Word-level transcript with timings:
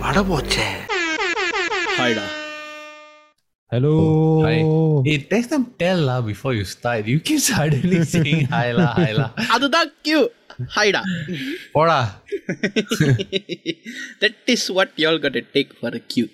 பட 0.00 0.18
போச்சே 0.30 0.68
ஹாய்டா 2.00 2.26
Hello. 3.72 3.92
hi. 4.44 4.56
Hey, 5.06 5.14
text 5.30 5.48
them 5.52 5.62
tell 5.80 6.00
lah 6.08 6.18
before 6.22 6.52
you 6.54 6.64
start. 6.72 7.06
You 7.12 7.18
keep 7.20 7.40
suddenly 7.40 8.00
saying 8.12 8.42
hi 8.52 8.68
lah, 8.78 8.90
hi 8.98 9.08
lah. 9.18 9.26
அதுதான் 9.54 9.88
Q 10.06 10.20
ஹாய்டா 10.74 11.00
போடா 11.74 11.96
that 14.22 14.52
is 14.54 14.66
what 14.76 14.92
you 15.00 15.06
all 15.10 15.20
cut 15.24 15.38
take 15.56 15.72
for 15.80 15.96
a 16.00 16.02
cue 16.12 16.26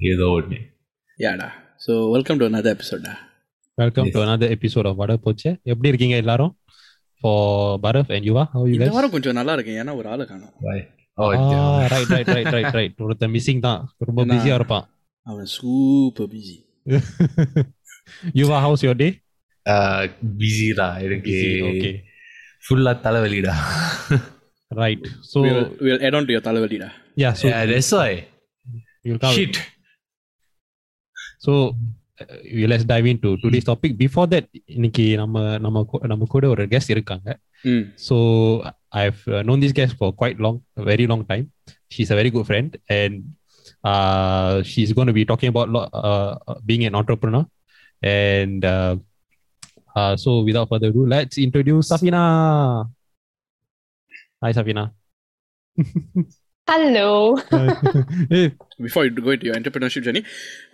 ஏதோ 0.00 0.28
ஒண்ணு 0.36 0.60
யாடா 1.18 1.48
so 1.86 1.94
welcome 2.14 2.40
to 2.42 2.48
another 2.52 2.72
எபிசோடா 2.76 3.14
Welcome 3.78 4.08
to 4.14 4.20
another 4.26 4.50
episode 4.56 4.86
of 4.90 4.96
வட 5.02 5.12
போச்சு 5.26 5.50
எப்படி 5.72 5.90
இருக்கீங்க 5.92 6.16
எல்லாரும் 6.22 6.52
for 7.22 7.38
Bharat 7.84 8.10
and 8.16 8.24
Yuva 8.30 8.44
how 8.54 8.62
you 8.64 8.74
இந்த 8.76 8.84
guys 8.84 8.94
வாரம் 8.96 9.14
கொஞ்சம் 9.14 9.36
நல்லா 9.38 9.54
இருக்கு 9.56 9.74
ஏன்னா 9.82 9.94
ஒரு 10.00 10.08
ஆளு 10.14 10.26
காணும் 10.30 10.54
Why? 10.68 10.78
Oh, 11.18 11.28
ah, 11.36 11.78
right 11.92 12.08
right 12.14 12.28
right 12.34 12.48
right 12.56 12.74
right 12.76 12.92
ஒருத்தன் 13.06 13.32
மிஸ்ஸிங் 13.34 13.62
தான் 13.64 13.80
ரொம்ப 14.08 14.18
என்ன? 14.24 14.34
பிஸியா 14.34 14.56
இருப்பான் 14.58 14.84
அவன் 15.26 15.48
super 15.56 16.28
busy 16.34 16.56
Yuva 18.40 18.58
house 18.66 18.84
your 18.86 19.00
day 19.02 19.08
uh, 19.66 20.02
busy 20.42 20.68
lah 20.80 20.92
எனக்கு 21.06 21.34
ஓகே 21.70 21.90
ஃபுல்லா 22.64 22.92
தலைவலிடா 23.06 23.54
right 24.70 25.06
so 25.30 25.40
will 25.86 26.02
add 26.06 26.16
on 26.18 26.26
to 26.28 26.34
your 26.36 26.44
தலைவலிடா 26.48 26.88
yeah 27.22 27.34
so 27.40 27.44
yeah, 27.50 27.64
that's 27.72 27.90
why 27.98 28.10
you'll 29.04 29.20
come 29.24 29.34
shit 29.36 29.56
so 31.46 31.52
uh, 32.22 32.38
you 32.56 32.66
let's 32.72 32.86
dive 32.92 33.06
into 33.06 33.30
today's 33.42 33.66
topic 33.70 33.92
before 33.96 34.26
that 34.26 34.46
இன்னைக்கு 34.76 35.04
நம்ம 35.16 35.36
நம்ம 35.64 35.82
கூ- 35.90 36.02
நம்ம 36.12 36.26
கூட 36.34 36.44
ஒரு 36.48 36.64
கெஸ்ட் 36.72 36.94
இருக்காங்க 36.96 37.28
ம் 37.72 37.84
So 38.06 38.16
I've 39.00 39.22
uh, 39.28 39.42
known 39.46 39.60
this 39.60 39.74
guest 39.78 39.94
for 40.00 40.08
quite 40.14 40.38
long, 40.44 40.56
a 40.82 40.84
very 40.90 41.06
long 41.12 41.22
time. 41.30 41.46
She's 41.90 42.10
a 42.10 42.16
very 42.20 42.30
good 42.30 42.46
friend, 42.50 42.68
and 42.98 43.14
uh, 43.84 44.54
she's 44.62 44.92
going 44.92 45.10
to 45.12 45.16
be 45.18 45.24
talking 45.30 45.50
about 45.54 45.68
lo- 45.68 45.90
uh, 46.02 46.32
uh, 46.50 46.58
being 46.68 46.84
an 46.84 46.94
entrepreneur. 46.94 47.44
And 48.02 48.64
uh, 48.64 48.94
uh, 49.96 50.14
so, 50.16 50.30
without 50.40 50.68
further 50.68 50.88
ado, 50.88 51.04
let's 51.06 51.38
introduce 51.38 51.90
Safina. 51.92 52.22
Hi, 54.42 54.52
Safina. 54.52 54.84
Hello. 56.68 57.10
hey, 58.32 58.46
before 58.86 59.04
you 59.06 59.12
go 59.26 59.32
to 59.42 59.46
your 59.48 59.56
entrepreneurship 59.60 60.04
journey 60.08 60.22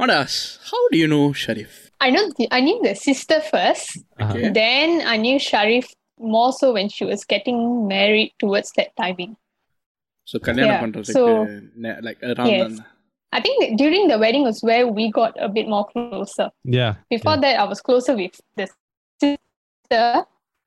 what 0.00 0.12
as 0.20 0.36
how 0.70 0.86
to 0.94 0.98
you 1.02 1.08
no 1.16 1.22
Sharif 1.44 1.76
I 2.06 2.10
know 2.14 2.22
the, 2.38 2.46
I 2.56 2.60
knew 2.64 2.78
the 2.86 2.92
sister 3.08 3.36
first. 3.52 3.90
uh, 3.96 4.24
Okay. 4.24 4.48
Then 4.58 4.88
I 5.12 5.16
knew 5.22 5.36
Sharif 5.46 5.86
more 6.34 6.50
so 6.58 6.66
when 6.76 6.88
she 6.94 7.04
was 7.10 7.20
getting 7.32 7.58
married 7.92 8.30
towards 8.42 8.70
that 8.78 8.90
timing. 9.02 9.32
So 10.30 10.36
கல்யாணம் 10.48 10.74
Yeah, 10.74 10.82
பண்றதுக்கு 10.84 11.16
so- 11.18 11.94
like 12.06 12.20
around 12.32 12.52
Yes. 12.56 12.74
I 13.32 13.40
think 13.46 13.56
that 13.62 13.72
during 13.82 14.04
the 14.12 14.18
wedding 14.24 14.44
was 14.50 14.58
where 14.68 14.84
we 14.98 15.04
got 15.20 15.32
a 15.46 15.50
bit 15.56 15.66
more 15.74 15.84
closer. 15.92 16.48
yeah. 16.78 16.92
Before 17.14 17.36
that, 17.44 17.54
I 17.62 17.66
was 17.72 17.80
closer 17.88 18.14
with 18.22 18.36
the 18.60 18.66
sister. 19.22 20.04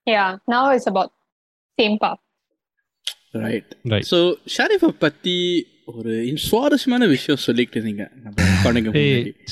Yeah, 0.08 0.30
now 0.56 0.64
it's 0.78 0.88
about 0.94 1.12
same 1.80 1.96
path. 2.04 2.20
Right 3.33 3.71
Right. 3.93 4.07
So 4.13 4.19
ஷரீஃபை 4.57 4.91
பத்தி 5.05 5.37
ஒரு 5.93 6.13
சுவாரஸ்யமான 6.47 7.07
விஷயம் 7.13 7.41
சொல்லிக்கிட்டு 7.45 7.79
இருந்தீங்க 7.79 8.05
நம்ம 8.25 8.49
குழந்தைங்க 8.65 8.91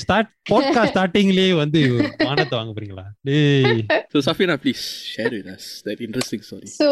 start 0.03 0.27
podcast 0.51 0.89
startingலயே 0.93 1.47
வந்து 1.61 1.81
மானத்தை 2.27 2.55
வாங்க 2.59 2.71
போறீங்களா 2.75 3.05
டேய் 3.29 3.81
so 4.13 4.19
Safina 4.27 4.55
please 4.65 4.83
share 5.13 5.33
with 5.37 5.49
us 5.55 5.67
that 5.87 6.03
interesting 6.07 6.43
story 6.47 6.69
So 6.81 6.89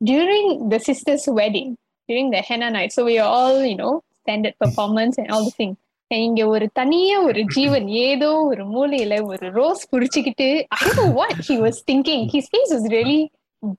during 0.00 0.46
the 0.72 0.80
sister's 0.88 1.24
wedding, 1.40 1.70
during 2.08 2.28
the 2.34 2.42
henna 2.48 2.70
night, 2.76 2.92
so 2.96 3.00
we 3.08 3.14
were 3.20 3.30
all, 3.38 3.56
you 3.70 3.76
know, 3.82 3.92
standard 4.22 4.54
performance 4.64 5.16
and 5.22 5.28
all 5.34 5.44
the 5.48 5.54
things. 5.60 5.76
And 6.10 6.22
இங்க 6.28 6.42
ஒரு 6.54 6.66
தனியா 6.78 7.16
ஒரு 7.28 7.40
ஜீவன் 7.56 7.88
ஏதோ 8.06 8.30
ஒரு 8.52 8.62
மூலையில 8.74 9.16
ஒரு 9.32 9.48
rose 9.58 9.82
புடிச்சுக்கிட்டு 9.92 10.48
I 10.76 10.80
don't 10.84 10.98
know 11.00 11.10
what 11.20 11.36
he 11.48 11.56
was 11.66 11.76
thinking. 11.90 12.22
His 12.34 12.46
face 12.54 12.72
was 12.76 12.86
really 12.96 13.20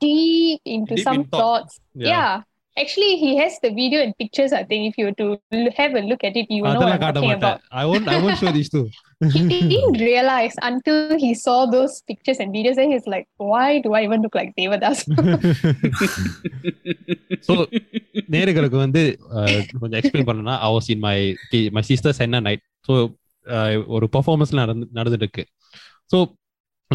deep 0.00 0.60
into 0.66 0.94
Deep 0.94 1.04
some 1.04 1.18
in 1.18 1.24
thought. 1.26 1.40
thoughts. 1.40 1.74
Yeah. 2.06 2.34
Actually, 2.76 3.16
he 3.16 3.36
has 3.36 3.52
the 3.58 3.70
video 3.72 3.98
and 4.00 4.12
pictures. 4.14 4.52
I 4.52 4.62
think 4.62 4.82
if 4.86 4.96
you 4.98 5.04
were 5.06 5.14
to 5.14 5.26
l- 5.54 5.70
have 5.74 5.94
a 5.94 6.02
look 6.02 6.22
at 6.22 6.34
it, 6.36 6.46
you 6.48 6.58
will 6.58 6.74
know 6.74 6.80
what 6.80 6.80
அதெல்லாம் 6.80 6.96
I'm 6.96 7.04
காட்ட 7.04 7.18
talking 7.18 7.30
மாட்டேன் 7.30 7.54
about. 7.54 7.70
I 7.72 7.86
won't 7.86 8.08
I 8.08 8.20
won't 8.22 8.38
show 8.38 8.52
these 8.52 8.68
two 8.68 8.82
He 9.34 9.42
didn't 9.64 9.98
realize 10.02 10.56
until 10.62 10.98
he 11.16 11.30
saw 11.36 11.64
those 11.66 12.02
pictures 12.02 12.38
and 12.38 12.50
videos, 12.52 12.76
and 12.76 12.90
he's 12.92 13.06
like, 13.06 13.26
"Why 13.52 13.68
do 13.80 13.92
I 13.94 14.04
even 14.04 14.20
look 14.20 14.34
like 14.34 14.50
Devadas?" 14.58 14.98
So 17.46 17.54
நேர்களுக்கு 18.28 18.76
வந்து 18.76 19.02
அஹ், 19.36 19.62
கொஞ்சம் 19.80 19.98
explain 20.00 20.28
பண்ணனா 20.30 20.56
I 20.60 20.70
was 20.72 20.90
in 20.90 21.02
my 21.06 21.16
my 21.70 21.82
sisters 21.82 22.22
என்ன 22.26 22.40
night 22.40 22.64
so 22.88 22.94
ஒரு 23.86 24.06
performance 24.12 24.54
நடந்து 24.54 24.86
நடந்துட்டு 24.94 25.26
இருக்கு 25.26 25.44
so 26.12 26.18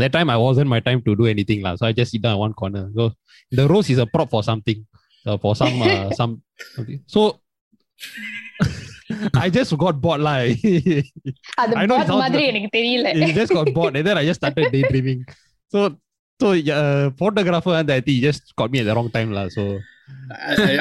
that 0.04 0.12
time 0.16 0.30
I 0.30 0.38
wasn't 0.38 0.70
my 0.76 0.80
time 0.88 1.02
to 1.08 1.12
do 1.22 1.26
anything 1.34 1.62
lah. 1.66 1.74
So 1.80 1.86
I 1.88 1.94
just 2.00 2.12
sit 2.14 2.22
down 2.26 2.36
in 2.38 2.42
one 2.46 2.54
corner. 2.62 2.84
So 2.98 3.04
the 3.52 3.66
rose 3.74 3.90
is 3.90 4.00
a 4.06 4.08
prop 4.14 4.30
for 4.36 4.44
something, 4.50 4.80
uh, 5.26 5.38
for 5.44 5.54
some 5.62 5.76
uh, 5.82 6.10
some. 6.20 6.34
okay. 6.82 7.00
So 7.16 7.22
I 9.36 9.50
just 9.58 9.72
got 9.84 9.96
bored 10.06 10.22
lah. 10.28 10.38
அது 11.62 11.74
I 11.82 11.86
know 11.90 11.98
it 11.98 12.02
bot 12.02 12.10
sounds 12.12 12.24
மாதிரி 12.26 12.44
like- 12.44 12.52
எனக்கு 12.52 12.70
தெரியல 12.78 13.08
it 13.28 13.34
just 13.42 13.54
got 13.60 13.70
bored, 13.78 13.96
and 14.00 14.06
then 14.10 14.18
I 14.22 14.26
just 14.30 14.40
started 14.44 14.68
daydreaming. 14.76 15.22
So 15.74 15.80
so 16.42 16.50
uh, 16.80 17.04
photographer 17.22 17.74
and 17.80 17.92
I 17.98 18.02
think 18.06 18.16
he 18.18 18.22
just 18.30 18.44
caught 18.60 18.72
me 18.76 18.80
at 18.84 18.88
the 18.90 18.96
wrong 18.98 19.12
time 19.18 19.32
lah. 19.40 19.48
So 19.58 19.64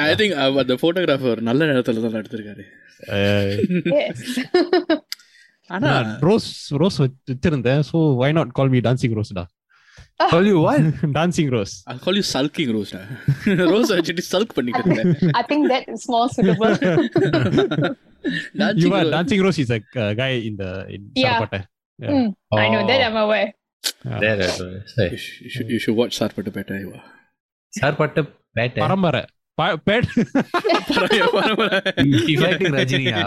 I 0.05 0.13
think 0.21 0.35
அந்த 0.61 0.75
photographer 0.83 1.41
நல்ல 1.49 1.67
நேரத்துல 1.71 2.01
தான் 2.05 2.19
எடுத்திருக்காரு 2.21 2.63
uh, 3.17 3.51
yes 3.99 4.19
ஆனா 5.69 5.87
நான் 5.95 6.11
rose 6.27 6.49
rose 6.81 6.99
வச்சிருந்தேன் 7.03 7.83
so 7.89 7.97
why 8.21 8.29
not 8.37 8.53
call 8.59 8.71
me 8.75 8.81
dancing 8.89 9.17
rose 9.21 9.33
டா 9.39 9.45
Call 10.31 10.47
you 10.49 10.57
what? 10.65 10.83
Dancing 11.15 11.51
rose 11.53 11.71
I 11.89 11.93
call 12.03 12.17
you 12.19 12.25
sulking 12.31 12.71
rose 12.75 12.91
rose 13.71 13.91
வச்சுட்டு 13.95 14.23
சல்க் 14.31 14.53
பண்ணிட்டு 14.57 14.81
இருந்தேன் 14.83 15.13
I 15.39 15.45
think 15.49 15.63
that 15.71 15.85
is 15.93 16.03
more 16.13 16.27
suitable 16.35 16.73
you 16.81 16.91
Dancing 18.61 18.93
R 18.93 19.03
rose. 19.03 19.13
Dancing 19.15 19.43
rose 19.45 19.59
is 19.63 19.71
a 19.71 19.79
guy 20.21 20.31
in 20.49 20.59
the 20.61 20.67
in 20.95 21.05
Yeah. 21.15 21.27
சாப்பாட்டை 21.29 21.61
Mm, 21.99 22.27
I 22.59 22.67
know 22.73 22.83
that 22.89 23.01
I'm 23.07 23.17
aware 23.17 23.49
There, 24.21 24.35
there, 24.37 24.53
there. 24.59 24.77
Say. 24.93 25.05
You 25.07 25.17
should- 25.17 25.41
you 25.43 25.49
should- 25.55 25.69
you 25.73 25.79
should 25.83 25.97
watch 25.99 26.13
சார்பட்டு 26.19 26.51
பேட்டை 26.55 26.77
வா 26.91 27.01
sir 27.73 27.97
பட்ட 27.99 28.21
பேட்டை 28.57 28.81
பரம்பரை 28.83 29.21
ப- 29.57 29.79
bad 29.87 30.07
He 32.27 32.35
fighting 32.35 32.73
ரஜினியா 32.77 33.17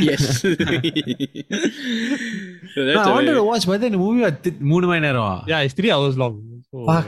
S 0.13 0.29
I 3.01 3.11
wanted 3.11 3.33
to 3.33 3.43
watch 3.43 3.65
but 3.65 3.79
then 3.81 3.91
the 3.91 3.97
movie 3.97 4.21
was 4.21 4.33
th- 4.43 4.59
மூணு 4.71 4.87
மணி 4.87 4.99
நேரம் 4.99 5.37
yeah 5.47 5.59
it's 5.65 5.77
three 5.79 5.89
hours 5.89 6.17
long 6.17 6.39
Fuck. 6.89 7.07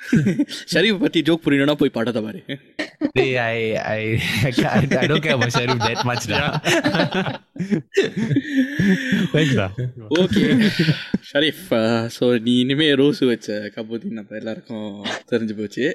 okay 0.17 0.31
Sharif 0.71 1.01
பத்தி 1.03 1.19
joke 1.27 1.43
புரியணும்னா 1.45 1.75
போய் 1.81 1.97
படத்தை 1.97 2.21
பாரு 2.27 2.41
Hey, 3.17 3.27
I, 3.43 3.55
I, 3.93 4.01
I, 4.47 4.51
can't- 4.57 4.93
I 5.01 5.07
don't 5.09 5.23
care 5.25 5.35
about 5.37 5.51
Sharif 5.55 5.79
that 5.85 5.99
much 6.09 6.25
now. 6.33 6.45
Thanks 9.33 9.55
டா 9.59 9.67
okay 10.21 10.43
Sharif 11.29 11.63
so 12.17 12.25
நீ 12.47 12.53
இனிமே 12.63 12.87
rose 13.01 13.21
வச்ச 13.31 13.47
கபூதி 13.75 14.09
நம்ம 14.19 14.37
எல்லாருக்கும் 14.41 14.89
தெரிஞ்சு 15.31 15.55
போச்சு 15.59 15.85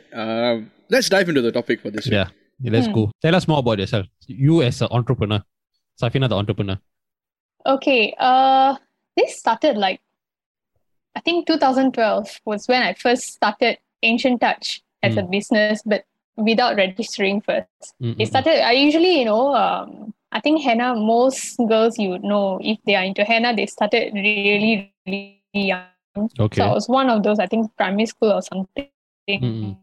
let's 0.94 1.12
dive 1.14 1.30
into 1.32 1.44
the 1.48 1.52
topic 1.58 1.82
for 1.84 1.94
this 1.96 2.10
Yeah. 2.18 2.28
Let's 2.74 2.90
go. 2.96 3.02
Tell 3.24 3.34
us 3.36 3.44
more 3.50 3.60
about 3.62 3.78
yourself. 3.82 4.06
You 4.46 4.54
as 4.66 4.78
an 4.86 4.90
entrepreneur. 4.98 5.40
Safina 5.98 6.28
the 6.32 6.38
entrepreneur. 6.42 6.78
okay 7.66 8.00
uh 8.28 8.70
this 9.16 9.30
started 9.40 9.74
like 9.84 9.98
I 11.16 11.22
think 11.26 11.38
2012 11.46 12.34
was 12.50 12.62
when 12.72 12.82
I 12.82 12.94
first 13.04 13.24
started 13.38 13.76
Ancient 14.05 14.41
Touch 14.41 14.81
as 15.03 15.17
a 15.17 15.21
Mm. 15.23 15.31
business 15.31 15.81
but 15.85 16.03
without 16.37 16.75
registering 16.75 17.41
first 17.41 17.93
Mm, 18.01 18.15
it 18.19 18.25
mm, 18.25 18.27
started 18.27 18.59
i 18.65 18.71
usually 18.73 19.19
you 19.19 19.25
know 19.25 19.53
um, 19.55 20.13
i 20.31 20.39
think 20.39 20.61
henna 20.61 20.95
most 20.95 21.57
girls 21.67 21.97
you 21.97 22.09
would 22.09 22.23
know 22.23 22.59
if 22.61 22.77
they 22.85 22.95
are 22.95 23.03
into 23.03 23.23
henna 23.23 23.55
they 23.55 23.65
started 23.65 24.13
really 24.13 24.91
really 25.07 25.39
young 25.53 25.87
mm. 26.17 26.27
Okay. 26.39 26.57
so 26.59 26.65
i 26.65 26.71
was 26.73 26.87
one 26.89 27.09
of 27.09 27.23
those 27.23 27.39
i 27.39 27.47
think 27.47 27.71
primary 27.77 28.05
school 28.05 28.31
or 28.33 28.41
something 28.41 28.89
Mm-mm. 29.29 29.77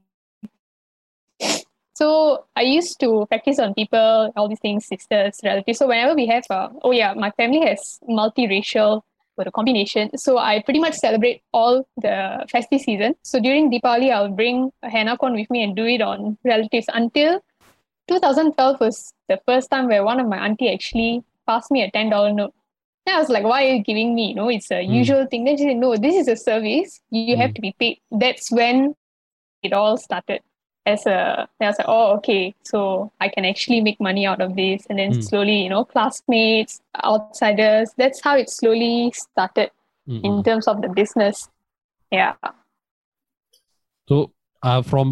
so 1.94 2.44
i 2.56 2.62
used 2.62 2.98
to 3.00 3.26
practice 3.28 3.58
on 3.58 3.74
people 3.74 4.32
all 4.36 4.48
these 4.48 4.60
things 4.60 4.86
sisters 4.86 5.40
relatives 5.44 5.78
so 5.78 5.86
whenever 5.86 6.14
we 6.14 6.26
have 6.26 6.44
uh, 6.50 6.69
oh 6.82 6.90
yeah 6.92 7.14
my 7.14 7.30
family 7.32 7.60
has 7.60 7.98
multiracial 8.08 9.02
or 9.42 9.48
a 9.52 9.54
combination 9.58 10.10
so 10.24 10.38
i 10.38 10.52
pretty 10.66 10.80
much 10.86 10.94
celebrate 11.06 11.42
all 11.52 11.86
the 12.06 12.16
festive 12.50 12.80
season 12.80 13.14
so 13.22 13.40
during 13.40 13.70
Diwali, 13.70 14.10
i'll 14.12 14.30
bring 14.42 14.70
a 14.82 14.90
henna 14.90 15.16
cone 15.18 15.34
with 15.34 15.50
me 15.50 15.62
and 15.64 15.76
do 15.76 15.84
it 15.84 16.00
on 16.00 16.38
relatives 16.44 16.86
until 17.02 17.40
2012 18.08 18.80
was 18.80 19.12
the 19.28 19.38
first 19.46 19.70
time 19.70 19.86
where 19.88 20.04
one 20.04 20.20
of 20.20 20.26
my 20.28 20.38
auntie 20.44 20.72
actually 20.72 21.22
passed 21.46 21.70
me 21.70 21.82
a 21.82 21.90
$10 21.90 22.34
note. 22.34 22.52
Then 23.06 23.16
I 23.16 23.18
was 23.18 23.28
like, 23.28 23.44
why 23.44 23.64
are 23.66 23.74
you 23.74 23.82
giving 23.82 24.14
me? 24.14 24.30
You 24.30 24.34
know, 24.34 24.48
it's 24.48 24.70
a 24.70 24.80
Mm. 24.82 24.94
usual 24.94 25.26
thing. 25.26 25.44
Then 25.44 25.56
she 25.56 25.64
said, 25.64 25.76
no, 25.76 25.96
this 25.96 26.16
is 26.16 26.28
a 26.28 26.36
service. 26.36 27.00
You 27.10 27.36
have 27.36 27.50
Mm. 27.50 27.54
to 27.54 27.60
be 27.60 27.72
paid. 27.78 27.98
That's 28.10 28.50
when 28.50 28.94
it 29.62 29.72
all 29.72 29.96
started 29.96 30.40
as 30.85 31.05
a 31.05 31.47
I 31.59 31.67
was 31.67 31.77
like, 31.79 31.88
oh 31.88 32.07
okay, 32.17 32.55
so 32.63 33.11
I 33.19 33.27
can 33.33 33.44
actually 33.45 33.81
make 33.81 33.99
money 33.99 34.25
out 34.25 34.41
of 34.41 34.55
this. 34.55 34.79
And 34.89 34.97
then 34.99 35.11
Mm. 35.13 35.23
slowly, 35.29 35.57
you 35.63 35.71
know, 35.73 35.83
classmates, 35.94 36.73
outsiders, 37.03 37.88
that's 37.97 38.21
how 38.27 38.35
it 38.44 38.49
slowly 38.49 39.11
started 39.25 39.69
Mm, 40.09 40.21
in 40.27 40.31
mm. 40.31 40.44
terms 40.47 40.65
of 40.71 40.81
the 40.83 40.89
business. 40.99 41.38
Yeah. 42.11 42.35
So 44.09 44.31
uh, 44.63 44.81
from 44.81 45.07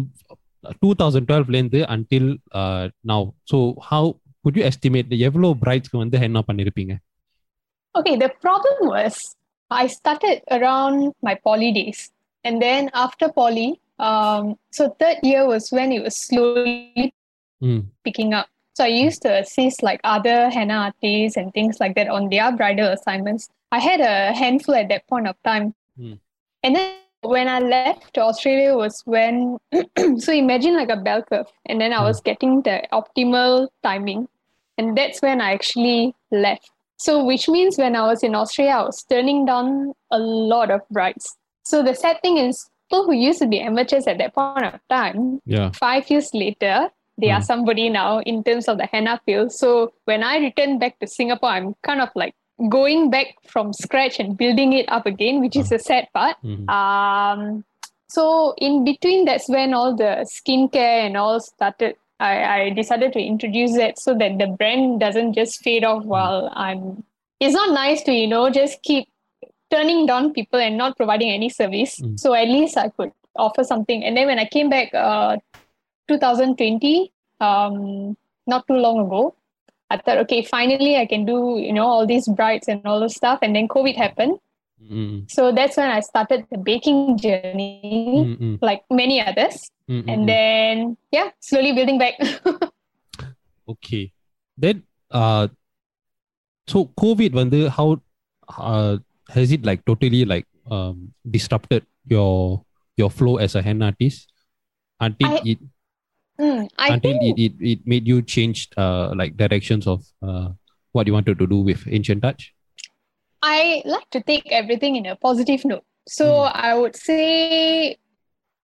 2012 0.82 1.50
லேருந்து 1.54 1.80
until 1.96 2.24
uh, 2.60 2.88
now 3.10 3.20
so 3.50 3.58
how 3.90 4.04
could 4.42 4.56
you 4.58 4.64
estimate 4.70 5.08
எவ்வளோ 5.28 5.50
பிரைட்ஸ்க்கு 5.64 6.02
வந்து 6.04 6.18
என்ன 6.28 6.40
பண்ணிருப்பீங்க 6.48 6.94
Okay, 7.98 8.16
the 8.24 8.30
problem 8.44 8.78
was 8.94 9.14
I 9.70 9.84
started 9.98 10.38
around 10.56 10.96
my 11.28 11.34
poly 11.46 11.70
days. 11.78 12.00
And 12.44 12.56
then 12.64 12.82
after 13.04 13.26
poly, 13.38 13.68
um, 14.09 14.55
so 14.71 14.89
third 14.99 15.17
year 15.23 15.45
was 15.47 15.71
when 15.71 15.91
it 15.97 16.01
was 16.07 16.15
slowly 16.27 17.13
ம் 17.61 17.81
picking 18.05 18.31
up. 18.39 18.47
So 18.77 18.83
I 18.85 18.93
used 19.05 19.21
to 19.25 19.31
assist 19.41 19.83
like 19.87 20.01
other 20.15 20.37
henna 20.55 20.77
artists 20.87 21.37
and 21.39 21.53
things 21.57 21.79
like 21.81 21.93
that 21.97 22.07
on 22.17 22.29
their 22.29 22.49
bridal 22.59 22.89
assignments. 22.97 23.43
I 23.77 23.79
had 23.79 23.99
a 23.99 24.33
handful 24.41 24.75
at 24.81 24.87
that 24.91 25.03
point 25.11 25.27
of 25.31 25.35
time. 25.49 25.65
Hmm. 25.97 26.15
And 26.63 26.75
then 26.75 26.89
when 27.33 27.47
I 27.47 27.59
left 27.59 28.17
Australia 28.17 28.71
was 28.75 28.95
when 29.05 29.57
so 30.25 30.31
imagine 30.33 30.75
like 30.75 30.89
a 30.89 31.01
bell 31.07 31.21
curve. 31.29 31.49
And 31.67 31.79
then 31.81 31.93
I 31.93 31.99
Hmm. 31.99 32.09
was 32.09 32.21
getting 32.29 32.53
the 32.63 32.77
optimal 32.91 33.67
timing. 33.83 34.27
And 34.77 34.97
that's 34.97 35.21
when 35.21 35.41
I 35.41 35.51
actually 35.53 36.15
left. 36.31 36.71
So 36.97 37.23
which 37.23 37.45
means 37.55 37.77
when 37.77 37.95
I 37.95 38.07
was 38.07 38.23
in 38.23 38.33
Australia, 38.33 38.73
I 38.79 38.83
was 38.89 39.03
turning 39.03 39.45
down 39.45 39.93
a 40.09 40.19
lot 40.19 40.71
of 40.71 40.81
brides. 40.89 41.37
So 41.63 41.83
the 41.83 41.93
sad 41.93 42.17
thing 42.23 42.37
is 42.37 42.70
people 42.91 43.05
who 43.05 43.13
used 43.13 43.39
to 43.39 43.47
be 43.47 43.59
amateurs 43.61 44.05
at 44.07 44.17
that 44.17 44.33
point 44.35 44.65
of 44.65 44.79
time 44.89 45.39
yeah 45.45 45.71
five 45.71 46.09
years 46.09 46.29
later, 46.33 46.89
they 47.17 47.29
are 47.31 47.39
Mm. 47.39 47.45
somebody 47.45 47.89
now 47.89 48.19
in 48.19 48.43
terms 48.43 48.67
of 48.67 48.77
the 48.77 48.85
henna 48.85 49.19
field. 49.25 49.51
So 49.51 49.93
when 50.05 50.23
I 50.23 50.37
return 50.37 50.79
back 50.79 50.99
to 50.99 51.07
Singapore, 51.07 51.49
I'm 51.49 51.75
kind 51.83 52.01
of 52.01 52.09
like 52.15 52.33
going 52.69 53.09
back 53.09 53.27
from 53.47 53.73
scratch 53.73 54.19
and 54.19 54.37
building 54.37 54.73
it 54.73 54.87
up 54.89 55.05
again, 55.05 55.39
which 55.41 55.55
is 55.55 55.69
the 55.69 55.79
sad 55.79 56.07
part. 56.13 56.37
Mhm. 56.43 56.67
Um, 56.69 57.63
so 58.09 58.53
in 58.57 58.83
between, 58.83 59.25
that's 59.25 59.47
when 59.49 59.73
all 59.73 59.95
the 59.95 60.25
skincare 60.35 61.05
and 61.05 61.15
all 61.15 61.39
started. 61.39 61.95
I, 62.19 62.33
I 62.55 62.69
decided 62.69 63.13
to 63.13 63.19
introduce 63.19 63.75
that 63.77 63.99
so 63.99 64.13
that 64.17 64.37
the 64.37 64.47
brand 64.47 64.99
doesn't 64.99 65.33
just 65.33 65.61
fade 65.63 65.83
off 65.83 66.03
while 66.03 66.49
I'm. 66.53 67.03
It's 67.39 67.53
not 67.53 67.71
nice 67.73 68.03
to 68.03 68.11
you 68.13 68.27
know 68.27 68.49
just 68.49 68.81
keep 68.83 69.07
turning 69.71 70.05
down 70.05 70.33
people 70.33 70.59
and 70.59 70.77
not 70.77 70.97
providing 70.97 71.31
any 71.31 71.49
service. 71.49 71.99
Mm. 71.99 72.19
So 72.19 72.33
at 72.33 72.47
least 72.47 72.77
I 72.77 72.89
could 72.89 73.11
offer 73.35 73.63
something. 73.63 74.03
And 74.03 74.15
then 74.17 74.27
when 74.27 74.39
I 74.39 74.45
came 74.45 74.69
back, 74.69 74.93
uh, 74.93 75.37
2020, 76.07 77.11
um, 77.39 78.17
not 78.47 78.67
too 78.67 78.75
long 78.75 79.05
ago, 79.05 79.35
I 79.89 79.97
thought, 79.97 80.17
okay, 80.19 80.43
finally 80.43 80.97
I 80.97 81.05
can 81.05 81.25
do 81.25 81.57
you 81.59 81.73
know 81.73 81.85
all 81.85 82.07
these 82.07 82.27
brides 82.27 82.67
and 82.67 82.85
all 82.85 82.99
those 82.99 83.15
stuff. 83.15 83.39
And 83.41 83.55
then 83.55 83.67
COVID 83.67 83.95
happened. 83.95 84.39
Mm. 84.81 85.29
So 85.29 85.51
that's 85.51 85.77
when 85.77 85.89
I 85.89 85.99
started 85.99 86.45
the 86.51 86.57
baking 86.57 87.17
journey, 87.17 88.37
Mm-mm. 88.39 88.59
like 88.61 88.83
many 88.89 89.21
others. 89.21 89.69
Mm-mm. 89.89 90.07
And 90.07 90.21
hmm. 90.21 90.25
then, 90.25 90.97
yeah, 91.11 91.29
slowly 91.39 91.73
building 91.73 91.99
back. 91.99 92.15
okay. 93.69 94.11
Then, 94.57 94.83
uh, 95.11 95.49
so 96.67 96.85
COVID, 96.97 97.33
wonder 97.33 97.69
how 97.69 98.01
uh, 98.57 98.97
has 99.33 99.51
it 99.51 99.65
like 99.65 99.83
totally 99.85 100.25
like 100.25 100.47
um 100.69 101.13
disrupted 101.29 101.85
your 102.07 102.63
your 102.97 103.09
flow 103.09 103.37
as 103.37 103.55
a 103.55 103.61
henna 103.61 103.85
artist 103.85 104.31
until 104.99 105.31
I- 105.33 105.41
it 105.43 105.59
Mm, 106.39 106.69
I 106.79 106.89
until 106.93 107.11
think, 107.11 107.21
it, 107.21 107.41
it 107.45 107.53
it 107.71 107.79
made 107.85 108.07
you 108.07 108.21
change 108.21 108.67
uh 108.77 109.13
like 109.15 109.37
directions 109.37 109.85
of 109.85 110.03
uh 110.23 110.49
what 110.93 111.05
you 111.07 111.13
wanted 111.13 111.37
to 111.37 111.45
do 111.47 111.57
with 111.61 111.85
ancient 111.87 112.21
touch 112.23 112.53
I 113.41 113.81
like 113.85 114.09
to 114.11 114.21
take 114.21 114.51
everything 114.51 114.95
in 114.95 115.05
a 115.05 115.15
positive 115.15 115.65
note. 115.65 115.83
So 116.07 116.43
Mm. 116.43 116.51
I 116.53 116.73
would 116.77 116.95
say 116.95 117.97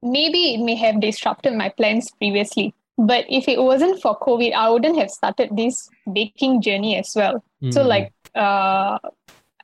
maybe 0.01 0.53
it 0.55 0.59
may 0.59 0.75
have 0.75 1.01
disrupted 1.01 1.53
my 1.53 1.69
plans 1.69 2.11
previously. 2.11 2.73
But 2.97 3.25
if 3.29 3.47
it 3.47 3.61
wasn't 3.61 4.01
for 4.01 4.17
COVID, 4.19 4.53
I 4.53 4.69
wouldn't 4.69 4.97
have 4.97 5.09
started 5.11 5.55
this 5.55 5.89
baking 6.11 6.61
journey 6.61 6.95
as 6.97 7.13
well. 7.15 7.43
So 7.71 7.83
Mm, 7.83 7.87
like 7.87 8.13
uh 8.35 8.99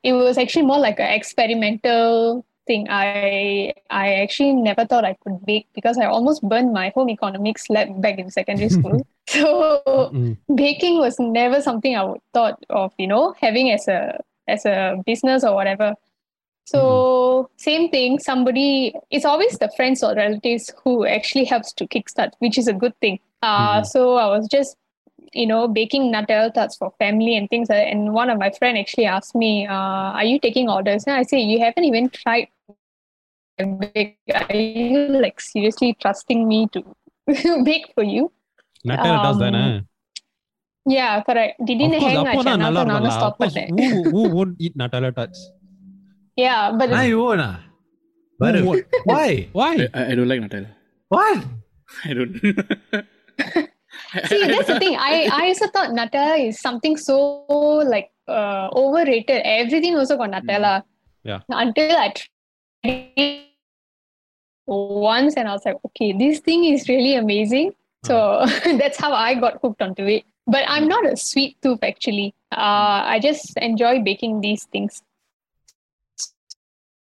it 0.03 0.13
was 0.13 0.37
actually 0.37 0.65
more 0.65 0.79
like 0.79 0.99
an 0.99 1.11
experimental 1.13 2.45
thing. 2.67 2.87
I 2.89 3.73
I 3.89 4.15
actually 4.15 4.53
never 4.53 4.85
thought 4.85 5.05
I 5.05 5.15
could 5.23 5.45
bake 5.45 5.67
because 5.73 5.97
I 5.97 6.05
almost 6.05 6.41
burned 6.47 6.73
my 6.73 6.89
home 6.95 7.09
economics 7.09 7.69
lab 7.69 8.01
back 8.01 8.19
in 8.19 8.29
secondary 8.31 8.69
school. 8.77 8.99
So 9.27 10.13
mm, 10.13 10.37
baking 10.53 10.99
was 10.99 11.19
never 11.19 11.61
something 11.61 11.95
I 11.95 12.03
would 12.03 12.21
thought 12.33 12.63
of, 12.69 12.93
you 12.97 13.07
know, 13.07 13.33
having 13.39 13.71
as 13.71 13.87
a 13.87 14.19
as 14.47 14.65
a 14.65 15.01
business 15.05 15.43
or 15.43 15.55
whatever. 15.55 15.95
So 16.65 17.49
same 17.57 17.89
thing, 17.89 18.19
somebody 18.19 18.93
it's 19.11 19.25
always 19.25 19.57
the 19.57 19.69
friends 19.75 20.03
or 20.03 20.15
relatives 20.15 20.71
who 20.83 21.05
actually 21.05 21.45
helps 21.45 21.73
to 21.73 21.87
kickstart, 21.87 22.31
which 22.39 22.57
is 22.57 22.67
a 22.67 22.73
good 22.73 22.97
thing. 23.01 23.19
Uh 23.41 23.81
Mhm. 23.81 23.85
so 23.85 24.15
I 24.15 24.27
was 24.27 24.47
just 24.47 24.77
you 25.40 25.46
know 25.50 25.60
baking 25.78 26.04
Nutella 26.14 26.52
tarts 26.56 26.76
for 26.80 26.88
family 27.02 27.32
and 27.38 27.46
things 27.52 27.68
like 27.70 27.78
that. 27.80 27.88
And 27.92 28.12
one 28.20 28.30
of 28.30 28.38
my 28.44 28.50
friend 28.58 28.74
actually 28.82 29.06
asked 29.16 29.34
me, 29.44 29.50
uh, 29.66 30.08
are 30.18 30.24
you 30.30 30.38
taking 30.46 30.68
orders? 30.76 31.04
And 31.06 31.16
I 31.16 31.24
say, 31.32 31.40
you 31.40 31.58
haven't 31.64 31.84
even 31.90 32.06
tried 32.20 32.48
to 33.58 33.66
bake. 33.82 34.16
Are 34.40 34.56
you 34.56 35.00
like 35.26 35.40
seriously 35.40 35.90
trusting 36.02 36.40
me 36.52 36.60
to 36.74 36.80
bake 37.70 37.86
for 37.94 38.04
you? 38.14 38.24
Nutella 38.90 39.18
does 39.26 39.38
Um, 39.38 39.44
தானே 39.44 39.62
Yeah, 40.86 41.14
correct. 41.28 41.54
Of 41.62 41.66
Didn't 41.68 41.90
course, 41.92 42.04
hang 42.04 42.18
அப்போ 42.20 42.36
much 42.36 42.46
தான் 42.48 42.54
and 42.56 42.62
நல்லா 42.66 42.80
also 42.82 42.90
நானும் 42.90 43.08
இருக்கும்ல. 43.08 43.16
stop 43.20 43.34
Of 43.34 43.40
course, 43.40 43.56
பண்ணேன். 43.56 43.90
who, 43.94 44.02
who 44.14 44.20
won't 44.36 44.54
eat 44.66 44.74
Nutella 44.82 45.10
tarts? 45.18 45.40
Yeah, 46.44 46.60
but 46.78 46.86
Now 46.96 47.02
you 47.12 47.18
won't, 47.24 47.42
ah? 47.48 47.56
But 48.42 48.54
Who 48.58 48.64
won't? 48.68 48.96
why? 49.12 49.28
Why? 49.58 49.70
I, 49.98 50.02
I 50.10 50.14
don't 50.18 50.30
like 50.32 50.40
Nutella. 50.44 50.70
What? 51.14 51.38
I 52.08 52.14
don't. 52.18 52.34
see, 54.27 54.47
that's 54.47 54.67
the 54.67 54.79
thing. 54.79 54.95
I, 54.97 55.29
I 55.31 55.47
also 55.47 55.67
thought 55.67 55.89
Nutella 55.89 56.47
is 56.47 56.59
something 56.59 56.97
so 56.97 57.45
like 57.85 58.11
uh, 58.27 58.69
overrated. 58.73 59.41
Everything 59.43 59.95
also 59.95 60.17
got 60.17 60.31
Nutella. 60.31 60.83
Yeah. 61.23 61.39
Until 61.49 61.95
I 61.95 62.13
tried 62.83 63.45
once 64.65 65.35
and 65.35 65.47
I 65.47 65.53
was 65.53 65.65
like, 65.65 65.77
okay, 65.87 66.13
this 66.13 66.39
thing 66.39 66.65
is 66.65 66.87
really 66.87 67.15
amazing. 67.15 67.73
So 68.05 68.45
that's 68.65 68.99
how 68.99 69.13
I 69.13 69.35
got 69.35 69.59
hooked 69.61 69.81
onto 69.81 70.05
it. 70.05 70.25
But 70.45 70.65
I'm 70.67 70.87
not 70.87 71.05
a 71.05 71.15
sweet 71.15 71.57
tooth 71.61 71.79
actually. 71.83 72.35
Uh, 72.51 73.03
I 73.05 73.19
just 73.21 73.57
enjoy 73.57 74.01
baking 74.01 74.41
these 74.41 74.65
things. 74.65 75.01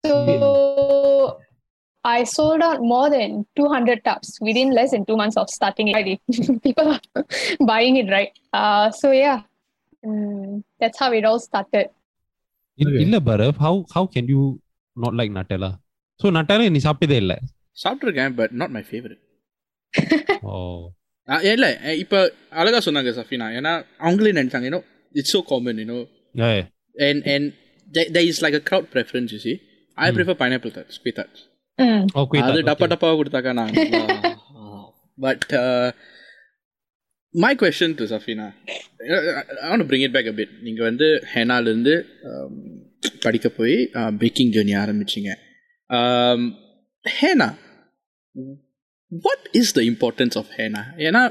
So 0.05 1.39
I 2.06 2.24
sold 2.26 2.62
out 2.62 2.80
more 2.82 3.08
than 3.10 3.30
200 3.56 3.98
tubs 4.04 4.28
within 4.40 4.70
less 4.72 4.90
than 4.90 5.04
two 5.04 5.16
months 5.16 5.36
of 5.36 5.48
starting 5.50 5.88
it. 5.90 6.20
People 6.66 6.88
are 6.94 7.24
buying 7.62 7.96
it, 7.96 8.08
right? 8.10 8.32
Uh, 8.52 8.86
so 8.92 9.08
yeah, 9.14 9.40
Mm, 10.02 10.46
that's 10.80 10.98
how 10.98 11.08
it 11.12 11.24
all 11.24 11.38
started. 11.40 11.86
இல்ல- 12.78 12.92
Okay. 12.92 13.02
இல்ல 13.04 13.16
பரவ் 13.28 13.58
how 13.64 13.74
how 13.94 14.02
can 14.14 14.26
you 14.32 14.42
not 14.96 15.12
like 15.20 15.30
Nutella? 15.36 15.68
So 16.20 16.26
Nutella 16.36 16.64
நீ 16.76 16.80
சாப்பிட்டதே 16.86 17.18
இல்ல 17.24 17.34
சாப்பிட்ருக்கேன் 17.76 18.34
but 18.40 18.54
not 18.62 18.74
my 18.76 18.82
favourite 18.88 19.20
ஓ 20.50 20.56
இல்லை 21.52 21.70
இப்போ 22.04 22.18
அழகா 22.60 22.78
சொன்னாங்க 22.86 23.12
சஃபினா 23.20 23.48
ஏன்னா 23.58 23.72
அவங்களே 24.06 24.34
நினைச்சாங்க 24.40 24.68
ஏன்னோ 24.70 24.82
it's 25.14 25.34
so 25.36 25.42
common 25.52 25.80
you know 25.84 26.00
yeah 26.42 26.60
and 27.08 27.18
and 27.32 27.44
there, 27.88 28.08
there 28.14 28.26
is 28.32 28.38
like 28.44 28.56
a 28.60 28.64
crowd 28.68 28.86
preference 28.94 29.30
you 29.36 29.40
see 29.46 29.56
I 29.98 30.10
prefer 30.18 30.34
pineapple 30.42 30.72
tarts 30.78 30.96
sweet 31.00 31.16
tarts 31.20 31.40
Mm. 31.40 31.42
oh 31.42 31.42
wait 31.42 31.55
அது 32.47 32.59
டப்பா 32.69 32.85
டப்பாவாக 32.93 33.17
கொடுத்தாக்கா 33.19 33.53
நான். 33.59 33.75
But 35.25 35.47
my 37.43 37.53
question 37.61 37.95
to 37.99 38.05
Safina 38.11 38.47
bring 39.89 40.05
it 40.07 40.15
back 40.17 40.29
a 40.31 40.35
bit 40.39 40.53
நீங்கள் 40.65 40.87
வந்து 40.89 41.07
ஹெனாலேருந்து 41.33 41.95
படிக்க 43.25 43.47
போய் 43.59 43.75
பேக்கிங் 44.23 44.51
ஜேர்னி 44.55 44.75
ஆரம்பிச்சிங்க. 44.83 45.31
Henna 47.05 47.49
what 49.25 49.45
is 49.59 49.73
the 49.77 49.81
importance 49.91 50.37
of 50.41 50.51
henna? 50.59 50.83
ஏன்னா 51.07 51.21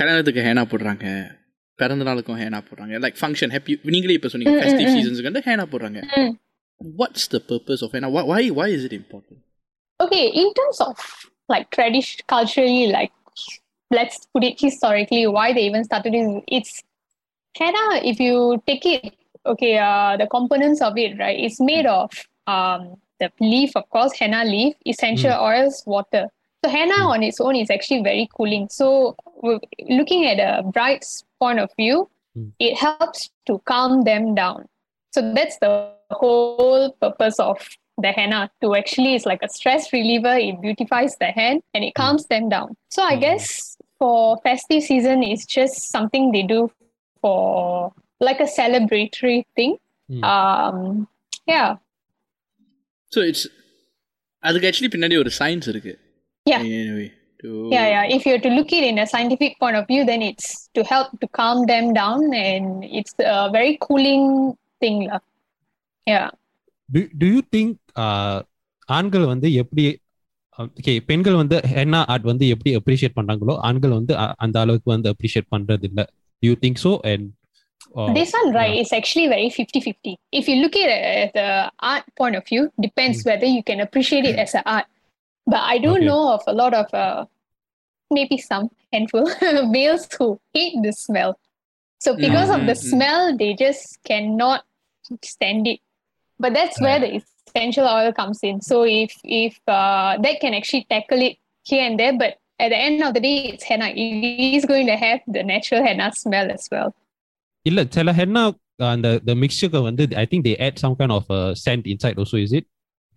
கல்யாணத்துக்கு 0.00 0.44
ஹேனா 0.46 0.64
போடுறாங்க 0.72 1.06
பிறந்த 1.78 2.04
நாளுக்கும் 2.08 2.38
ஹேனா 2.42 2.58
போடுறாங்க. 2.68 2.94
லைக் 3.04 3.18
ஃபங்க்ஷன் 3.20 3.52
ஹாப்பி 3.54 3.74
நீங்களே 3.94 4.16
இப்போ 4.18 4.30
சொன்னீங்க 4.32 4.54
ஃபெஸ்டிவ். 4.60 4.92
சீசன்ஸுக்கு 4.96 5.30
வந்து 5.30 5.44
ஹேனா 5.48 5.64
போடுறாங்க. 5.72 6.00
What's 6.80 7.28
the 7.28 7.40
purpose 7.40 7.82
of 7.82 7.92
henna? 7.92 8.10
Why, 8.10 8.22
why, 8.22 8.48
why 8.48 8.68
is 8.68 8.84
it 8.84 8.92
important? 8.92 9.38
Okay, 10.00 10.28
in 10.28 10.52
terms 10.54 10.80
of 10.80 10.98
like 11.48 11.70
tradition, 11.70 12.20
culturally, 12.26 12.86
like 12.88 13.12
let's 13.90 14.26
put 14.32 14.44
it 14.44 14.60
historically, 14.60 15.26
why 15.26 15.52
they 15.52 15.62
even 15.62 15.84
started 15.84 16.14
is 16.14 16.42
it's 16.48 16.82
henna. 17.56 18.00
If 18.02 18.18
you 18.18 18.62
take 18.66 18.86
it, 18.86 19.14
okay, 19.44 19.78
uh, 19.78 20.16
the 20.16 20.26
components 20.26 20.80
of 20.80 20.96
it, 20.96 21.18
right? 21.18 21.38
It's 21.38 21.60
made 21.60 21.86
of 21.86 22.10
um 22.46 22.96
the 23.18 23.30
leaf, 23.40 23.76
of 23.76 23.88
course, 23.90 24.12
henna 24.18 24.44
leaf, 24.44 24.74
essential 24.86 25.32
oils, 25.32 25.82
water. 25.86 26.28
So 26.64 26.70
henna 26.70 26.94
on 26.94 27.22
its 27.22 27.40
own 27.40 27.56
is 27.56 27.70
actually 27.70 28.02
very 28.02 28.28
cooling. 28.34 28.68
So 28.70 29.16
looking 29.88 30.26
at 30.26 30.38
a 30.38 30.62
bride's 30.62 31.24
point 31.38 31.58
of 31.60 31.70
view, 31.76 32.08
Mm. 32.38 32.52
it 32.60 32.76
helps 32.78 33.28
to 33.46 33.58
calm 33.66 34.02
them 34.04 34.36
down. 34.36 34.68
So 35.12 35.34
that's 35.34 35.58
the 35.58 35.90
whole 36.11 36.83
purpose 37.03 37.39
of 37.39 37.57
the 38.03 38.11
henna 38.17 38.39
to 38.61 38.75
actually 38.75 39.11
it's 39.15 39.25
like 39.25 39.43
a 39.43 39.51
stress 39.57 39.83
reliever. 39.97 40.35
It 40.47 40.55
beautifies 40.61 41.13
the 41.23 41.29
hand 41.39 41.59
and 41.73 41.81
it 41.87 41.93
calms 42.01 42.25
them 42.33 42.45
down. 42.55 42.69
So 42.95 43.01
I 43.11 43.15
Mm. 43.15 43.21
guess 43.25 43.45
for 43.99 44.15
festive 44.47 44.83
season, 44.89 45.17
it's 45.31 45.45
just 45.57 45.75
something 45.95 46.23
they 46.35 46.43
do 46.55 46.61
for 47.21 47.37
like 48.27 48.39
a 48.47 48.49
celebratory 48.59 49.39
thing. 49.57 49.73
Mm. 50.13 50.23
Um, 50.33 50.77
yeah, 51.53 51.69
so 53.11 53.21
it's 53.29 53.45
அதுக்கு 54.43 54.67
actually 54.69 54.91
பின்னாடி 54.95 55.17
ஒரு 55.25 55.33
science 55.41 55.69
இருக்கு 55.73 55.93
Yeah. 56.51 56.63
Anyway, 56.79 57.07
to- 57.41 57.69
yeah 57.75 57.85
yeah 57.93 58.03
if 58.15 58.21
you're 58.27 58.41
to 58.47 58.51
look 58.57 58.71
it 58.79 58.83
in 58.89 58.97
a 59.03 59.07
scientific 59.13 59.53
point 59.61 59.77
of 59.79 59.85
view 59.91 60.01
then 60.09 60.21
it's 60.27 60.49
to 60.75 60.81
help 60.91 61.07
to 61.21 61.27
calm 61.39 61.59
them 61.71 61.85
down 61.99 62.21
and 62.49 62.65
it's 62.99 63.13
a 63.35 63.49
very 63.55 63.73
cooling 63.85 64.25
thing 64.83 64.97
lah. 65.11 65.21
yeah 66.07 66.27
do 66.89 67.01
do 67.21 67.27
you 67.27 67.41
think 67.53 67.71
uh, 68.05 68.37
ஆண்கள் 68.89 69.23
வந்து 69.25 69.47
எப்படி 69.61 69.83
okay 70.59 70.93
பெண்கள் 71.07 71.37
வந்து 71.39 71.57
henna 71.71 71.99
art 72.13 72.27
வந்து 72.31 72.45
எப்படி 72.47 72.71
appreciate 72.79 73.15
பண்றாங்களோ 73.17 73.53
ஆண்கள் 73.67 73.91
வந்து 73.91 74.13
அ- 74.23 74.35
அந்த 74.37 74.57
அளவுக்கு 74.63 74.89
வந்து 74.89 75.09
அப்ரிஷியேட் 75.13 75.47
பண்றது 75.53 75.85
இல்ல 75.89 76.01
you 76.43 76.53
think 76.63 76.81
so 76.85 76.93
and 77.11 77.25
this 78.17 78.31
one 78.33 78.49
right 78.53 78.75
is 78.81 78.89
actually 78.97 79.25
very 79.27 79.49
50-50 79.53 80.11
if 80.31 80.45
you 80.49 80.55
look 80.55 80.75
at 80.75 80.89
it 80.89 81.03
at 81.15 81.31
the 81.33 81.47
art 81.89 82.05
point 82.19 82.35
of 82.35 82.43
view 82.45 82.63
depends 82.77 83.17
whether 83.29 83.47
you 83.47 83.63
can 83.63 83.79
appreciate 83.79 84.25
it 84.25 84.37
as 84.37 84.53
an 84.53 84.63
art 84.75 84.87
but 85.47 85.61
i 85.73 85.77
do 85.77 85.91
Okay. 85.91 86.05
know 86.07 86.21
of 86.29 86.41
a 86.45 86.55
lot 86.61 86.73
of 86.73 86.87
uh, 87.03 87.19
maybe 88.11 88.37
some 88.41 88.65
handful 88.93 89.25
males 89.75 90.05
who 90.15 90.27
hate 90.55 90.77
the 90.81 90.93
smell 90.95 91.33
so 92.01 92.11
because 92.17 92.49
of 92.49 92.63
the 92.63 92.75
Mhm. 92.75 92.85
smell 92.85 93.21
they 93.37 93.51
just 93.55 93.85
cannot 94.03 94.61
stand 95.25 95.65
it 95.67 95.81
but 96.39 96.53
that's 96.53 96.79
where 96.85 96.99
the 97.03 97.09
essential 97.47 97.85
oil 97.97 98.11
comes 98.19 98.39
in 98.49 98.61
so 98.69 98.83
if 98.83 99.11
if 99.23 99.53
uh, 99.67 100.11
that 100.25 100.35
can 100.43 100.53
actually 100.59 100.85
tackle 100.93 101.21
it 101.29 101.35
here 101.71 101.83
and 101.87 101.99
there 102.01 102.15
but 102.23 102.33
at 102.59 102.69
the 102.73 102.79
end 102.87 103.03
of 103.07 103.13
the 103.15 103.21
day 103.27 103.37
it's 103.53 103.65
henna 103.69 103.87
it 104.03 104.55
is 104.59 104.65
going 104.73 104.87
to 104.91 104.97
have 105.05 105.19
the 105.27 105.43
natural 105.53 105.81
henna 105.89 106.07
smell 106.23 106.49
as 106.59 106.65
well 106.75 106.91
இல்ல 107.69 107.81
சில 107.95 108.11
henna 108.19 108.41
அந்த 108.93 109.09
the 109.29 109.35
mixture 109.43 109.69
வந்து 109.89 110.03
I 110.21 110.25
think 110.31 110.45
they 110.47 110.55
add 110.67 110.75
some 110.83 110.95
kind 110.99 111.13
of 111.17 111.25
uh, 111.37 111.51
scent 111.61 111.85
inside 111.93 112.17
also 112.23 112.37
is 112.45 112.51
it 112.59 112.65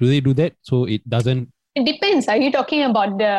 do 0.00 0.06
they 0.12 0.20
do 0.28 0.32
that 0.42 0.52
so 0.70 0.76
it 0.96 1.04
doesn't 1.16 1.44
It 1.78 1.84
depends. 1.84 2.24
Are 2.32 2.40
you 2.44 2.50
talking 2.56 2.82
about 2.90 3.10
the 3.18 3.34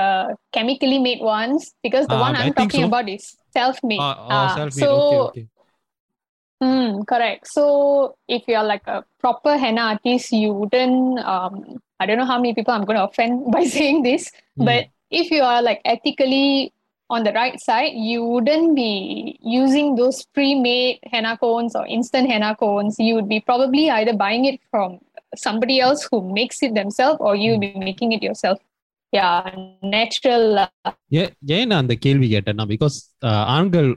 chemically 0.56 1.00
made 1.08 1.22
ones? 1.38 1.62
Because 1.86 2.06
the 2.12 2.16
Ah, 2.18 2.26
one 2.26 2.36
I 2.36 2.42
I'm 2.42 2.54
think 2.58 2.60
talking 2.60 2.84
so. 2.84 2.88
about 2.90 3.08
is 3.14 3.24
self-made. 3.58 4.00
uh, 4.00 4.16
uh, 4.28 4.30
Ah, 4.36 4.48
self-made 4.58 4.86
so, 4.86 4.92
okay 5.00 5.18
okay 5.26 5.44
mm, 6.64 6.92
correct. 7.12 7.48
So 7.48 7.64
if 8.28 8.44
you're 8.52 8.64
like 8.64 8.86
a 8.88 9.04
proper 9.24 9.58
henna 9.58 9.82
artist, 9.92 10.32
you 10.34 10.52
wouldn't. 10.54 11.00
Um, 11.28 11.54
I 12.00 12.06
don't 12.06 12.18
know 12.18 12.26
how 12.26 12.38
many 12.38 12.54
people 12.54 12.74
I'm 12.74 12.86
going 12.86 12.98
to 12.98 13.06
offend 13.06 13.52
by 13.52 13.64
saying 13.76 14.04
this, 14.04 14.24
Hmm. 14.58 14.66
but 14.66 14.82
if 15.12 15.28
you 15.32 15.42
are 15.44 15.62
like 15.62 15.82
ethically 15.86 16.50
on 17.10 17.24
the 17.24 17.34
right 17.34 17.58
side, 17.60 17.92
you 18.08 18.24
wouldn't 18.26 18.76
be 18.76 18.92
using 19.54 19.96
those 19.96 20.18
pre-made 20.36 20.98
henna 21.06 21.34
cones 21.38 21.76
or 21.76 21.86
instant 21.90 22.30
henna 22.30 22.52
cones. 22.56 22.96
You 23.00 23.14
would 23.16 23.30
be 23.30 23.40
probably 23.42 23.86
either 23.90 24.14
buying 24.16 24.46
it 24.46 24.60
from 24.72 24.90
somebody 25.36 25.80
else 25.80 26.02
who 26.10 26.18
makes 26.32 26.60
it 26.62 26.74
themselves, 26.74 27.18
or 27.20 27.34
you 27.36 27.50
would 27.52 27.66
be 27.68 27.74
making 27.88 28.12
it 28.12 28.24
yourself. 28.24 28.60
Yeah, 29.14 29.36
natural. 29.96 30.44
uh, 30.64 30.94
ஏன் 31.22 31.32
ஏன் 31.56 31.70
நான் 31.72 31.82
அந்த 31.84 31.96
கேள்வி 32.06 32.28
கேட்டேன்னா 32.34 32.66
because 32.74 32.96
ஆண்கள் 33.56 33.90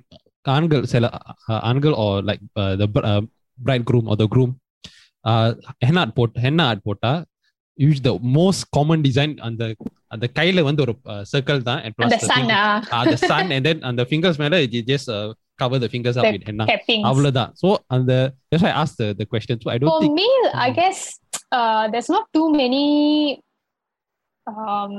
ஆண்கள் 0.55 0.85
சில 0.93 1.05
அஹ், 1.51 1.63
ஆண்கள் 1.71 1.95
or 2.05 2.13
like 2.29 2.43
the 2.83 2.87
bright 3.59 3.87
groom 3.91 4.09
or 4.13 4.17
the 4.23 4.29
groom 4.35 4.53
henna 5.87 6.01
art 6.05 6.17
boat 6.21 6.35
henna 6.45 6.65
art 6.71 6.85
போட்டா 6.89 7.13
use 7.79 8.01
the 8.07 8.13
most 8.39 8.65
common 8.77 9.05
design 9.09 9.35
அந்த 9.49 9.63
அந்த 10.15 10.27
கையில 10.39 10.63
வந்து 10.69 10.83
ஒரு 10.87 10.95
சர்க்கிள் 11.33 11.61
தான் 11.71 11.81
and 11.85 11.93
plus 11.99 12.07
and 12.07 12.13
the 12.15 12.21
the 12.23 12.29
sun, 12.33 12.41
finger- 12.41 12.59
uh, 12.65 12.97
ah, 12.97 13.05
the 13.15 13.21
sun 13.31 13.47
and 13.57 13.65
then 13.69 13.79
அந்த 13.91 14.03
fingers 14.13 14.39
மேல 14.43 14.59
just 14.93 15.13
cover 15.63 15.79
the 15.85 15.89
fingers 15.95 16.17
up 16.21 16.25
The 16.27 16.33
with 16.35 16.45
henna 16.49 16.65
cappings. 16.71 17.05
அவ்வளவுதான் 17.09 17.51
so 17.61 17.69
அந்த 17.97 18.13
that's 18.51 18.63
why 18.65 18.71
I 18.75 18.79
asked 18.83 18.99
the, 19.03 19.09
the 19.21 19.27
question 19.33 19.57
so 19.63 19.69
I 19.75 19.79
don't 19.81 19.91
For 19.95 20.01
think 20.05 20.17
me, 20.23 20.29
I 20.67 20.71
Mm. 20.71 20.77
guess 20.81 20.99
uh, 21.59 21.83
there's 21.93 22.11
not 22.17 22.25
too 22.37 22.47
many. 22.61 22.87
Um, 24.47 24.95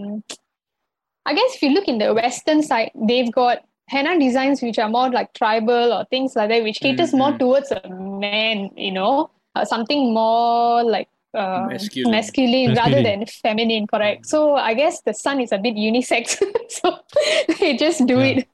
I 1.25 1.33
guess 1.37 1.51
if 1.55 1.61
you 1.65 1.71
look 1.75 1.87
in 1.87 1.97
the 1.97 2.09
Western 2.13 2.61
side, 2.69 2.91
they've 3.09 3.31
got 3.41 3.57
henna 3.89 4.13
designs 4.19 4.61
which 4.65 4.79
are 4.79 4.89
more 4.89 5.09
like 5.09 5.29
tribal 5.33 5.87
or 5.95 6.01
things 6.13 6.31
like 6.35 6.49
that, 6.51 6.63
which 6.67 6.79
caters 6.79 7.13
more 7.13 7.31
Mhm. 7.31 7.39
towards 7.43 7.71
a 7.71 7.81
man, 8.25 8.57
you 8.85 8.93
know, 8.99 9.13
uh, 9.55 9.65
something 9.65 10.01
more 10.13 10.83
like 10.85 11.09
uh, 11.33 11.67
Masculine. 11.69 12.11
masculine, 12.11 12.69
rather 12.71 13.01
Masculine. 13.01 13.19
than 13.21 13.33
feminine, 13.45 13.85
correct? 13.87 14.21
So 14.25 14.39
I 14.69 14.73
guess 14.73 14.97
the 15.01 15.15
sun 15.15 15.39
is 15.39 15.51
a 15.51 15.59
bit 15.59 15.75
unisex, 15.89 16.23
so 16.77 16.87
they 17.51 17.71
just 17.77 18.01
do 18.07 18.17
Yeah. 18.19 18.31
it. 18.33 18.49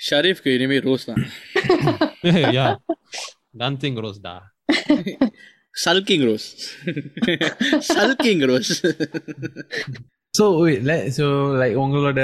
ஷரீஃப்க்கு 0.00 0.52
இனிமே 0.56 0.78
rose 0.86 1.04
தான் 1.08 1.20
yeah 2.56 2.70
dancing 3.62 3.96
rose 4.04 4.18
da 4.24 4.34
sulking 5.74 6.24
rose 6.28 6.46
sulking 7.90 8.42
rose 8.50 8.72
so 10.34 10.44
so 11.18 11.26
like 11.60 11.76
உங்களோட 11.84 12.20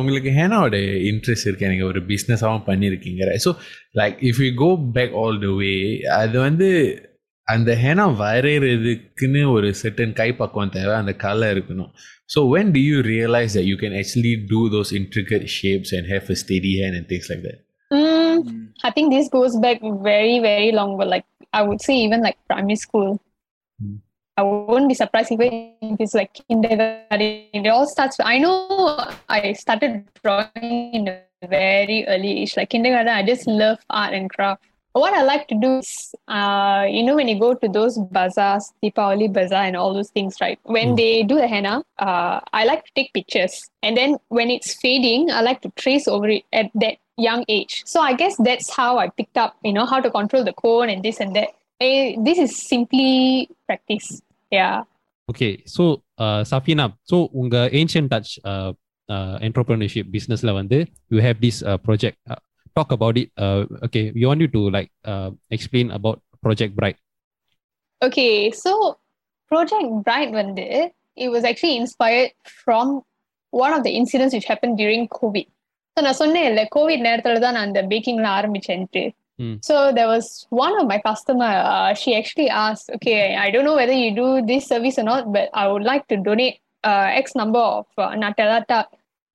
உங்களுக்கு 0.00 0.30
ஹேனாவோட 0.38 0.76
interest 1.10 1.48
இருக்கு 1.48 1.68
எனக்கு 1.68 1.86
ஒரு 1.90 2.00
பிஸ்னஸாகவும் 2.10 2.66
பண்ணியிருக்கீங்க 2.70 3.30
so 3.44 3.52
like 4.00 4.18
if 4.30 4.40
you 4.44 4.50
go 4.64 4.70
back 4.98 5.14
all 5.22 5.38
the 5.46 5.50
way 5.62 5.72
அது 6.20 6.36
வந்து 6.48 6.68
அந்த 7.52 7.70
ஹேனா 7.82 8.04
வரைகிறதுக்குன்னு 8.22 9.40
ஒரு 9.54 9.68
செட்டன் 9.80 10.14
கைப்பக்குவம் 10.20 10.74
தேவை 10.76 10.94
அந்த 11.02 11.12
கலை 11.24 11.48
இருக்கணும் 11.54 11.90
so 12.34 12.40
when 12.54 12.70
do 12.76 12.82
you 12.90 12.98
realize 13.14 13.52
that 13.58 13.66
you 13.70 13.78
can 13.82 13.94
actually 14.00 14.34
do 14.54 14.60
those 14.74 14.90
intricate 15.00 15.46
shapes 15.58 15.90
and 15.96 16.06
have 16.14 16.28
a 16.34 16.38
steady 16.44 16.74
hand 16.80 16.96
and 16.98 17.06
things 17.12 17.28
like 17.32 17.44
that 17.48 17.58
Mm, 17.92 18.72
I 18.82 18.90
think 18.90 19.12
this 19.12 19.28
goes 19.28 19.54
back 19.58 19.80
very, 19.82 20.38
very 20.38 20.72
long, 20.72 20.96
but 20.96 21.08
like 21.08 21.26
I 21.52 21.62
would 21.62 21.82
say 21.82 21.94
even 21.96 22.22
like 22.22 22.38
primary 22.48 22.76
school. 22.76 23.20
Hmm. 23.78 23.96
I 24.36 24.42
wouldn't 24.42 24.88
be 24.88 24.94
surprised 24.94 25.30
even 25.30 25.74
if 25.82 26.00
it's 26.00 26.14
like 26.14 26.32
kindergarten. 26.48 27.20
It 27.52 27.66
all 27.66 27.86
starts. 27.86 28.16
I 28.18 28.38
know 28.38 28.56
I 29.28 29.52
started 29.52 30.08
drawing 30.22 30.94
in 30.94 31.08
a 31.08 31.18
very 31.46 32.06
early 32.06 32.40
age, 32.40 32.56
like 32.56 32.70
kindergarten. 32.70 33.08
I 33.08 33.22
just 33.22 33.46
love 33.46 33.78
art 33.90 34.14
and 34.14 34.30
craft. 34.30 34.64
What 35.02 35.12
I 35.14 35.22
like 35.22 35.44
to 35.50 35.56
do 35.64 35.68
is, 35.82 35.90
uh, 36.28 36.82
you 36.94 37.02
know, 37.02 37.14
when 37.18 37.28
you 37.32 37.36
go 37.38 37.50
to 37.62 37.68
those 37.76 37.94
bazaars, 38.16 38.64
Deepavali 38.82 39.28
bazaar 39.36 39.62
and 39.68 39.76
all 39.82 39.92
those 39.98 40.10
things, 40.16 40.34
right? 40.44 40.58
When 40.76 40.88
Hmm. 40.90 40.98
they 41.00 41.12
do 41.30 41.36
the 41.42 41.48
henna, 41.54 41.74
uh, 42.06 42.34
I 42.52 42.64
like 42.70 42.82
to 42.88 42.92
take 42.98 43.08
pictures. 43.18 43.54
And 43.82 43.96
then 44.00 44.10
when 44.38 44.50
it's 44.56 44.70
fading, 44.84 45.22
I 45.30 45.40
like 45.48 45.60
to 45.66 45.70
trace 45.82 46.06
over 46.14 46.28
it 46.36 46.44
at 46.60 46.68
that 46.84 46.96
young 47.28 47.42
age. 47.56 47.74
So 47.92 48.00
I 48.10 48.12
guess 48.22 48.36
that's 48.48 48.68
how 48.80 48.92
I 48.98 49.08
picked 49.20 49.38
up, 49.44 49.52
you 49.68 49.72
know, 49.78 49.86
how 49.92 50.00
to 50.06 50.10
control 50.18 50.44
the 50.50 50.56
cone 50.64 50.88
and 50.94 51.00
this 51.08 51.20
and 51.24 51.32
that. 51.40 51.50
Eh, 51.80 52.14
this 52.28 52.38
is 52.46 52.52
simply 52.72 53.10
practice. 53.70 54.08
Yeah. 54.60 54.78
Okay 55.30 55.48
so 55.74 55.84
Safina 56.52 56.84
so 57.10 57.16
உங்க 57.40 57.56
ancient 57.80 58.08
touch 58.12 58.30
entrepreneurship 59.46 60.08
பிஸ்னஸ்ல 60.14 60.50
வந்து 60.60 60.78
you 61.14 61.18
have 61.26 61.38
this 61.44 61.60
project 61.86 62.20
talk 62.77 62.93
about 62.93 63.17
it. 63.17 63.33
Uh, 63.37 63.65
okay, 63.89 64.11
we 64.13 64.25
want 64.25 64.41
you 64.45 64.47
to 64.53 64.69
like 64.69 64.91
uh, 65.05 65.31
explain 65.49 65.91
about 65.91 66.21
Project 66.41 66.75
Bride. 66.75 66.97
Okay, 68.01 68.51
so 68.51 68.97
Project 69.49 70.05
Bride 70.05 70.31
one 70.31 70.53
day, 70.53 70.93
it 71.15 71.29
was 71.29 71.43
actually 71.43 71.77
inspired 71.77 72.31
from 72.45 73.01
one 73.49 73.73
of 73.73 73.83
the 73.83 73.91
incidents 73.91 74.33
which 74.33 74.45
happened 74.45 74.77
during 74.77 75.07
COVID. 75.09 75.47
So 75.97 76.03
na 76.05 76.13
sonne 76.13 76.53
COVID 76.69 77.89
baking 77.89 78.19
alarm 78.19 78.53
so 79.61 79.91
there 79.93 80.07
was 80.07 80.47
one 80.49 80.79
of 80.81 80.87
my 80.87 80.99
customer 80.99 81.45
uh, 81.45 81.93
she 81.93 82.15
actually 82.15 82.49
asked 82.49 82.89
okay 82.95 83.35
i 83.35 83.51
don't 83.51 83.65
know 83.65 83.75
whether 83.75 83.93
you 83.93 84.15
do 84.15 84.41
this 84.45 84.67
service 84.67 84.97
or 84.97 85.03
not 85.03 85.31
but 85.31 85.49
i 85.53 85.67
would 85.67 85.83
like 85.83 86.07
to 86.07 86.17
donate 86.17 86.59
uh, 86.83 87.07
x 87.13 87.35
number 87.35 87.59
of 87.59 87.85
uh, 87.97 88.09
nutella 88.09 88.65
tart 88.67 88.87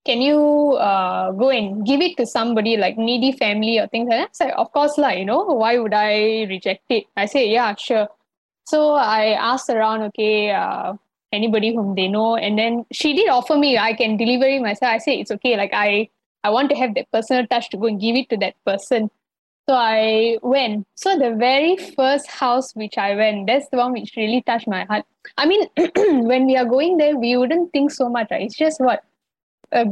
can 0.04 0.20
you 0.20 0.72
uh, 0.72 1.30
go 1.32 1.50
and 1.50 1.86
give 1.86 2.00
it 2.00 2.16
to 2.16 2.26
somebody 2.26 2.76
like 2.76 2.98
needy 2.98 3.32
family 3.32 3.78
or 3.78 3.86
things 3.86 4.08
like 4.08 4.18
that? 4.18 4.36
So 4.36 4.48
of 4.50 4.72
course, 4.72 4.98
like, 4.98 5.18
you 5.18 5.24
know, 5.24 5.44
why 5.44 5.78
would 5.78 5.94
I 5.94 6.46
reject 6.48 6.82
it? 6.88 7.04
I 7.16 7.26
say, 7.26 7.48
yeah, 7.48 7.74
sure. 7.76 8.08
So 8.66 8.92
I 8.94 9.26
asked 9.32 9.70
around, 9.70 10.02
okay, 10.02 10.50
uh, 10.50 10.94
anybody 11.32 11.74
whom 11.74 11.94
they 11.94 12.08
know, 12.08 12.36
and 12.36 12.58
then 12.58 12.84
she 12.92 13.14
did 13.14 13.28
offer 13.28 13.56
me 13.56 13.78
I 13.78 13.92
can 13.94 14.16
deliver 14.16 14.44
it 14.44 14.60
myself. 14.60 14.92
I 14.92 14.98
say 14.98 15.20
it's 15.20 15.30
okay. 15.30 15.56
Like 15.56 15.70
I, 15.72 16.08
I 16.42 16.50
want 16.50 16.70
to 16.70 16.76
have 16.76 16.94
that 16.96 17.10
personal 17.12 17.46
touch 17.46 17.70
to 17.70 17.76
go 17.76 17.86
and 17.86 18.00
give 18.00 18.16
it 18.16 18.28
to 18.30 18.36
that 18.38 18.54
person. 18.66 19.10
So 19.68 19.74
I 19.76 20.38
went. 20.42 20.88
So 20.96 21.16
the 21.16 21.36
very 21.36 21.76
first 21.76 22.28
house 22.28 22.74
which 22.74 22.98
I 22.98 23.14
went, 23.14 23.46
that's 23.46 23.68
the 23.70 23.76
one 23.76 23.92
which 23.92 24.14
really 24.16 24.42
touched 24.42 24.66
my 24.66 24.84
heart. 24.84 25.04
I 25.38 25.46
mean, 25.46 25.68
when 26.26 26.46
we 26.46 26.56
are 26.56 26.64
going 26.64 26.96
there, 26.96 27.16
we 27.16 27.36
wouldn't 27.36 27.72
think 27.72 27.92
so 27.92 28.08
much. 28.08 28.28
Right? 28.32 28.42
It's 28.42 28.56
just 28.56 28.80
what 28.80 29.04
a 29.72 29.84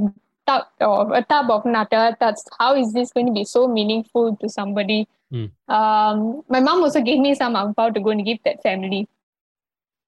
tub 0.47 0.65
of 0.81 1.11
a 1.11 1.23
tub 1.23 1.51
of 1.51 1.65
Nutella 1.65 2.19
tarts. 2.19 2.45
How 2.59 2.75
is 2.75 2.93
this 2.93 3.13
going 3.13 3.27
to 3.27 3.33
be 3.33 3.45
so 3.45 3.67
meaningful 3.69 4.37
to 4.37 4.49
somebody? 4.49 5.09
Hmm. 5.31 5.47
Um, 5.69 6.43
my 6.49 6.61
mom 6.61 6.83
also 6.83 7.01
gave 7.01 7.19
me 7.19 7.35
some 7.35 7.57
about 7.57 7.95
to 7.95 8.01
go 8.01 8.11
and 8.11 8.25
give 8.25 8.39
that 8.45 8.63
family. 8.63 9.09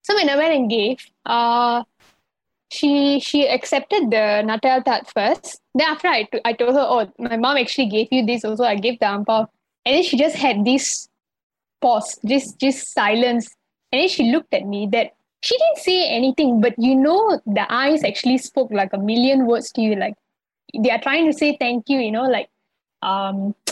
So 0.02 0.14
when 0.14 0.28
I 0.28 0.36
went 0.36 0.54
and 0.54 0.68
gave, 0.68 1.06
uh, 1.26 1.84
she 2.70 3.20
she 3.20 3.46
accepted 3.48 4.10
the 4.10 4.42
Nutella 4.44 4.84
tart 4.84 5.08
first. 5.08 5.60
Then 5.74 5.88
after 5.88 6.08
I, 6.08 6.24
t- 6.24 6.40
I 6.44 6.52
told 6.52 6.74
her, 6.74 6.80
oh, 6.80 7.12
my 7.18 7.36
mom 7.36 7.56
actually 7.56 7.88
gave 7.88 8.08
you 8.10 8.26
this 8.26 8.44
also. 8.44 8.64
I 8.64 8.76
gave 8.76 8.98
the 8.98 9.06
ampao. 9.06 9.46
And 9.84 9.96
then 9.96 10.02
she 10.02 10.16
just 10.16 10.36
had 10.36 10.64
this 10.64 11.08
pause, 11.80 12.18
just 12.24 12.58
just 12.58 12.92
silence. 12.92 13.54
And 13.92 14.00
then 14.00 14.08
she 14.08 14.32
looked 14.32 14.54
at 14.54 14.66
me 14.66 14.88
that 14.92 15.12
she 15.42 15.58
didn't 15.58 15.78
say 15.78 16.08
anything, 16.08 16.60
but 16.60 16.74
you 16.78 16.94
know 16.94 17.40
the 17.46 17.66
eyes 17.68 18.04
actually 18.04 18.38
spoke 18.38 18.70
like 18.70 18.92
a 18.92 18.98
million 18.98 19.46
words 19.46 19.72
to 19.72 19.80
you. 19.80 19.96
Like 19.96 20.14
they 20.74 20.90
are 20.90 21.00
trying 21.00 21.26
to 21.26 21.36
say 21.36 21.56
thank 21.58 21.88
you, 21.88 21.98
you 21.98 22.12
know, 22.12 22.24
like 22.24 22.48
um 23.02 23.54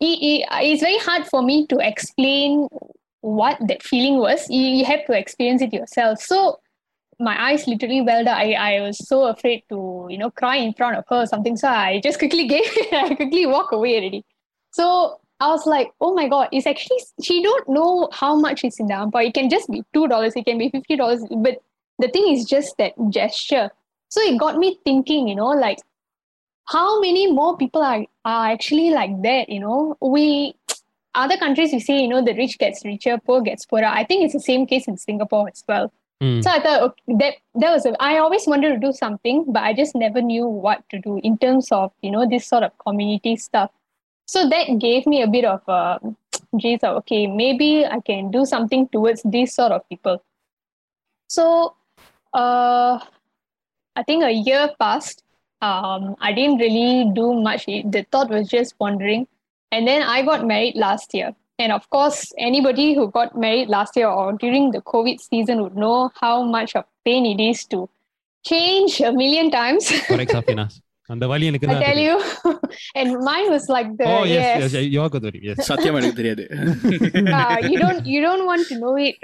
it, 0.00 0.18
it, 0.22 0.46
it's 0.50 0.82
very 0.82 0.98
hard 0.98 1.26
for 1.26 1.42
me 1.42 1.66
to 1.68 1.78
explain 1.78 2.68
what 3.22 3.58
that 3.68 3.82
feeling 3.82 4.18
was. 4.18 4.48
You, 4.50 4.64
you 4.64 4.84
have 4.84 5.04
to 5.06 5.12
experience 5.12 5.62
it 5.62 5.72
yourself. 5.72 6.20
So 6.20 6.60
my 7.18 7.50
eyes 7.50 7.66
literally 7.66 8.02
welled 8.02 8.26
up. 8.26 8.36
I, 8.36 8.52
I 8.52 8.80
was 8.80 9.06
so 9.06 9.26
afraid 9.28 9.62
to, 9.70 10.06
you 10.10 10.18
know, 10.18 10.30
cry 10.30 10.56
in 10.56 10.74
front 10.74 10.96
of 10.96 11.04
her 11.08 11.22
or 11.22 11.26
something. 11.26 11.56
So 11.56 11.68
I 11.68 12.00
just 12.02 12.18
quickly 12.18 12.46
gave 12.46 12.64
I 12.92 13.14
quickly 13.14 13.46
walk 13.46 13.72
away 13.72 13.96
already. 13.96 14.24
So 14.72 15.20
I 15.40 15.48
was 15.48 15.66
like, 15.66 15.92
oh 16.00 16.14
my 16.14 16.28
God, 16.28 16.48
it's 16.52 16.66
actually 16.66 17.00
she 17.22 17.42
don't 17.42 17.68
know 17.68 18.08
how 18.12 18.36
much 18.36 18.62
is 18.62 18.78
in 18.78 18.86
the 18.86 18.94
ampao. 18.94 19.26
It 19.26 19.34
can 19.34 19.48
just 19.48 19.70
be 19.70 19.82
two 19.94 20.06
dollars, 20.06 20.34
it 20.36 20.44
can 20.44 20.58
be 20.58 20.68
fifty 20.68 20.96
dollars. 20.96 21.24
But 21.30 21.62
the 21.98 22.08
thing 22.08 22.28
is 22.32 22.44
just 22.44 22.76
that 22.78 22.92
gesture. 23.10 23.70
So 24.08 24.20
it 24.20 24.38
got 24.38 24.58
me 24.58 24.78
thinking, 24.84 25.28
you 25.28 25.34
know, 25.34 25.48
like 25.48 25.78
how 26.66 27.00
many 27.00 27.32
more 27.32 27.56
people 27.56 27.82
are, 27.82 28.04
are 28.24 28.50
actually 28.50 28.90
like 28.90 29.22
that, 29.22 29.48
you 29.48 29.60
know? 29.60 29.96
We 30.00 30.54
other 31.14 31.36
countries 31.36 31.72
we 31.72 31.80
say, 31.80 32.00
you 32.00 32.08
know, 32.08 32.24
the 32.24 32.34
rich 32.34 32.58
gets 32.58 32.84
richer, 32.84 33.18
poor 33.18 33.40
gets 33.40 33.66
poorer. 33.66 33.86
I 33.86 34.04
think 34.04 34.24
it's 34.24 34.34
the 34.34 34.40
same 34.40 34.66
case 34.66 34.86
in 34.86 34.96
Singapore 34.96 35.48
as 35.48 35.64
well. 35.68 35.92
Mm. 36.22 36.44
So 36.44 36.50
I 36.50 36.60
thought 36.60 36.82
okay, 36.82 37.14
that 37.18 37.34
that 37.54 37.72
was 37.72 37.86
a, 37.86 38.02
I 38.02 38.18
always 38.18 38.46
wanted 38.46 38.74
to 38.74 38.78
do 38.78 38.92
something, 38.92 39.46
but 39.48 39.62
I 39.62 39.72
just 39.72 39.94
never 39.94 40.20
knew 40.20 40.46
what 40.46 40.86
to 40.90 40.98
do 40.98 41.18
in 41.22 41.38
terms 41.38 41.72
of 41.72 41.92
you 42.02 42.10
know 42.10 42.28
this 42.28 42.46
sort 42.46 42.62
of 42.62 42.76
community 42.78 43.36
stuff. 43.36 43.70
So 44.30 44.48
that 44.48 44.78
gave 44.78 45.08
me 45.08 45.22
a 45.22 45.26
bit 45.26 45.44
of 45.44 45.68
uh, 45.68 45.98
geez, 46.56 46.84
okay, 46.84 47.26
maybe 47.26 47.84
I 47.84 47.98
can 47.98 48.30
do 48.30 48.44
something 48.46 48.86
towards 48.88 49.22
these 49.24 49.52
sort 49.52 49.72
of 49.72 49.88
people. 49.88 50.22
So 51.28 51.74
uh, 52.32 53.00
I 53.96 54.02
think 54.04 54.22
a 54.22 54.30
year 54.30 54.70
passed. 54.78 55.24
Um, 55.60 56.14
I 56.20 56.32
didn't 56.32 56.58
really 56.58 57.10
do 57.12 57.34
much. 57.34 57.66
The 57.66 58.06
thought 58.12 58.30
was 58.30 58.48
just 58.48 58.76
wandering, 58.78 59.26
and 59.72 59.88
then 59.88 60.04
I 60.04 60.22
got 60.24 60.46
married 60.46 60.76
last 60.76 61.12
year. 61.12 61.34
And 61.58 61.72
of 61.72 61.90
course, 61.90 62.32
anybody 62.38 62.94
who 62.94 63.10
got 63.10 63.36
married 63.36 63.68
last 63.68 63.96
year 63.96 64.06
or 64.06 64.32
during 64.34 64.70
the 64.70 64.80
COVID 64.80 65.20
season 65.20 65.60
would 65.60 65.76
know 65.76 66.12
how 66.14 66.44
much 66.44 66.76
of 66.76 66.84
pain 67.04 67.26
it 67.26 67.42
is 67.42 67.64
to 67.66 67.90
change 68.46 69.00
a 69.00 69.12
million 69.12 69.50
times. 69.50 69.90
Correct, 70.06 70.30
Safina. 70.30 70.70
அந்த 71.13 71.25
வலி 71.31 71.45
எனக்கு 71.49 71.67
I 71.67 71.71
தான் 71.71 71.81
tell 71.83 71.91
தெரியும். 71.91 72.21
you. 72.45 72.51
and 72.99 73.09
mine 73.27 73.47
was 73.55 73.65
like 73.75 73.89
the 73.99 74.05
Oh 74.13 74.23
yes, 74.35 74.45
yes. 74.61 74.71
yes, 74.75 74.85
yoga 74.97 75.19
தெரியும். 75.25 75.45
Yes. 75.49 75.59
சத்தியமா 75.69 75.99
எனக்கு 76.01 76.19
தெரியாது 76.21 76.43
Uh, 77.41 77.57
you 77.71 77.77
don't 77.83 78.01
you 78.13 78.21
don't 78.27 78.45
want 78.51 78.63
to 78.71 78.75
know 78.83 78.95
it 79.07 79.17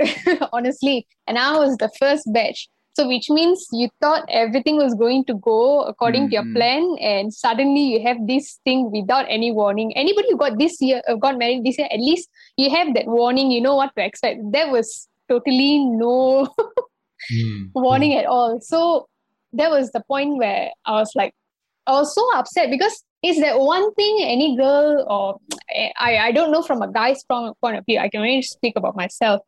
honestly. 0.58 0.98
And 1.27 1.38
I 1.48 1.58
was 1.62 1.74
the 1.84 1.89
first 2.01 2.27
batch. 2.38 2.62
So 2.98 3.01
which 3.12 3.27
means 3.38 3.60
you 3.79 3.88
thought 4.03 4.24
everything 4.43 4.77
was 4.84 4.93
going 5.03 5.22
to 5.29 5.36
go 5.50 5.60
according 5.91 6.24
to 6.29 6.34
your 6.38 6.46
Mhm. 6.48 6.55
plan, 6.58 6.84
and 7.12 7.25
suddenly 7.43 7.84
you 7.91 8.00
have 8.08 8.20
this 8.31 8.48
thing 8.67 8.79
without 8.98 9.27
any 9.37 9.50
warning. 9.59 9.90
Anybody 10.03 10.29
who 10.31 10.40
got 10.46 10.55
this 10.64 10.75
year 10.87 11.00
uh, 11.09 11.16
got 11.25 11.35
married 11.44 11.61
this 11.68 11.77
year, 11.81 11.90
at 11.98 12.03
least 12.09 12.27
you 12.61 12.70
have 12.77 12.90
that 12.98 13.07
warning. 13.20 13.50
You 13.55 13.61
know 13.68 13.75
what 13.81 13.94
to 13.98 14.03
expect. 14.09 14.40
There 14.57 14.70
was 14.75 14.90
totally 15.33 15.74
no 16.05 16.16
Hmm. 17.29 17.57
warning 17.87 18.14
at 18.22 18.27
all. 18.35 18.53
So 18.72 18.77
that 19.53 19.70
was 19.77 19.87
the 19.92 20.03
point 20.14 20.31
where 20.44 20.64
I 20.92 20.96
was 21.01 21.11
like, 21.22 21.33
I 21.87 21.94
was 21.94 22.14
so 22.14 22.24
upset 22.37 22.70
because 22.70 23.03
it's 23.24 23.40
that 23.40 23.59
one 23.59 23.94
thing 23.94 24.20
any 24.22 24.55
girl 24.57 25.05
or 25.07 25.40
I, 26.00 26.18
I 26.18 26.31
don't 26.31 26.51
know 26.51 26.61
from 26.61 26.81
a 26.81 26.92
guy's 26.92 27.24
point 27.24 27.55
point 27.61 27.77
of 27.77 27.85
view, 27.85 28.00
I 28.00 28.09
can 28.09 28.22
only 28.22 28.42
speak 28.42 28.74
about 28.75 28.96
myself. 28.96 29.42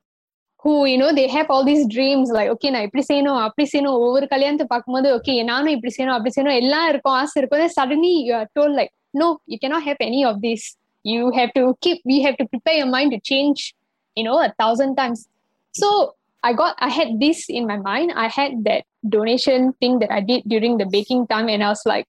Who, 0.63 0.86
you 0.86 0.98
know, 0.98 1.13
they 1.13 1.28
have 1.28 1.48
all 1.50 1.66
these 1.66 1.86
dreams 1.88 2.30
like, 2.32 2.50
okay, 2.54 2.70
நான் 2.74 2.86
இப்படி 2.88 3.04
செய்யணும் 3.10 3.39
அப்படி 3.46 3.66
செய்யணும் 3.72 3.96
ஒவ்வொரு 4.06 4.26
கல்யாணத்தை 4.34 4.66
பார்க்கும்போது 4.74 5.08
okay 5.16 5.34
நானும் 5.50 5.74
இப்படி 5.76 5.92
செய்யணும் 5.96 6.16
அப்படி 6.18 6.32
செய்யணும் 6.36 6.60
எல்லாம் 6.62 6.88
இருக்கும் 6.92 7.16
ஆசை 7.22 7.36
இருக்கும் 7.42 7.62
then 7.63 7.74
suddenly 7.80 8.13
you 8.28 8.34
are 8.39 8.48
told 8.58 8.72
like 8.80 8.92
no 9.22 9.28
you 9.54 9.58
cannot 9.63 9.84
have 9.89 10.00
any 10.10 10.22
of 10.30 10.36
this 10.46 10.62
you 11.12 11.24
have 11.39 11.52
to 11.58 11.63
keep 11.86 12.00
you 12.13 12.22
have 12.28 12.38
to 12.42 12.46
prepare 12.54 12.78
your 12.82 12.92
mind 12.96 13.12
to 13.16 13.20
change 13.32 13.62
you 14.18 14.24
know 14.28 14.38
a 14.48 14.52
thousand 14.62 14.94
times 15.02 15.22
so 15.82 15.89
I 16.44 16.52
got 16.54 16.76
I 16.80 16.89
had 16.89 17.20
this 17.20 17.50
in 17.50 17.66
my 17.66 17.78
mind. 17.78 18.12
I 18.16 18.28
had 18.28 18.63
that 18.66 18.84
donation 19.08 19.74
thing 19.80 20.00
that 20.00 20.12
I 20.12 20.20
did 20.20 20.44
during 20.46 20.78
the 20.78 20.86
baking 20.86 21.28
time, 21.28 21.48
and 21.48 21.63
I 21.63 21.70
was 21.70 21.84
like, 21.86 22.06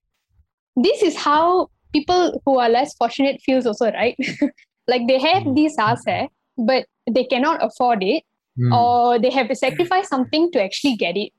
this 0.82 1.02
is 1.02 1.16
how 1.16 1.68
people 1.92 2.40
who 2.44 2.58
are 2.58 2.68
less 2.68 2.94
fortunate 2.94 3.40
feels 3.44 3.66
also, 3.66 3.90
right? 3.92 4.16
like 4.88 5.06
they 5.08 5.18
have 5.18 5.42
Mm. 5.44 5.56
this 5.56 5.76
asset, 5.78 6.28
but 6.56 6.86
they 7.10 7.24
cannot 7.24 7.62
afford 7.64 8.02
it, 8.02 8.22
Hmm. 8.58 8.72
or 8.72 9.18
they 9.18 9.30
have 9.30 9.48
to 9.48 9.54
sacrifice 9.54 10.08
something 10.08 10.50
to 10.52 10.62
actually 10.62 10.96
get 10.96 11.16
it. 11.16 11.32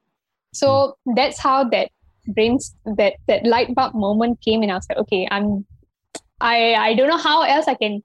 So 0.53 0.95
that's 1.15 1.39
how 1.39 1.63
that 1.73 1.89
brings 2.35 2.75
that 2.99 3.13
that 3.27 3.45
light 3.45 3.73
bulb 3.75 3.93
moment 3.95 4.39
came, 4.41 4.61
and 4.63 4.71
I 4.71 4.75
was 4.75 4.87
like, 4.89 4.97
okay, 4.99 5.27
I'm 5.31 5.65
I 6.39 6.73
I 6.75 6.93
don't 6.95 7.09
know 7.09 7.17
how 7.17 7.41
else 7.43 7.67
I 7.67 7.75
can 7.75 8.01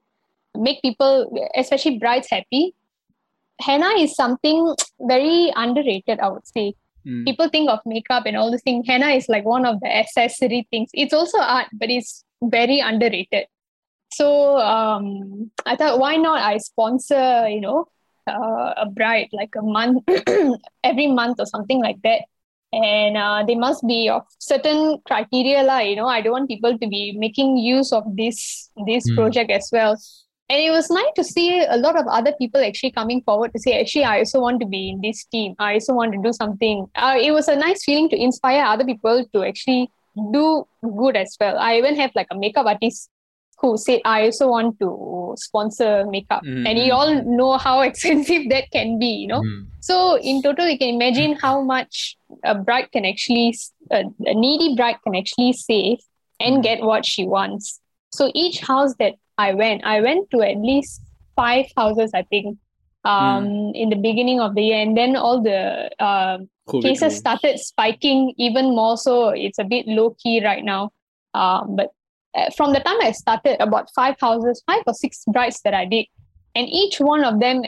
make 0.56 0.82
people, 0.82 1.12
especially 1.56 1.98
brides, 1.98 2.28
happy. 2.30 2.74
Henna 3.60 3.90
is 3.98 4.14
something 4.14 4.74
very 5.00 5.52
underrated, 5.56 6.20
I 6.20 6.28
would 6.28 6.46
say. 6.46 6.74
ம். 7.06 7.24
People 7.26 7.48
think 7.54 7.68
of 7.70 7.80
makeup 7.94 8.24
and 8.26 8.36
all 8.36 8.50
this 8.50 8.62
thing. 8.62 8.78
Henna 8.88 9.08
is 9.18 9.26
like 9.34 9.44
one 9.44 9.64
of 9.70 9.76
the 9.80 9.90
accessory 10.02 10.60
things. 10.70 10.88
It's 10.92 11.14
also 11.18 11.38
art, 11.56 11.68
but 11.80 11.90
it's 11.96 12.24
very 12.56 12.78
underrated. 12.80 13.44
So 14.12 14.58
um, 14.58 15.50
I 15.66 15.76
thought, 15.76 15.98
why 15.98 16.16
not 16.16 16.38
I 16.40 16.58
sponsor, 16.58 17.48
you 17.48 17.60
know, 17.60 17.86
uh, 18.26 18.72
a 18.84 18.86
bride 18.98 19.28
like 19.32 19.54
a 19.56 19.62
month, 19.62 20.02
every 20.90 21.06
month 21.06 21.38
or 21.38 21.46
something 21.46 21.80
like 21.80 22.00
that. 22.02 22.22
And 22.72 23.16
uh, 23.16 23.44
they 23.46 23.54
must 23.54 23.86
be 23.86 24.08
of 24.08 24.22
certain 24.38 24.98
criteria, 25.06 25.62
lah. 25.62 25.78
You 25.78 25.96
know, 25.96 26.08
I 26.08 26.20
don't 26.20 26.32
want 26.32 26.48
people 26.48 26.76
to 26.76 26.86
be 26.88 27.14
making 27.16 27.56
use 27.56 27.92
of 27.92 28.04
this 28.16 28.70
this 28.86 29.04
Hmm. 29.08 29.16
project 29.16 29.50
as 29.50 29.68
well. 29.72 29.94
And 30.48 30.60
it 30.60 30.70
was 30.70 30.88
nice 30.90 31.12
to 31.16 31.24
see 31.24 31.64
a 31.64 31.76
lot 31.76 31.98
of 31.98 32.06
other 32.06 32.32
people 32.38 32.62
actually 32.64 32.92
coming 32.92 33.20
forward 33.22 33.52
to 33.52 33.58
say, 33.58 33.80
actually, 33.80 34.04
I 34.04 34.18
also 34.20 34.40
want 34.40 34.60
to 34.60 34.66
be 34.66 34.90
in 34.90 35.00
this 35.00 35.24
team. 35.24 35.54
I 35.58 35.74
also 35.74 35.92
want 35.94 36.12
to 36.12 36.22
do 36.22 36.32
something. 36.32 36.86
Uh, 36.94 37.16
it 37.20 37.32
was 37.32 37.48
a 37.48 37.56
nice 37.56 37.82
feeling 37.84 38.08
to 38.10 38.16
inspire 38.16 38.64
other 38.64 38.84
people 38.84 39.24
to 39.34 39.44
actually 39.44 39.90
do 40.32 40.66
good 40.82 41.16
as 41.16 41.36
well. 41.40 41.58
I 41.58 41.76
even 41.78 41.96
have 41.96 42.12
like 42.14 42.28
a 42.30 42.38
makeup 42.38 42.66
artist 42.66 43.10
who 43.58 43.76
said, 43.76 44.00
I 44.04 44.22
also 44.26 44.48
want 44.48 44.78
to 44.80 45.34
sponsor 45.36 46.06
makeup. 46.06 46.42
And 46.44 46.78
you 46.78 46.92
all 46.92 47.24
know 47.24 47.58
how 47.58 47.80
expensive 47.90 48.48
that 48.50 48.70
can 48.70 48.98
be, 49.00 49.06
you 49.06 49.26
know. 49.28 49.40
Hmm. 49.42 49.62
So 49.80 50.18
in 50.18 50.42
total, 50.42 50.68
you 50.68 50.78
can 50.78 50.88
imagine 50.94 51.36
how 51.42 51.62
much 51.62 52.16
a 52.44 52.54
bride 52.54 52.92
can 52.92 53.04
actually, 53.04 53.56
a, 53.90 54.04
a 54.26 54.34
needy 54.34 54.76
bride 54.76 54.96
can 55.02 55.16
actually 55.16 55.54
save 55.54 55.98
and 56.38 56.58
Mm. 56.58 56.62
get 56.62 56.82
what 56.82 57.06
she 57.06 57.26
wants. 57.26 57.80
So 58.12 58.30
each 58.34 58.60
house 58.60 58.94
that 58.98 59.14
I 59.38 59.54
went, 59.54 59.84
I 59.84 60.00
went 60.00 60.30
to 60.30 60.42
at 60.42 60.58
least 60.58 61.02
five 61.34 61.66
houses, 61.76 62.10
I 62.14 62.22
think, 62.22 62.58
um, 63.04 63.72
in 63.74 63.90
the 63.90 63.96
beginning 63.96 64.40
of 64.40 64.54
the 64.54 64.62
year, 64.62 64.80
and 64.80 64.96
then 64.96 65.16
all 65.16 65.42
the 65.42 65.90
um 66.04 66.48
cases 66.82 67.16
started 67.16 67.58
spiking 67.58 68.34
even 68.38 68.74
more. 68.74 68.96
So 68.96 69.28
it's 69.28 69.58
a 69.58 69.64
bit 69.64 69.86
low 69.86 70.16
key 70.22 70.44
right 70.44 70.64
now. 70.64 70.90
Um, 71.34 71.76
but 71.76 71.90
uh, 72.34 72.50
from 72.56 72.72
the 72.72 72.80
time 72.80 72.96
I 73.00 73.12
started, 73.12 73.60
about 73.60 73.88
five 73.94 74.16
houses, 74.20 74.62
five 74.66 74.82
or 74.86 74.94
six 74.94 75.22
brides 75.26 75.60
that 75.62 75.74
I 75.74 75.84
did, 75.84 76.06
and 76.54 76.68
each 76.68 76.98
one 76.98 77.24
of 77.24 77.40
them, 77.40 77.62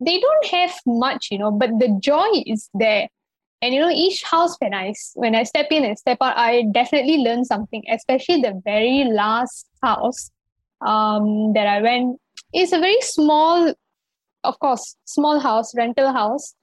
they 0.00 0.20
don't 0.20 0.46
have 0.46 0.74
much, 0.86 1.28
you 1.30 1.38
know, 1.38 1.50
but 1.50 1.70
the 1.78 1.96
joy 2.02 2.28
is 2.46 2.68
there. 2.74 3.08
And 3.62 3.72
you 3.72 3.80
know, 3.80 3.90
each 3.90 4.24
house 4.24 4.56
when 4.58 4.74
I 4.74 4.92
when 5.14 5.36
I 5.36 5.44
step 5.44 5.68
in 5.70 5.84
and 5.84 5.96
step 5.96 6.18
out, 6.20 6.36
I 6.36 6.64
definitely 6.72 7.18
learn 7.18 7.44
something. 7.44 7.84
Especially 7.88 8.42
the 8.42 8.60
very 8.64 9.04
last 9.04 9.68
house 9.82 10.30
um, 10.86 11.52
that 11.54 11.66
I 11.66 11.82
went. 11.82 12.20
It's 12.52 12.72
a 12.72 12.78
very 12.78 13.00
small, 13.00 13.74
of 14.44 14.58
course, 14.58 14.96
small 15.04 15.40
house, 15.40 15.74
rental 15.74 16.12
house 16.12 16.54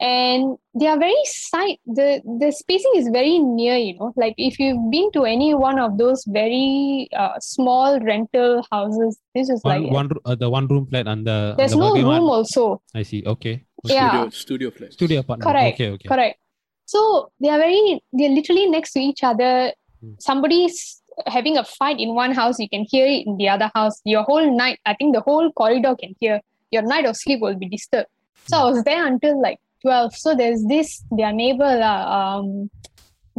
and 0.00 0.56
they 0.74 0.88
are 0.88 0.98
very 0.98 1.22
side 1.24 1.76
the 1.86 2.20
the 2.40 2.50
spacing 2.50 2.90
is 2.96 3.08
very 3.08 3.38
near 3.38 3.76
you 3.76 3.96
know 3.96 4.12
like 4.16 4.34
if 4.36 4.58
you've 4.58 4.90
been 4.90 5.10
to 5.12 5.24
any 5.24 5.54
one 5.54 5.78
of 5.78 5.96
those 5.98 6.24
very 6.26 7.08
uh, 7.16 7.38
small 7.38 8.00
rental 8.00 8.66
houses 8.72 9.20
this 9.34 9.48
is 9.48 9.62
One, 9.62 9.82
like 9.82 9.92
one, 9.92 10.10
uh, 10.24 10.34
the 10.34 10.50
one 10.50 10.66
room 10.66 10.86
flat 10.86 11.06
and 11.06 11.24
the 11.24 11.54
there's 11.56 11.70
the 11.70 11.78
no 11.78 11.94
room 11.94 12.06
one. 12.06 12.22
also 12.22 12.82
I 12.94 13.02
see. 13.02 13.22
Okay. 13.24 13.64
yeah 13.84 14.10
Studio, 14.10 14.30
studio 14.30 14.70
flat. 14.70 14.92
Studio 14.92 15.20
apartment. 15.20 15.48
Correct. 15.48 15.74
Okay. 15.74 15.90
Okay. 15.90 16.08
correct 16.08 16.38
So 16.86 17.32
they 17.40 17.48
are 17.48 17.58
very, 17.58 18.02
they're 18.12 18.30
literally 18.30 18.66
next 18.66 18.92
to 18.92 19.00
each 19.00 19.22
other. 19.22 19.72
Hmm. 20.00 20.14
Somebody's 20.18 21.02
having 21.26 21.56
a 21.56 21.64
fight 21.64 21.98
in 22.00 22.14
one 22.14 22.32
house, 22.32 22.58
you 22.58 22.68
can 22.68 22.84
hear 22.88 23.06
it 23.06 23.26
in 23.26 23.36
the 23.36 23.48
other 23.48 23.70
house. 23.74 24.00
Your 24.04 24.22
whole 24.22 24.56
night, 24.56 24.78
I 24.86 24.94
think 24.94 25.14
the 25.14 25.20
whole 25.20 25.52
corridor 25.52 25.94
can 25.96 26.14
hear. 26.20 26.40
Your 26.70 26.82
night 26.82 27.06
of 27.06 27.16
sleep 27.16 27.40
will 27.40 27.56
be 27.56 27.68
disturbed. 27.68 28.08
So 28.46 28.58
I 28.58 28.64
was 28.64 28.82
there 28.84 29.06
until 29.06 29.40
like 29.40 29.58
12. 29.82 30.16
So 30.16 30.34
there's 30.34 30.64
this, 30.64 31.02
their 31.10 31.32
neighbor, 31.32 31.76
lah, 31.76 32.38
um, 32.38 32.70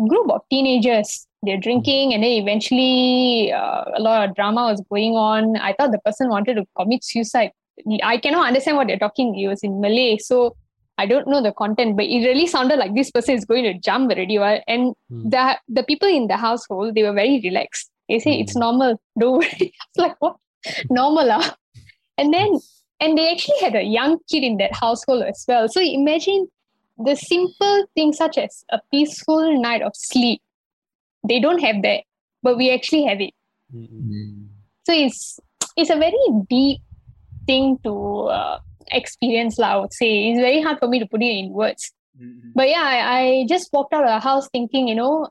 group 0.08 0.30
of 0.30 0.42
teenagers. 0.50 1.28
They're 1.44 1.60
drinking, 1.60 2.14
and 2.14 2.24
then 2.24 2.32
eventually 2.32 3.54
uh, 3.54 3.84
a 3.96 4.02
lot 4.02 4.28
of 4.28 4.36
drama 4.36 4.64
was 4.72 4.82
going 4.90 5.14
on. 5.14 5.58
I 5.58 5.74
thought 5.74 5.92
the 5.92 6.00
person 6.00 6.30
wanted 6.30 6.56
to 6.56 6.66
commit 6.76 7.04
suicide. 7.04 7.52
I 8.02 8.18
cannot 8.18 8.48
understand 8.48 8.78
what 8.78 8.88
they're 8.88 8.98
talking. 8.98 9.38
It 9.38 9.48
was 9.48 9.62
in 9.62 9.80
Malay, 9.80 10.18
so 10.18 10.56
I 10.98 11.06
don't 11.06 11.28
know 11.28 11.42
the 11.42 11.52
content, 11.52 11.98
but 11.98 12.06
it 12.06 12.20
really 12.26 12.48
sounded 12.48 12.78
like 12.80 12.96
this 12.96 13.12
person 13.12 13.36
is 13.36 13.44
going 13.46 13.64
to 13.66 13.74
jump 13.80 14.12
already. 14.12 14.38
right? 14.38 14.64
And 14.68 14.94
Hmm. 15.10 15.30
the 15.30 15.58
the 15.68 15.84
people 15.84 16.08
in 16.08 16.28
the 16.28 16.38
household 16.38 16.96
they 16.96 17.04
were 17.04 17.14
very 17.14 17.42
relaxed. 17.44 17.90
They 18.10 18.20
say 18.20 18.40
it's 18.40 18.56
normal. 18.56 19.00
Don't 19.20 19.38
worry. 19.40 19.74
I 19.82 19.86
was 19.96 19.98
like, 19.98 20.16
what? 20.20 20.36
Normal, 20.90 21.32
ah? 21.32 21.56
And 22.18 22.34
then 22.34 22.60
and 23.02 23.18
they 23.18 23.32
actually 23.32 23.60
had 23.62 23.76
a 23.76 23.84
young 23.84 24.20
kid 24.32 24.44
in 24.44 24.58
that 24.58 24.76
household 24.76 25.24
as 25.24 25.44
well. 25.48 25.68
So 25.68 25.82
imagine 25.82 26.48
the 26.98 27.16
simple 27.16 27.86
things 27.94 28.18
such 28.18 28.38
as 28.38 28.64
a 28.72 28.80
peaceful 28.92 29.60
night 29.62 29.82
of 29.82 29.92
sleep. 29.96 30.42
They 31.28 31.40
don't 31.42 31.60
have 31.60 31.82
that, 31.82 32.04
but 32.42 32.56
we 32.58 32.72
actually 32.72 33.04
have 33.04 33.20
it. 33.20 33.34
Mm-mm. 33.76 34.48
So 34.88 34.94
it's 34.94 35.40
it's 35.76 35.90
a 35.90 35.98
very 35.98 36.24
deep 36.50 36.80
thing 37.48 37.80
to 37.84 37.94
uh, 38.40 38.60
experience, 38.91 39.59
lah. 39.59 39.75
I 39.75 39.77
would 39.81 39.93
say 39.93 40.29
it's 40.29 40.41
very 40.41 40.61
hard 40.61 40.79
for 40.79 40.89
me 40.89 40.99
to 40.99 41.07
put 41.07 41.23
it 41.23 41.33
in 41.41 41.51
words. 41.53 41.93
Mhm. 42.19 42.53
But 42.55 42.69
yeah, 42.69 42.83
I, 42.85 42.99
I 43.21 43.47
just 43.47 43.73
walked 43.73 43.95
out 43.95 44.05
of 44.05 44.11
the 44.11 44.21
house 44.21 44.49
thinking, 44.53 44.89
you 44.89 44.95
know, 44.95 45.29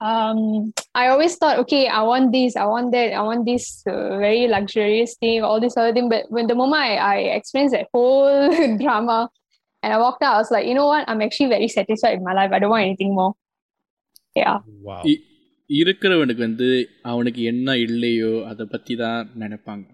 um, 0.00 0.72
I 0.94 1.08
always 1.08 1.36
thought, 1.36 1.58
okay, 1.60 1.86
I 1.88 2.02
want 2.02 2.32
this, 2.32 2.56
I 2.56 2.64
want 2.64 2.92
that, 2.92 3.12
I 3.12 3.22
want 3.22 3.44
this 3.44 3.82
uh, 3.86 4.18
very 4.18 4.46
luxurious 4.48 5.16
thing, 5.16 5.42
all 5.42 5.60
this 5.60 5.76
other 5.76 5.92
thing. 5.92 6.08
But 6.08 6.24
when 6.30 6.46
the 6.46 6.54
moment 6.54 6.80
I, 6.82 6.96
I 6.96 7.16
experienced 7.38 7.74
that 7.74 7.88
whole 7.92 8.76
drama 8.78 9.28
and 9.82 9.92
I 9.92 9.98
walked 9.98 10.22
out, 10.22 10.34
I 10.34 10.38
was 10.38 10.50
like, 10.50 10.66
you 10.66 10.74
know 10.74 10.86
what? 10.86 11.08
I'm 11.08 11.20
actually 11.20 11.48
very 11.48 11.68
satisfied 11.68 12.18
with 12.18 12.26
my 12.26 12.32
life. 12.32 12.50
I 12.52 12.58
don't 12.58 12.70
want 12.70 12.84
anything 12.84 13.14
more. 13.14 13.34
Yeah. 14.34 14.58
Wow. 14.82 15.02
இ- 15.04 15.22
இருக்கிறவனுக்கு 15.68 16.42
வந்து 16.42 16.68
அவனுக்கு 17.02 17.42
என்ன 17.42 17.76
இல்லையோ 17.76 18.46
அதை 18.50 18.64
பத்தி 18.64 18.94
தான் 18.96 19.30
நினைப்பாங்க 19.38 19.84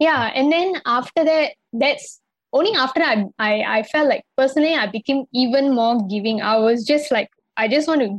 yeah 0.00 0.30
and 0.34 0.52
then 0.52 0.76
after 0.84 1.24
that 1.24 1.50
that's 1.72 2.20
only 2.52 2.74
after 2.74 3.02
I, 3.02 3.24
I 3.38 3.62
i 3.78 3.82
felt 3.82 4.08
like 4.08 4.24
personally 4.36 4.74
i 4.74 4.86
became 4.86 5.24
even 5.32 5.74
more 5.74 6.06
giving 6.08 6.40
i 6.42 6.56
was 6.58 6.84
just 6.84 7.10
like 7.12 7.30
i 7.56 7.68
just 7.68 7.88
want 7.88 8.00
to 8.00 8.10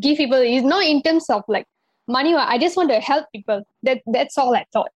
give 0.00 0.16
people 0.16 0.38
it's 0.38 0.64
not 0.64 0.84
in 0.84 1.02
terms 1.02 1.30
of 1.30 1.42
like 1.48 1.66
money 2.08 2.34
or- 2.34 2.48
i 2.54 2.58
just 2.58 2.76
want 2.76 2.90
to 2.90 3.00
help 3.00 3.26
people 3.32 3.62
that 3.82 4.00
that's 4.06 4.38
all 4.38 4.54
i 4.54 4.64
thought 4.72 4.90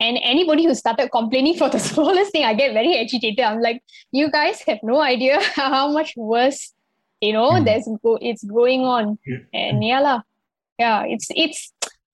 and 0.00 0.18
anybody 0.22 0.64
who 0.66 0.74
started 0.74 1.10
complaining 1.10 1.56
for 1.56 1.68
the 1.68 1.78
smallest 1.78 2.32
thing 2.32 2.44
i 2.44 2.54
get 2.54 2.72
very 2.72 2.96
agitated 2.96 3.40
i'm 3.40 3.60
like 3.60 3.82
you 4.12 4.30
guys 4.30 4.62
have 4.68 4.78
no 4.82 5.00
idea 5.00 5.38
how 5.54 5.90
much 5.92 6.14
worse 6.16 6.74
you 7.20 7.32
know 7.32 7.50
Hmm. 7.58 7.64
there's 7.66 7.86
go- 8.02 8.18
it's 8.20 8.44
going 8.44 8.82
on 8.96 9.04
and 9.52 9.82
yeah 9.90 10.00
lah. 10.06 10.18
yeah 10.78 10.98
it's 11.14 11.28
it's 11.44 11.60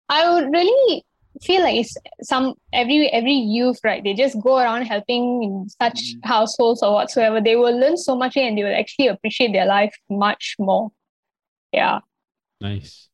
i 0.08 0.20
would 0.30 0.46
really 0.52 1.02
feel 1.46 1.62
like 1.66 1.76
it's 1.82 1.94
some 2.22 2.54
every 2.72 3.08
every 3.18 3.34
youth 3.56 3.78
right 3.88 4.02
they 4.04 4.14
just 4.14 4.36
go 4.46 4.58
around 4.62 4.82
helping 4.92 5.24
in 5.46 5.52
such 5.82 5.98
Mhm. 6.14 6.20
households 6.32 6.80
or 6.86 6.90
whatsoever 6.98 7.40
they 7.40 7.56
will 7.56 7.76
learn 7.82 7.96
so 7.96 8.14
much 8.22 8.36
and 8.36 8.56
they 8.56 8.64
will 8.66 8.78
actually 8.82 9.08
appreciate 9.14 9.52
their 9.56 9.66
life 9.66 9.94
much 10.08 10.54
more 10.58 10.84
yeah 11.72 11.98
Nice. 12.60 13.08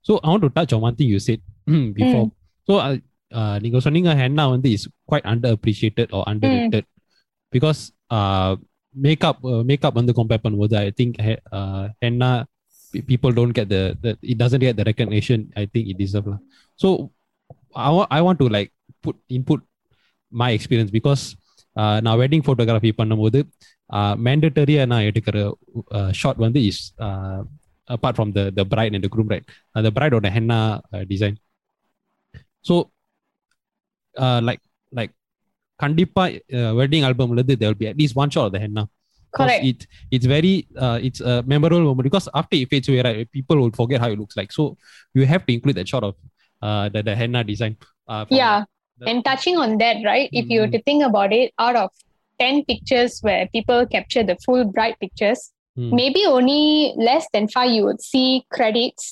So 0.00 0.16
I 0.24 0.28
want 0.32 0.42
to 0.44 0.48
touch 0.48 0.72
on 0.72 0.80
one 0.80 0.96
thing 0.96 1.08
you 1.08 1.18
said 1.20 1.40
before. 1.92 2.32
So 2.68 2.72
uh, 2.84 2.96
uh, 3.38 3.56
நீங்க 3.64 3.78
சொன்னீங்க 3.84 4.10
henna 4.20 4.44
வந்து 4.54 4.68
is 4.76 4.82
quite 5.10 5.24
underappreciated 5.32 6.08
or 6.16 6.22
underrated 6.32 6.84
because 7.54 7.80
uh, 8.16 8.52
makeup 9.06 9.36
uh, 9.42 9.62
makeup 9.70 9.94
வந்து 9.94 10.12
compare 10.12 10.40
பண்ணும்போது 10.44 10.76
I 10.76 10.90
think 10.90 11.20
he- 11.20 11.42
uh, 11.58 11.88
henna 12.02 12.46
pe- 12.92 13.02
people 13.02 13.32
don't 13.32 13.54
get 13.58 13.68
the, 13.68 13.82
the 14.02 14.10
it 14.22 14.38
doesn't 14.38 14.60
get 14.60 14.76
the 14.76 14.84
recognition 14.84 15.52
I 15.56 15.66
think 15.66 15.88
it 15.88 15.98
deserves 15.98 16.26
lah. 16.26 16.38
So 16.76 17.12
I 17.74 17.90
want 17.90 18.08
I 18.10 18.20
want 18.22 18.38
to 18.38 18.48
like 18.48 18.72
put 19.02 19.16
input 19.28 19.60
my 20.30 20.50
experience 20.50 20.90
because 20.90 21.36
uh, 21.76 22.00
நான் 22.00 22.18
wedding 22.22 22.44
photography 22.46 22.92
பண்ணும்போது 23.00 23.40
மேண்டட்டரியாக 24.26 24.86
நான் 24.86 25.06
எடுக்கிற 25.10 25.38
shot 26.10 26.36
வந்து 26.36 26.64
is 26.64 26.82
apart 27.94 28.14
from 28.18 28.32
the 28.32 28.44
the 28.58 28.64
bride 28.64 28.94
and 28.94 29.04
the 29.04 29.10
groom 29.14 29.28
right 29.32 29.44
uh, 29.74 29.82
the 29.82 29.92
bride 29.96 30.14
or 30.16 30.20
the 30.20 30.30
henna 30.36 30.60
கண்டிப்பா 35.84 36.24
uh, 36.58 36.72
wedding 36.78 37.04
album 37.08 37.28
there 37.48 37.68
will 37.70 37.80
be 37.84 37.88
at 37.92 37.96
least 38.02 38.14
one 38.22 38.30
shot 38.34 38.46
of 38.48 38.52
the 38.56 38.60
henna 38.64 38.84
because 39.30 39.50
correct 39.50 39.64
it 39.70 39.80
it's 40.14 40.26
very 40.34 40.54
uh, 40.84 40.98
it's 41.06 41.20
a 41.32 41.34
memorable 41.52 41.84
moment 41.88 42.04
because 42.08 42.26
after 42.40 42.56
it 42.62 42.68
fades 42.72 42.88
away 42.90 43.02
right 43.06 43.30
people 43.38 43.56
will 43.62 43.74
forget 43.80 44.00
how 44.04 44.10
it 44.14 44.18
looks 44.22 44.36
like 44.40 44.50
so 44.58 44.64
you 45.18 45.24
have 45.32 45.42
to 45.46 45.52
include 45.56 45.76
that 45.80 45.88
shot 45.92 46.04
of 46.08 46.14
uh, 46.66 46.84
the, 46.94 47.00
the 47.08 47.14
henna 47.20 47.42
design 47.50 47.74
uh, 48.12 48.22
from 48.26 48.36
yeah 48.40 48.56
the- 49.00 49.08
and 49.10 49.18
touching 49.30 49.56
on 49.64 49.70
that 49.82 49.96
right 50.10 50.28
if 50.40 50.46
you 50.52 50.58
were 50.62 50.70
Mhm. 50.70 50.76
to 50.76 50.82
think 50.88 51.02
about 51.10 51.32
it 51.40 51.48
out 51.66 51.76
of 51.82 51.90
10 52.42 52.64
pictures 52.70 53.12
where 53.26 53.42
people 53.56 53.80
capture 53.96 54.24
the 54.30 54.36
full 54.46 54.64
bright 54.76 54.96
pictures 55.04 55.42
Hmm. 55.78 55.92
maybe 55.98 56.20
only 56.36 56.64
less 57.08 57.24
than 57.34 57.44
five 57.54 57.70
you 57.76 57.82
would 57.86 58.02
see 58.10 58.28
credits 58.56 59.04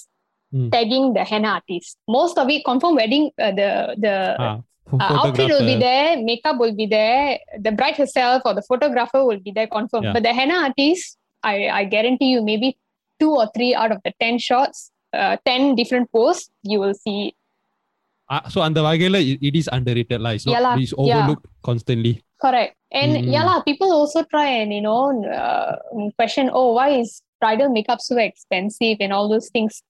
Hmm. 0.54 0.68
tagging 0.74 1.06
the 1.16 1.24
henna 1.30 1.50
artist 1.58 1.92
most 2.16 2.36
of 2.42 2.46
it 2.54 2.60
confirm 2.68 2.94
wedding 3.00 3.24
uh, 3.46 3.50
the 3.60 3.70
the 4.04 4.14
ah, 4.46 4.56
Uh, 4.92 4.96
outfit 5.00 5.48
will 5.48 5.64
be 5.64 5.76
photographer. 5.76 5.78
there, 5.80 6.22
makeup 6.22 6.58
will 6.58 6.74
be 6.74 6.86
there, 6.86 7.38
the 7.58 7.72
bride 7.72 7.96
herself 7.96 8.42
or 8.44 8.52
the 8.52 8.62
photographer 8.62 9.24
will 9.24 9.40
be 9.40 9.50
there 9.50 9.66
confirmed. 9.66 10.04
Yeah. 10.04 10.12
But 10.12 10.22
the 10.22 10.34
henna 10.34 10.54
artist, 10.54 11.16
I, 11.42 11.68
I 11.68 11.84
guarantee 11.84 12.26
you, 12.34 12.42
maybe 12.42 12.76
two 13.18 13.30
or 13.30 13.48
three 13.54 13.74
out 13.74 13.90
of 13.90 14.00
the 14.04 14.12
10 14.20 14.38
shots, 14.38 14.90
uh, 15.14 15.36
10 15.46 15.76
different 15.76 16.12
posts, 16.12 16.50
you 16.62 16.78
will 16.80 16.94
see 16.94 17.28
it. 17.28 17.34
Ah, 18.34 18.42
so 18.52 18.58
அந்த 18.66 18.80
வகையில 18.80 19.16
it, 19.30 19.38
it 19.48 19.54
is 19.60 19.68
underrated 19.76 20.20
lah. 20.24 20.30
It's 20.36 20.46
not 20.46 20.52
Yeah 20.54 20.62
lah, 20.66 20.74
it's 20.84 20.94
overlooked 21.02 21.46
constantly. 21.68 22.12
Correct. 22.44 22.72
And 23.00 23.10
Mm. 23.16 23.32
yeah, 23.34 23.44
lah, 23.48 23.62
people 23.62 23.90
also 23.98 24.20
try 24.34 24.48
and, 24.60 24.70
you 24.76 24.82
know, 24.86 25.02
uh, 25.40 25.72
question, 26.18 26.50
oh, 26.52 26.68
why 26.78 26.88
is 27.00 27.22
bridal 27.40 27.70
makeup 27.76 28.00
so 28.00 28.16
expensive 28.16 28.98
and 29.04 29.12
all 29.16 29.28
those 29.34 29.48
things? 29.54 29.82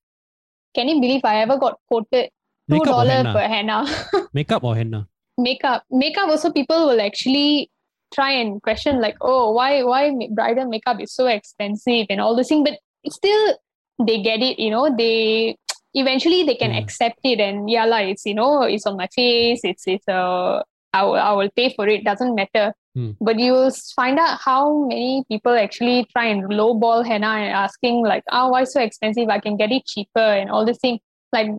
Can 0.77 0.89
you 0.91 1.01
believe 1.05 1.25
I 1.25 1.37
ever 1.45 1.57
got 1.57 1.75
quoted 1.89 2.27
$2 2.27 2.36
Makeup 2.68 2.98
or 2.98 3.06
henna? 3.06 3.34
per 3.34 3.48
henna? 3.48 3.86
Makeup 4.34 4.64
or 4.64 4.76
henna? 4.76 5.08
makeup 5.40 5.84
makeup 5.92 6.28
also 6.30 6.52
people 6.52 6.88
will 6.88 7.00
actually 7.00 7.70
try 8.12 8.32
and 8.32 8.60
question 8.64 9.00
like 9.00 9.16
oh 9.22 9.52
why 9.52 9.84
why 9.84 10.12
bridal 10.32 10.66
makeup 10.66 11.00
is 11.00 11.14
so 11.14 11.28
expensive 11.28 12.08
and 12.10 12.20
all 12.20 12.36
this 12.36 12.48
thing 12.48 12.64
but 12.64 12.80
still 13.12 13.56
they 14.04 14.20
get 14.20 14.42
it 14.42 14.58
you 14.58 14.72
know 14.72 14.90
they 14.98 15.56
eventually 15.94 16.42
they 16.44 16.56
can 16.56 16.72
Yeah. 16.72 16.80
accept 16.80 17.20
it 17.24 17.40
and 17.40 17.70
yeah 17.70 17.86
like 17.86 18.08
it's 18.08 18.26
you 18.26 18.34
know 18.34 18.64
it's 18.64 18.88
on 18.88 18.98
my 18.98 19.06
face 19.16 19.60
it's 19.64 19.84
it's 19.86 20.08
uh 20.08 20.64
I 20.92 21.04
will, 21.04 21.14
I 21.30 21.32
will 21.34 21.52
pay 21.56 21.72
for 21.76 21.88
it 21.88 22.04
doesn't 22.04 22.34
matter 22.34 22.74
Hmm. 22.96 23.12
but 23.22 23.38
you 23.38 23.52
will 23.54 23.70
find 23.96 24.18
out 24.18 24.40
how 24.44 24.86
many 24.88 25.24
people 25.30 25.54
actually 25.56 26.08
try 26.12 26.26
and 26.26 26.46
lowball 26.46 27.06
henna 27.06 27.28
and 27.28 27.54
asking 27.54 28.04
like 28.04 28.24
oh 28.32 28.50
why 28.50 28.64
so 28.64 28.82
expensive 28.82 29.30
I 29.30 29.40
can 29.40 29.56
get 29.56 29.72
it 29.72 29.86
cheaper 29.86 30.20
and 30.40 30.50
all 30.50 30.66
this 30.66 30.80
thing 30.80 30.98
like 31.32 31.52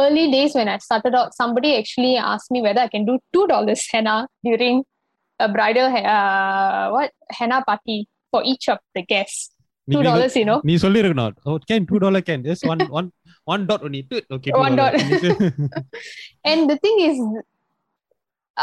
early 0.00 0.30
days 0.30 0.54
when 0.58 0.68
I 0.68 0.78
started 0.78 1.14
out, 1.14 1.34
somebody 1.34 1.70
actually 1.80 2.16
asked 2.16 2.50
me 2.50 2.60
whether 2.66 2.80
I 2.80 2.88
can 2.88 3.04
do 3.10 3.18
two 3.34 3.46
dollars 3.52 3.82
henna 3.92 4.16
during 4.48 4.76
a 5.38 5.48
bridal 5.56 5.88
he- 5.94 6.06
uh, 6.16 6.90
what 6.94 7.10
henna 7.38 7.58
party 7.70 7.98
for 8.30 8.42
each 8.52 8.68
of 8.74 8.78
the 8.96 9.02
guests. 9.14 9.40
நீ- 9.88 9.94
Two 9.94 10.02
நீ- 10.02 10.08
dollars, 10.08 10.34
you 10.40 10.46
know. 10.48 10.58
நீ 10.68 10.74
சொல்லிருக்கணும் 10.84 11.38
oh 11.50 11.56
can 11.70 11.82
two 11.90 12.00
dollar 12.04 12.20
can 12.28 12.40
just 12.48 12.64
one 12.72 12.82
one 12.98 13.08
one 13.52 13.62
dot 13.70 13.80
only 13.86 14.02
Toot, 14.10 14.24
okay 14.36 14.50
two 14.54 14.60
One 14.66 14.76
dollar. 14.80 15.00
And 16.50 16.60
the 16.70 16.76
thing 16.84 16.96
is, 17.08 17.16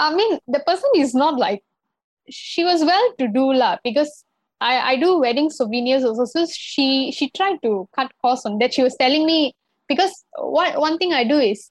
I 0.06 0.16
mean, 0.20 0.32
the 0.56 0.62
person 0.70 0.90
is 1.04 1.12
not 1.24 1.36
like 1.46 1.62
she 2.30 2.64
was 2.70 2.82
well 2.92 3.08
to 3.20 3.28
do 3.38 3.46
lah 3.62 3.74
because 3.88 4.12
I, 4.70 4.74
I 4.92 4.96
do 5.04 5.10
wedding 5.26 5.50
souvenirs 5.60 6.04
also. 6.10 6.26
So 6.34 6.42
she 6.70 6.88
she 7.18 7.26
tried 7.40 7.58
to 7.68 7.72
cut 7.98 8.10
costs 8.24 8.46
on 8.50 8.56
that. 8.62 8.74
She 8.78 8.84
was 8.88 8.96
telling 9.04 9.26
me 9.32 9.40
because 9.89 10.25
one 10.37 10.73
one 10.81 10.99
thing 10.99 11.13
I 11.13 11.25
do 11.25 11.39
is 11.39 11.71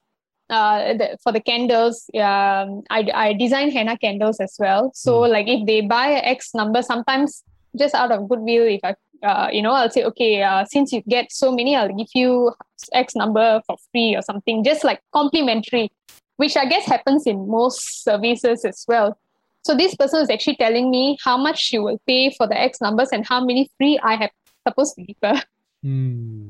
uh 0.49 0.93
the, 0.93 1.17
for 1.23 1.32
the 1.32 1.39
candles 1.39 2.10
um 2.15 2.84
I, 2.89 3.08
I 3.13 3.34
design 3.34 3.71
henna 3.71 3.97
candles 3.97 4.41
as 4.41 4.56
well 4.60 4.91
so 4.93 5.21
like 5.21 5.47
if 5.47 5.65
they 5.65 5.80
buy 5.80 6.15
x 6.15 6.54
number 6.54 6.82
sometimes 6.82 7.43
just 7.78 7.95
out 7.95 8.12
of 8.12 8.28
goodwill 8.28 8.65
if 8.65 8.82
i 8.84 8.93
uh, 9.26 9.47
you 9.54 9.62
know 9.62 9.71
i'll 9.71 9.89
say 9.89 10.04
okay 10.04 10.43
uh, 10.43 10.65
since 10.65 10.91
you 10.91 11.02
get 11.08 11.32
so 11.32 11.54
many 11.54 11.78
i'll 11.78 11.95
give 11.95 12.10
you 12.13 12.52
x 12.91 13.15
number 13.15 13.62
for 13.65 13.78
free 13.93 14.17
or 14.17 14.21
something 14.21 14.65
just 14.65 14.84
like 14.84 14.99
complimentary 15.13 15.89
which 16.38 16.58
I 16.58 16.65
guess 16.65 16.86
happens 16.86 17.26
in 17.26 17.47
most 17.47 18.04
services 18.04 18.65
as 18.65 18.84
well. 18.88 19.17
So 19.63 19.76
this 19.76 19.95
person 19.95 20.21
is 20.21 20.30
actually 20.30 20.58
telling 20.58 20.91
me 20.91 21.17
how 21.23 21.38
much 21.38 21.60
she 21.60 21.80
will 21.80 21.99
pay 22.06 22.32
for 22.32 22.47
the 22.47 22.60
X 22.60 22.82
numbers 22.82 23.10
and 23.12 23.26
how 23.26 23.43
many 23.45 23.69
free 23.78 23.99
I 24.04 24.15
have 24.15 24.32
supposed 24.67 24.95
to 24.95 25.04
give 25.04 25.15
her. 25.23 25.41
Hmm. 25.82 26.49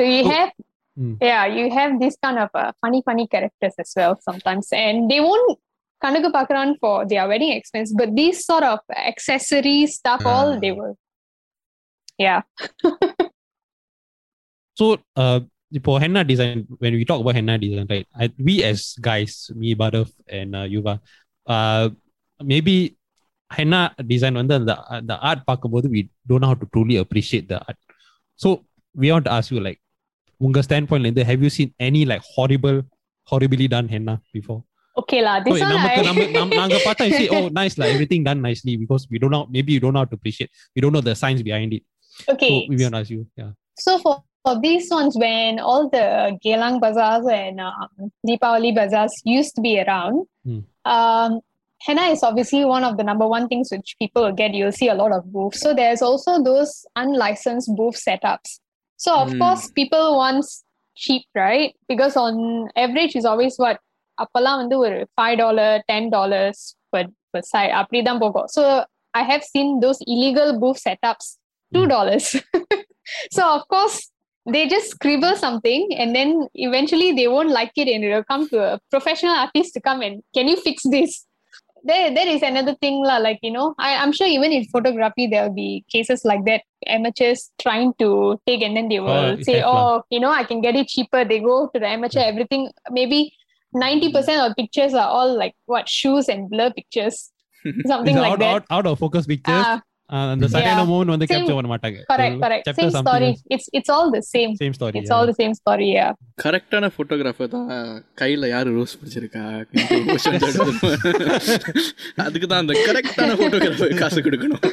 So 0.00 0.04
you 0.14 0.22
Oh. 0.24 0.30
have, 0.30 0.50
Mm. 0.98 1.16
yeah, 1.20 1.44
you 1.56 1.64
have 1.70 1.92
this 2.02 2.14
kind 2.24 2.38
of 2.44 2.50
uh, 2.54 2.72
funny, 2.82 3.00
funny 3.08 3.26
characters 3.26 3.74
as 3.82 3.90
well 3.98 4.14
sometimes, 4.28 4.68
and 4.84 5.10
they 5.12 5.20
won't 5.28 5.50
கணக்கு 6.04 6.28
பார்க்கறான் 6.36 6.72
for 6.82 6.94
their 7.10 7.24
wedding 7.30 7.52
expense, 7.58 7.90
but 8.00 8.08
these 8.20 8.38
sort 8.50 8.64
of 8.72 8.80
accessory 9.10 9.78
stuff, 9.96 10.22
all 10.32 10.50
they 10.62 10.72
Ah. 10.74 10.78
will, 10.78 10.94
yeah. 12.24 12.40
So, 14.80 14.86
uh, 15.16 15.40
for 15.86 15.96
henna 16.02 16.22
design, 16.30 16.66
when 16.82 16.94
we 16.98 17.04
talk 17.10 17.20
about 17.22 17.36
henna 17.38 17.54
design, 17.58 17.86
right? 17.94 18.06
I, 18.22 18.30
we 18.46 18.54
as 18.70 18.80
guys, 19.00 19.50
me, 19.60 19.74
Badav, 19.74 20.08
and 20.38 20.50
uh, 20.60 20.66
Yuva, 20.74 20.94
uh, 21.46 21.84
maybe 22.52 22.74
henna 23.56 23.80
design 24.12 24.34
வந்து 24.40 24.54
அந்த 24.58 24.74
the 25.10 25.16
art 25.30 25.42
பார்க்கும்போது 25.50 25.88
we 25.94 26.00
don't 26.28 26.42
know 26.44 26.50
how 26.52 26.58
to 26.62 26.68
truly 26.74 26.96
appreciate 27.04 27.48
the 27.52 27.58
art. 27.66 27.78
So, 28.44 28.48
we 29.02 29.08
want 29.14 29.26
to 29.28 29.34
ask 29.38 29.48
you 29.54 29.60
like, 29.68 29.80
உங்க 30.47 30.59
stand 30.67 30.89
பாயிண்ட்ல 30.89 31.09
இருந்து 31.09 31.25
have 31.29 31.43
you 31.45 31.51
seen 31.57 31.71
any 31.87 32.03
like 32.11 32.25
horrible 32.37 32.79
horribly 33.31 33.67
done 33.75 33.91
henna 33.95 34.17
before 34.37 34.61
okay 34.99 35.19
la 35.25 35.33
this 35.43 35.59
so, 35.59 35.67
நமக்கு 35.73 36.01
நம்ம 36.37 36.55
oh 37.35 37.45
nice 37.59 37.75
la 37.81 37.85
everything 37.93 38.21
done 38.29 38.39
nicely 38.47 38.73
because 38.81 39.03
we 39.11 39.19
don't 39.21 39.33
know 39.35 39.45
maybe 39.55 39.71
you 39.75 39.81
don't 39.83 39.95
know 39.95 40.03
how 40.03 40.11
to 40.13 40.17
appreciate 40.19 40.49
we 40.75 40.79
don't 40.83 40.93
know 40.95 41.05
the 41.09 41.15
science 41.21 41.41
behind 41.49 41.71
it 41.77 41.83
okay 42.33 42.51
so 42.55 42.75
we 42.79 42.89
ask 42.99 43.11
you 43.15 43.21
yeah 43.41 43.51
so 43.85 43.91
for 44.03 44.15
for 44.43 44.59
these 44.59 44.87
ones, 44.89 45.15
when 45.17 45.59
all 45.59 45.89
the 45.89 46.37
Geylang 46.43 46.79
bazaars 46.81 47.25
and 47.27 47.59
uh, 47.59 47.71
um, 47.81 48.11
Deepawali 48.27 48.73
bazaars 48.75 49.13
used 49.23 49.55
to 49.55 49.61
be 49.61 49.79
around, 49.79 50.25
hmm. 50.43 50.59
um, 50.85 51.41
henna 51.79 52.03
is 52.03 52.23
obviously 52.23 52.65
one 52.65 52.83
of 52.83 52.97
the 52.97 53.03
number 53.03 53.27
one 53.27 53.47
things 53.47 53.69
which 53.71 53.95
people 53.99 54.31
get. 54.31 54.53
You'll 54.53 54.71
see 54.71 54.89
a 54.89 54.95
lot 54.95 55.11
of 55.11 55.31
booths. 55.31 55.59
So 55.59 55.73
there's 55.73 56.01
also 56.01 56.43
those 56.43 56.85
unlicensed 56.95 57.75
booth 57.75 57.95
setups. 57.95 58.59
So 59.00 59.10
of 59.22 59.30
Hmm. 59.30 59.40
course, 59.40 59.64
people 59.70 60.16
want 60.16 60.44
cheap, 60.96 61.24
right? 61.34 61.70
Because 61.90 62.14
on 62.16 62.34
average 62.84 63.14
is 63.16 63.26
always 63.32 63.56
what 63.64 63.78
அப்பெல்லாம் 64.18 64.58
வந்து 64.60 64.76
ஒரு 64.84 64.98
five 65.14 65.34
dollar 65.40 65.72
ten 65.90 66.06
dollars 66.14 66.60
per 66.92 67.02
per 67.32 67.42
side 67.50 67.72
அப்படிதான் 67.80 68.20
போகும் 68.22 68.46
so 68.54 68.62
I 69.14 69.22
have 69.30 69.42
seen 69.52 69.72
those 69.82 70.00
illegal 70.14 70.52
பூஃப் 70.62 70.80
setups 70.86 71.28
two 71.72 71.82
dollars 71.94 72.30
so 73.36 73.42
of 73.56 73.62
course 73.72 73.96
they 74.46 74.62
just 74.72 74.88
scribble 74.96 75.36
something 75.44 75.82
and 76.00 76.10
then 76.18 76.30
eventually 76.66 77.08
they 77.18 77.26
won't 77.34 77.52
like 77.58 77.74
it 77.82 77.88
and 77.92 78.04
it'll 78.06 78.26
come 78.32 78.44
to 78.52 78.58
a 78.68 78.72
professional 78.94 79.36
artist 79.44 79.70
to 79.76 79.80
come 79.88 80.00
and 80.06 80.16
can 80.36 80.46
you 80.52 80.56
fix 80.66 80.78
this 80.96 81.12
there 81.83 82.13
there 82.13 82.27
is 82.27 82.41
another 82.41 82.75
thing 82.75 83.03
lah, 83.03 83.17
like 83.17 83.39
you 83.41 83.51
know 83.51 83.73
I, 83.77 83.95
i'm 83.97 84.11
sure 84.11 84.27
even 84.27 84.51
in 84.51 84.65
photography 84.65 85.27
there'll 85.27 85.53
be 85.53 85.85
cases 85.89 86.25
like 86.25 86.45
that. 86.45 86.61
Amateurs 86.87 87.51
trying 87.61 87.93
to 87.99 88.39
take 88.47 88.63
and 88.63 88.75
then 88.75 88.89
they 88.89 88.99
will 88.99 89.37
it's 89.37 89.45
say 89.45 89.61
oh 89.63 90.01
you 90.09 90.19
know 90.19 90.31
i 90.31 90.43
can 90.43 90.61
get 90.61 90.75
it 90.75 90.87
cheaper. 90.87 91.23
They 91.23 91.39
go 91.39 91.69
to 91.73 91.79
the 91.79 91.87
amateur 91.87 92.21
everything 92.21 92.71
maybe 92.89 93.33
90% 93.75 94.49
of 94.49 94.55
pictures 94.55 94.93
are 94.93 95.07
all 95.07 95.37
like 95.37 95.55
what 95.65 95.87
shoes 95.87 96.27
and 96.27 96.49
blur 96.49 96.71
pictures? 96.71 97.31
Something 97.85 98.17
like 98.17 98.33
out, 98.33 98.39
that. 98.39 98.55
out, 98.55 98.65
out 98.69 98.85
of 98.87 98.99
focus 98.99 99.25
pictures. 99.25 99.65
Uh, 99.65 99.79
அந்த 100.33 100.45
சரியான 100.53 100.81
moment 100.89 101.13
வந்து 101.13 101.27
capture 101.31 101.57
பண்ண 101.57 101.69
மாட்டாங்க. 101.73 101.99
Correct 102.11 102.41
correct 102.45 102.69
same 102.79 102.91
story 102.97 103.29
it's 103.55 103.69
it's 103.77 103.91
all 103.95 104.11
the 104.15 104.21
same 104.31 104.53
same 104.61 104.75
story 104.77 104.97
it's 105.01 105.13
all 105.17 105.29
the 105.31 105.35
same 105.41 105.53
story 105.59 105.87
yeah 105.97 106.07
கரெக்ட்டான 106.45 106.89
photographer 106.97 107.51
தான் 107.55 107.67
கையில 108.21 108.49
யாரு 108.55 108.69
rose 108.77 108.97
பிடிச்சிருக்கா? 109.01 109.43
அதுக்கு 112.25 112.47
தான் 112.47 112.63
அந்த 112.63 112.73
கரெக்ட்டான 112.87 113.35
போட்டோகிராஃபர் 113.41 113.99
காசு 114.03 114.21
கொடுக்கணும். 114.27 114.63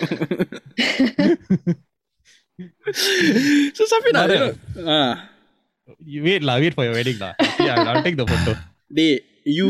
So 3.79 3.83
Safina, 3.91 4.21
you 4.29 4.39
know, 4.43 4.53
uh, 4.95 5.13
wait 6.27 6.43
la, 6.43 6.57
wait 6.57 6.75
for 6.75 6.85
your 6.85 6.95
wedding 6.95 7.19
la. 7.19 7.35
Yeah, 7.61 7.85
I'll 7.89 8.03
take 8.03 8.17
the 8.17 8.27
photo. 8.27 8.55
You. 9.57 9.67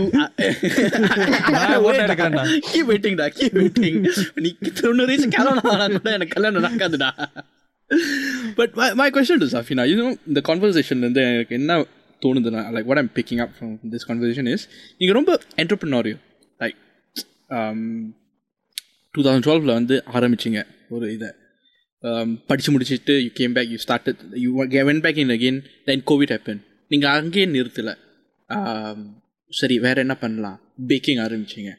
Keep 2.68 2.88
வெயிட்டிங்டா 2.90 3.26
keep 3.38 3.56
waiting 3.58 3.98
நீ 4.44 4.50
தொண்ணூறு 4.80 5.08
வயசு 5.10 5.28
கல்யாணம் 5.36 5.92
கூட 6.00 6.10
எனக்கு 6.16 6.34
கல்யாணம் 6.36 6.64
நடக்காதுடா. 6.64 7.10
But 8.58 8.74
my 9.00 9.08
question 9.16 9.42
to 9.42 9.48
Safina 9.54 9.84
no 10.00 10.06
இந்த 10.30 10.40
கான்வர்சேஷன்லேருந்து 10.48 11.22
எனக்கு 11.32 11.56
என்ன 11.60 11.78
தோணுதுன்னா 12.26 12.62
like 12.76 12.88
what 12.90 13.00
I'm 13.02 13.12
picking 13.18 13.42
up 13.44 13.54
from 13.58 13.74
this 13.92 14.06
conversation 14.08 14.50
is 14.54 14.64
நீங்கள் 14.98 15.18
ரொம்ப 15.18 15.32
என்டர்பிரினாரியோ 15.62 16.18
லைக் 16.62 16.78
டூ 19.14 19.22
தௌசண்ட் 19.26 19.46
டுவெல்வில் 19.48 19.76
வந்து 19.80 19.96
ஆரம்பிச்சிங்க 20.12 20.62
ஒரு 20.96 21.06
இதை. 21.14 21.30
படித்து 22.46 22.72
முடிச்சுட்டு 22.74 23.14
you 23.22 23.30
came 23.38 23.54
back 23.56 23.70
you 23.74 23.78
started 23.86 24.20
you 24.44 24.50
when 24.90 25.02
back 25.06 25.22
in 25.24 25.32
again 25.36 25.60
then 25.84 26.04
Covid 26.10 26.34
happen 26.34 26.60
நீங்கள் 26.90 27.14
அங்கேயே 27.20 27.46
நிறுத்தலை. 27.46 27.94
Um, 28.50 29.00
சரி 29.50 29.76
வேற 29.84 29.96
என்ன 30.04 30.14
பண்ணலாம் 30.22 30.58
பேக்கிங் 30.90 31.20
ஆரம்பிச்சிங்க 31.26 31.72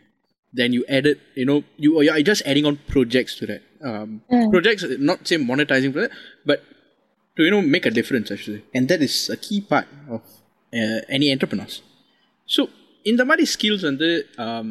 then 0.53 0.75
you 0.77 0.81
edit 0.97 1.17
you 1.39 1.45
know 1.49 1.57
you 1.83 1.89
you're 2.05 2.27
just 2.31 2.43
adding 2.51 2.67
on 2.69 2.75
projects 2.93 3.33
to 3.39 3.45
that 3.51 3.63
um, 3.81 4.09
Mm. 4.35 4.47
projects 4.53 4.83
not 5.09 5.19
say 5.29 5.37
monetizing 5.49 5.91
for 5.95 6.01
that 6.03 6.13
but 6.45 6.59
to 7.37 7.43
you 7.45 7.51
know 7.53 7.61
make 7.75 7.85
a 7.91 7.93
difference 7.99 8.29
actually 8.35 8.61
and 8.75 8.83
that 8.91 9.01
is 9.07 9.15
a 9.29 9.39
key 9.45 9.59
part 9.71 9.89
of 10.15 10.21
uh, 10.73 10.99
any 11.17 11.29
entrepreneurs 11.35 11.75
so 12.49 12.61
இந்த 13.05 13.23
மாதிரி 13.29 13.43
skills 13.53 13.85
வந்து 13.89 14.09
um, 14.45 14.69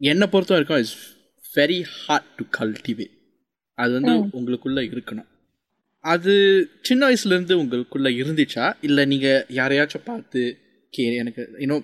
என்னை 0.00 0.26
பொறுத்த 0.32 0.52
வரைக்கும் 0.56 0.82
is 0.84 0.96
very 1.54 1.78
hard 2.00 2.28
to 2.38 2.44
cultivate 2.58 3.14
அது 3.78 3.92
வந்து 3.98 4.14
Mm. 4.16 4.28
உங்களுக்குள்ள 4.38 4.80
இருக்கணும் 4.92 5.30
அது 6.04 6.32
சின்ன 6.88 7.02
வயசுலேருந்து 7.08 7.54
உங்களுக்குள்ள 7.62 8.08
இருந்துச்சா 8.20 8.66
இல்லை 8.88 9.04
நீங்கள் 9.12 9.40
யாரையாச்சும் 9.58 10.06
பார்த்து 10.10 10.42
கே 10.92 11.04
எனக்கு 11.22 11.42
you know 11.62 11.78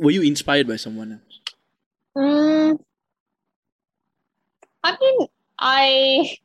were 0.00 0.10
you 0.10 0.22
inspired 0.22 0.66
by 0.66 0.76
someone 0.76 1.12
else? 1.12 1.40
Mm, 2.16 2.78
I 4.82 4.96
mean, 5.00 5.28
I. 5.58 6.36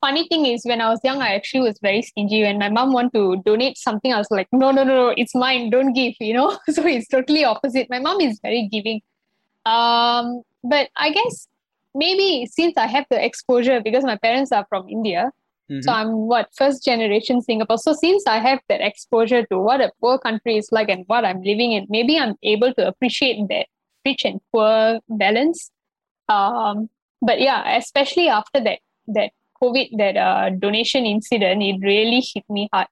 Funny 0.00 0.28
thing 0.28 0.46
is, 0.46 0.62
when 0.64 0.80
I 0.80 0.90
was 0.90 1.00
young, 1.02 1.20
I 1.20 1.34
actually 1.34 1.62
was 1.62 1.76
very 1.82 2.02
stingy. 2.02 2.42
When 2.44 2.58
my 2.58 2.68
mom 2.68 2.92
wanted 2.92 3.14
to 3.14 3.42
donate 3.44 3.76
something, 3.76 4.12
I 4.12 4.18
was 4.18 4.30
like, 4.30 4.46
no, 4.52 4.70
no, 4.70 4.84
no, 4.84 4.94
no, 4.94 5.14
it's 5.16 5.34
mine. 5.34 5.70
Don't 5.70 5.92
give. 5.92 6.14
You 6.20 6.34
know. 6.34 6.58
so 6.68 6.86
it's 6.86 7.08
totally 7.08 7.44
opposite. 7.44 7.88
My 7.90 7.98
mom 7.98 8.20
is 8.20 8.38
very 8.40 8.68
giving. 8.70 9.00
Um, 9.66 10.42
but 10.62 10.88
I 10.96 11.10
guess 11.10 11.48
maybe 11.94 12.46
since 12.46 12.76
I 12.76 12.86
have 12.86 13.06
the 13.10 13.22
exposure 13.24 13.80
because 13.80 14.04
my 14.04 14.16
parents 14.16 14.52
are 14.52 14.66
from 14.68 14.88
India, 14.88 15.32
so 15.81 15.91
I'm 15.91 16.11
what 16.31 16.49
first 16.55 16.83
generation 16.83 17.41
Singapore. 17.41 17.77
So 17.77 17.93
since 17.93 18.23
I 18.27 18.39
have 18.39 18.59
that 18.69 18.81
exposure 18.81 19.45
to 19.51 19.59
what 19.59 19.81
a 19.81 19.91
poor 20.01 20.17
country 20.19 20.57
is 20.57 20.69
like 20.71 20.89
and 20.89 21.03
what 21.07 21.25
I'm 21.25 21.41
living 21.41 21.71
in, 21.71 21.87
maybe 21.89 22.17
I'm 22.17 22.35
able 22.43 22.73
to 22.75 22.87
appreciate 22.87 23.37
that 23.49 23.67
rich 24.05 24.25
and 24.25 24.39
poor 24.51 24.99
balance. 25.09 25.71
Um, 26.29 26.89
but 27.21 27.39
yeah, 27.39 27.77
especially 27.77 28.27
after 28.27 28.59
that 28.63 28.79
that 29.07 29.31
COVID 29.61 29.87
that 29.97 30.17
uh, 30.17 30.49
donation 30.51 31.05
incident, 31.05 31.63
it 31.63 31.77
really 31.81 32.21
hit 32.33 32.43
me 32.49 32.69
hard. 32.73 32.87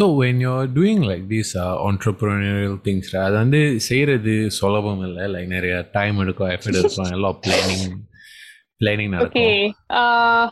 So 0.00 0.12
when 0.12 0.40
you're 0.40 0.66
doing 0.66 1.00
like 1.00 1.26
these 1.28 1.56
uh, 1.56 1.78
entrepreneurial 1.90 2.76
things, 2.84 3.06
right, 3.14 3.22
அது 3.26 3.36
வந்து 3.42 3.60
செய்யறது 3.86 4.34
சுலபம் 4.58 5.00
இல்லை 5.08 5.26
like 5.34 5.48
நிறைய 5.56 5.76
time 5.94 6.18
எடுக்கும் 6.24 6.52
effort 6.56 6.78
எடுக்கும் 6.80 7.14
எல்லாம் 7.16 7.38
planning 7.46 7.94
planning 8.80 9.14
நடக்கும் 9.16 9.46
Okay. 9.46 9.56
Uh, 10.00 10.44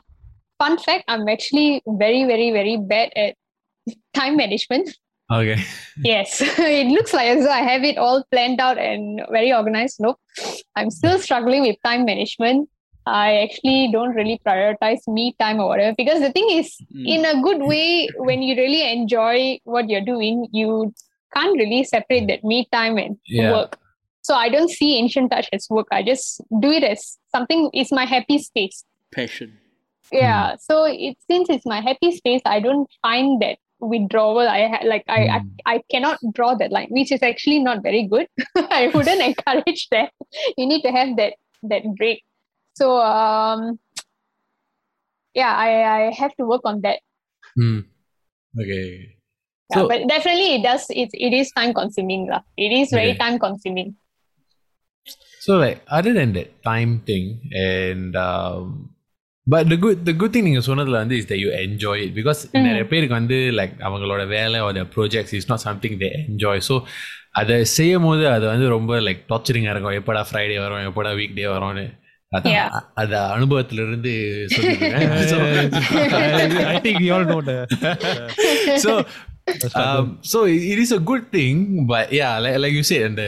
fun 0.60 0.78
fact: 0.78 1.06
I'm 1.08 1.28
actually 1.28 1.82
very, 1.88 2.26
very, 2.26 2.52
very 2.52 2.78
bad 2.78 3.12
at 3.16 3.36
time 4.14 4.38
management. 4.38 4.90
okay 5.32 5.64
Yes, 6.04 6.42
it 6.42 6.88
looks 6.88 7.14
like 7.14 7.28
as 7.28 7.46
though 7.46 7.52
I 7.52 7.62
have 7.62 7.84
it 7.84 7.98
all 7.98 8.24
planned 8.32 8.60
out 8.60 8.78
and 8.78 9.22
very 9.32 9.54
organized. 9.54 9.98
Nope, 10.00 10.20
I'm 10.76 10.92
still 10.92 11.20
struggling 11.20 11.62
with 11.62 11.78
time 11.84 12.06
management. 12.06 12.70
I 13.06 13.38
actually 13.38 13.90
don't 13.92 14.14
really 14.16 14.40
prioritize 14.46 15.08
me 15.08 15.36
time 15.40 15.60
or 15.60 15.68
whatever 15.68 15.96
because 15.98 16.20
the 16.22 16.32
thing 16.32 16.48
is, 16.52 16.76
mm. 16.96 17.08
in 17.08 17.26
a 17.26 17.42
good 17.42 17.62
way, 17.62 18.08
when 18.18 18.42
you 18.44 18.56
really 18.56 18.92
enjoy 18.92 19.60
what 19.64 19.90
you're 19.90 20.06
doing, 20.06 20.48
you 20.52 20.94
can't 21.34 21.58
really 21.58 21.84
separate 21.84 22.28
that 22.28 22.44
me 22.44 22.68
time 22.72 22.98
and 22.98 23.18
Yeah. 23.26 23.52
work. 23.52 23.78
So 24.22 24.36
I 24.36 24.50
don't 24.50 24.70
see 24.70 24.98
ancient 24.98 25.32
touch 25.32 25.50
as 25.54 25.68
work. 25.70 25.88
I 25.92 26.04
just 26.04 26.42
do 26.60 26.70
it 26.72 26.84
as 26.84 27.18
something 27.32 27.70
is 27.74 27.92
my 27.92 28.06
happy 28.06 28.38
space. 28.38 28.84
Passion. 29.12 29.58
Hmm. 30.12 30.18
yeah 30.18 30.52
mm. 30.52 30.58
so 30.60 30.86
it 30.86 31.18
since 31.30 31.50
it's 31.50 31.66
my 31.66 31.82
happy 31.82 32.12
space 32.12 32.42
i 32.46 32.60
don't 32.60 32.90
find 33.02 33.42
that 33.42 33.58
withdrawal 33.80 34.48
i 34.48 34.68
ha- 34.68 34.86
like 34.86 35.04
I, 35.08 35.20
mm. 35.20 35.30
I 35.30 35.40
hmm. 35.40 35.48
i 35.66 35.82
cannot 35.90 36.20
draw 36.34 36.56
that 36.56 36.72
line 36.72 36.88
which 36.90 37.12
is 37.12 37.24
actually 37.24 37.60
not 37.60 37.82
very 37.82 38.08
good 38.08 38.28
i 38.56 38.92
wouldn't 38.94 39.22
encourage 39.30 39.88
that 39.92 40.12
you 40.58 40.66
need 40.66 40.82
to 40.82 40.92
have 40.92 41.16
that 41.18 41.34
that 41.64 41.84
break 41.98 42.24
so 42.76 42.98
um 42.98 43.80
yeah 45.34 45.56
i 45.56 46.08
i 46.08 46.12
have 46.12 46.36
to 46.36 46.46
work 46.46 46.62
on 46.66 46.82
that 46.82 47.00
mm. 47.58 47.86
okay 48.60 49.16
yeah, 49.76 49.86
but 49.88 50.08
definitely 50.08 50.56
it 50.56 50.64
does 50.64 50.86
it, 50.90 51.10
it 51.14 51.34
is 51.34 51.52
time 51.52 51.74
consuming 51.74 52.28
la. 52.28 52.42
it 52.58 52.72
is 52.72 52.90
very 52.90 53.12
okay. 53.12 53.18
time 53.18 53.40
consuming 53.40 53.96
so 55.40 55.58
like 55.58 55.82
other 55.88 56.12
than 56.12 56.34
that 56.34 56.62
time 56.64 57.00
thing 57.06 57.40
and 57.54 58.16
um 58.16 58.90
but 59.50 59.68
the 59.70 59.76
good 59.76 60.04
the 60.04 60.12
good 60.14 60.34
thing 60.36 60.44
நீங்கள் 60.44 60.62
சொன்னதில் 60.62 60.94
வந்து 60.94 61.18
is 61.18 61.28
the 61.28 61.36
you 61.36 61.50
enjoy 61.60 62.02
it 62.02 62.16
because 62.16 62.40
நிறைய 62.62 62.88
பேருக்கு 62.88 63.14
வந்து 63.14 63.36
like 63.52 63.76
அவங்களோட 63.80 64.28
வேலை 64.28 64.60
ஒரு 64.60 64.82
projects 64.96 65.34
is 65.34 65.50
not 65.50 65.58
something 65.58 65.98
they 65.98 66.10
enjoy 66.24 66.62
so 66.68 66.78
அதை 67.32 67.64
செய்யும் 67.66 68.04
போது 68.04 68.28
அது 68.28 68.46
வந்து 68.46 68.68
ரொம்ப 68.68 69.00
லைக் 69.00 69.22
டார்ச்சரிங்காக 69.30 69.74
இருக்கும். 69.74 69.98
எப்படா 70.00 70.26
ஃப்ரைடே 70.30 70.58
வரும் 70.60 70.86
எப்படா 70.90 71.12
வீக் 71.16 71.34
டே 71.34 71.46
வரும்னு 71.46 71.86
அத 72.94 73.14
அனுபவத்துல 73.36 73.84
இருந்து 73.88 74.14
so 80.34 80.42
it 80.48 80.80
is 80.80 80.94
a 80.94 81.02
good 81.04 81.28
thing 81.32 81.86
but 81.88 82.10
yeah 82.12 82.30
like 82.64 82.76
you 82.76 82.82
say 82.82 83.04
அந்த 83.04 83.24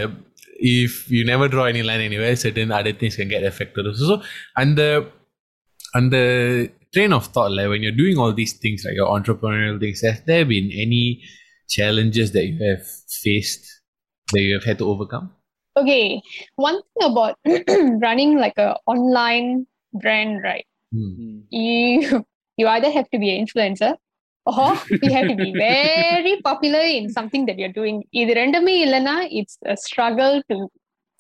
if 0.74 0.98
you 1.10 1.24
never 1.24 1.50
draw 1.50 1.66
any 1.72 1.84
line 1.84 2.12
anywhere 2.18 2.36
set 2.36 2.60
and 2.60 2.96
things 3.00 3.20
can 3.22 3.28
get 3.28 3.48
effect 3.54 3.80
so 4.04 4.18
அந்த 4.54 4.82
and 5.95 6.13
the 6.13 6.19
and 6.19 6.71
the 6.71 6.71
train 6.93 7.13
of 7.13 7.27
thought 7.27 7.53
like 7.53 7.69
when 7.69 7.83
you're 7.83 8.01
doing 8.05 8.17
all 8.19 8.33
these 8.33 8.55
things 8.55 8.85
like 8.87 8.95
your 8.95 9.09
entrepreneurial 9.09 9.79
things 9.81 10.01
has 10.01 10.23
there 10.25 10.45
been 10.45 10.71
any 10.85 11.23
challenges 11.69 12.33
that 12.33 12.47
you 12.47 12.57
have 12.71 12.85
faced 13.25 13.65
that 14.33 14.41
you 14.41 14.55
have 14.55 14.65
had 14.65 14.79
to 14.79 14.87
overcome 14.89 15.33
Okay, 15.79 16.23
one 16.55 16.81
thing 16.83 17.11
about 17.13 17.35
running 18.07 18.39
like 18.39 18.57
a 18.57 18.77
online 18.87 19.67
brand, 19.93 20.43
right? 20.43 20.65
Hmm. 20.91 21.13
Hmm. 21.19 21.39
You 21.51 22.25
you 22.57 22.67
either 22.67 22.91
have 22.91 23.11
to 23.11 23.19
be 23.19 23.29
an 23.37 23.45
influencer 23.45 23.95
or 24.47 24.73
you 25.03 25.13
have 25.13 25.29
to 25.29 25.37
be 25.37 25.53
very 25.53 26.41
popular 26.41 26.81
in 26.81 27.11
something 27.11 27.45
that 27.49 27.59
you're 27.59 27.77
doing. 27.81 27.97
இது 28.13 28.35
ரெண்டுமே 28.35 28.75
இல்லைன்னா 28.87 29.17
it's 29.41 29.57
a 29.67 29.77
struggle 29.77 30.43
to 30.51 30.57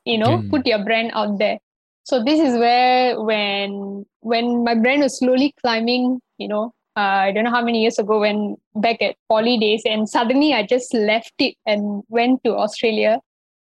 you 0.04 0.18
know 0.22 0.34
Mm. 0.38 0.48
put 0.52 0.64
your 0.72 0.82
brand 0.88 1.10
out 1.12 1.34
there. 1.42 1.58
So 2.03 2.23
this 2.23 2.39
is 2.39 2.57
where 2.57 3.21
when 3.21 4.05
when 4.21 4.63
my 4.63 4.75
brain 4.75 5.01
was 5.01 5.19
slowly 5.19 5.53
climbing, 5.61 6.19
you 6.37 6.47
know, 6.47 6.73
uh, 6.97 6.99
I 7.27 7.31
don't 7.31 7.43
know 7.43 7.51
how 7.51 7.63
many 7.63 7.81
years 7.81 7.99
ago 7.99 8.19
when 8.19 8.57
back 8.75 9.01
at 9.01 9.15
poly 9.29 9.57
days, 9.57 9.83
and 9.85 10.09
suddenly 10.09 10.53
I 10.53 10.65
just 10.65 10.93
left 10.93 11.33
it 11.39 11.55
and 11.65 12.03
went 12.09 12.43
to 12.43 12.55
Australia. 12.55 13.19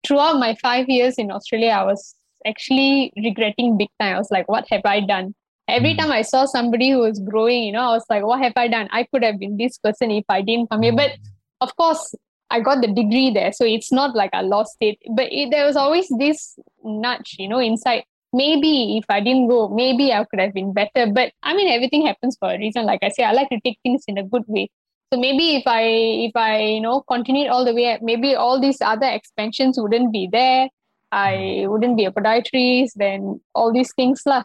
Throughout 0.06 0.38
my 0.38 0.56
five 0.56 0.88
years 0.88 1.14
in 1.16 1.30
Australia, 1.30 1.70
I 1.70 1.84
was 1.84 2.16
actually 2.44 3.12
regretting 3.16 3.76
big 3.76 3.88
time. 4.00 4.16
I 4.16 4.18
was 4.18 4.30
like, 4.32 4.48
what 4.48 4.66
have 4.70 4.82
I 4.84 5.00
done? 5.00 5.34
Every 5.68 5.94
Mm. 5.94 5.98
time 5.98 6.10
I 6.10 6.22
saw 6.22 6.44
somebody 6.44 6.90
who 6.90 6.98
was 6.98 7.20
growing, 7.20 7.62
you 7.62 7.72
know, 7.72 7.82
I 7.82 7.92
was 7.92 8.04
like, 8.10 8.24
what 8.24 8.40
have 8.42 8.54
I 8.56 8.66
done? 8.66 8.88
I 8.90 9.04
could 9.04 9.22
have 9.22 9.38
been 9.38 9.56
this 9.56 9.78
person 9.78 10.10
if 10.10 10.24
I 10.28 10.42
didn't 10.42 10.70
come 10.70 10.82
here. 10.82 10.92
But 10.92 11.12
of 11.60 11.76
course, 11.76 12.14
I 12.50 12.60
got 12.60 12.80
the 12.82 12.88
degree 12.88 13.30
there, 13.30 13.52
so 13.52 13.64
it's 13.64 13.92
not 13.92 14.16
like 14.16 14.30
I 14.34 14.40
lost 14.40 14.76
it. 14.80 14.98
But 15.14 15.32
it, 15.32 15.50
there 15.52 15.64
was 15.64 15.76
always 15.76 16.08
this 16.18 16.58
nudge, 16.82 17.36
you 17.38 17.48
know, 17.48 17.60
inside. 17.60 18.02
Maybe 18.32 18.96
if 18.98 19.04
I 19.08 19.20
didn't 19.20 19.48
go, 19.48 19.68
maybe 19.68 20.12
I 20.12 20.24
could 20.24 20.40
have 20.40 20.54
been 20.54 20.72
better. 20.72 21.06
But 21.12 21.32
I 21.42 21.54
mean, 21.54 21.68
everything 21.68 22.06
happens 22.06 22.36
for 22.38 22.52
a 22.52 22.58
reason. 22.58 22.86
Like 22.86 23.02
I 23.02 23.10
say, 23.10 23.24
I 23.24 23.32
like 23.32 23.50
to 23.50 23.60
take 23.60 23.78
things 23.82 24.04
in 24.08 24.18
a 24.18 24.24
good 24.24 24.44
way. 24.46 24.70
So 25.12 25.20
maybe 25.20 25.56
if 25.56 25.64
I 25.66 25.82
if 25.82 26.32
I 26.34 26.60
you 26.60 26.80
know 26.80 27.02
continued 27.02 27.48
all 27.48 27.64
the 27.64 27.74
way, 27.74 27.98
maybe 28.00 28.34
all 28.34 28.58
these 28.58 28.80
other 28.80 29.06
expansions 29.06 29.78
wouldn't 29.78 30.12
be 30.12 30.28
there. 30.32 30.68
I 31.12 31.66
wouldn't 31.68 31.98
be 31.98 32.06
a 32.06 32.10
podiatrist. 32.10 32.92
Then 32.96 33.40
all 33.54 33.72
these 33.72 33.92
things 33.94 34.22
lah. 34.24 34.44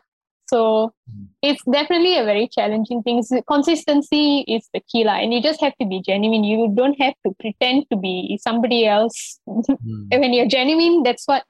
So 0.50 0.94
mm-hmm. 1.10 1.26
it's 1.42 1.64
definitely 1.72 2.18
a 2.18 2.24
very 2.24 2.48
challenging 2.48 3.04
thing. 3.04 3.22
Consistency 3.48 4.44
is 4.48 4.68
the 4.74 4.82
key 4.92 5.04
lah, 5.04 5.16
and 5.16 5.34
you 5.34 5.42
just 5.42 5.62
have 5.62 5.76
to 5.80 5.86
be 5.86 6.02
genuine. 6.02 6.44
You 6.44 6.72
don't 6.76 7.00
have 7.02 7.16
to 7.26 7.34
pretend 7.40 7.86
to 7.92 7.98
be 7.98 8.40
somebody 8.42 8.86
else. 8.86 9.40
And 9.48 9.66
mm. 9.70 10.20
when 10.20 10.34
you're 10.34 10.48
genuine, 10.48 11.04
that's 11.04 11.28
what 11.28 11.44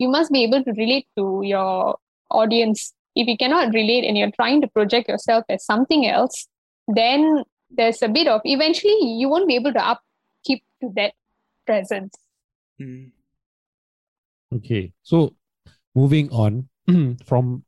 you 0.00 0.08
must 0.08 0.32
be 0.32 0.44
able 0.44 0.62
to 0.64 0.72
relate 0.72 1.06
to 1.16 1.40
your 1.44 1.96
audience. 2.30 2.92
If 3.14 3.26
you 3.28 3.36
cannot 3.36 3.72
relate 3.72 4.04
and 4.04 4.16
you're 4.16 4.30
trying 4.30 4.60
to 4.60 4.66
project 4.66 5.08
yourself 5.08 5.44
as 5.48 5.64
something 5.64 6.06
else, 6.06 6.48
then 6.88 7.44
there's 7.70 8.02
a 8.02 8.08
bit 8.08 8.28
of 8.28 8.40
eventually 8.44 8.96
you 9.20 9.28
won't 9.28 9.48
be 9.48 9.54
able 9.54 9.72
to 9.72 9.88
upkeep 9.88 10.62
to 10.82 10.90
that 10.94 11.12
presence. 11.66 12.14
Hmm. 12.78 13.04
Okay, 14.54 14.92
so 15.02 15.34
moving 15.94 16.30
on 16.30 16.68
from 17.24 17.64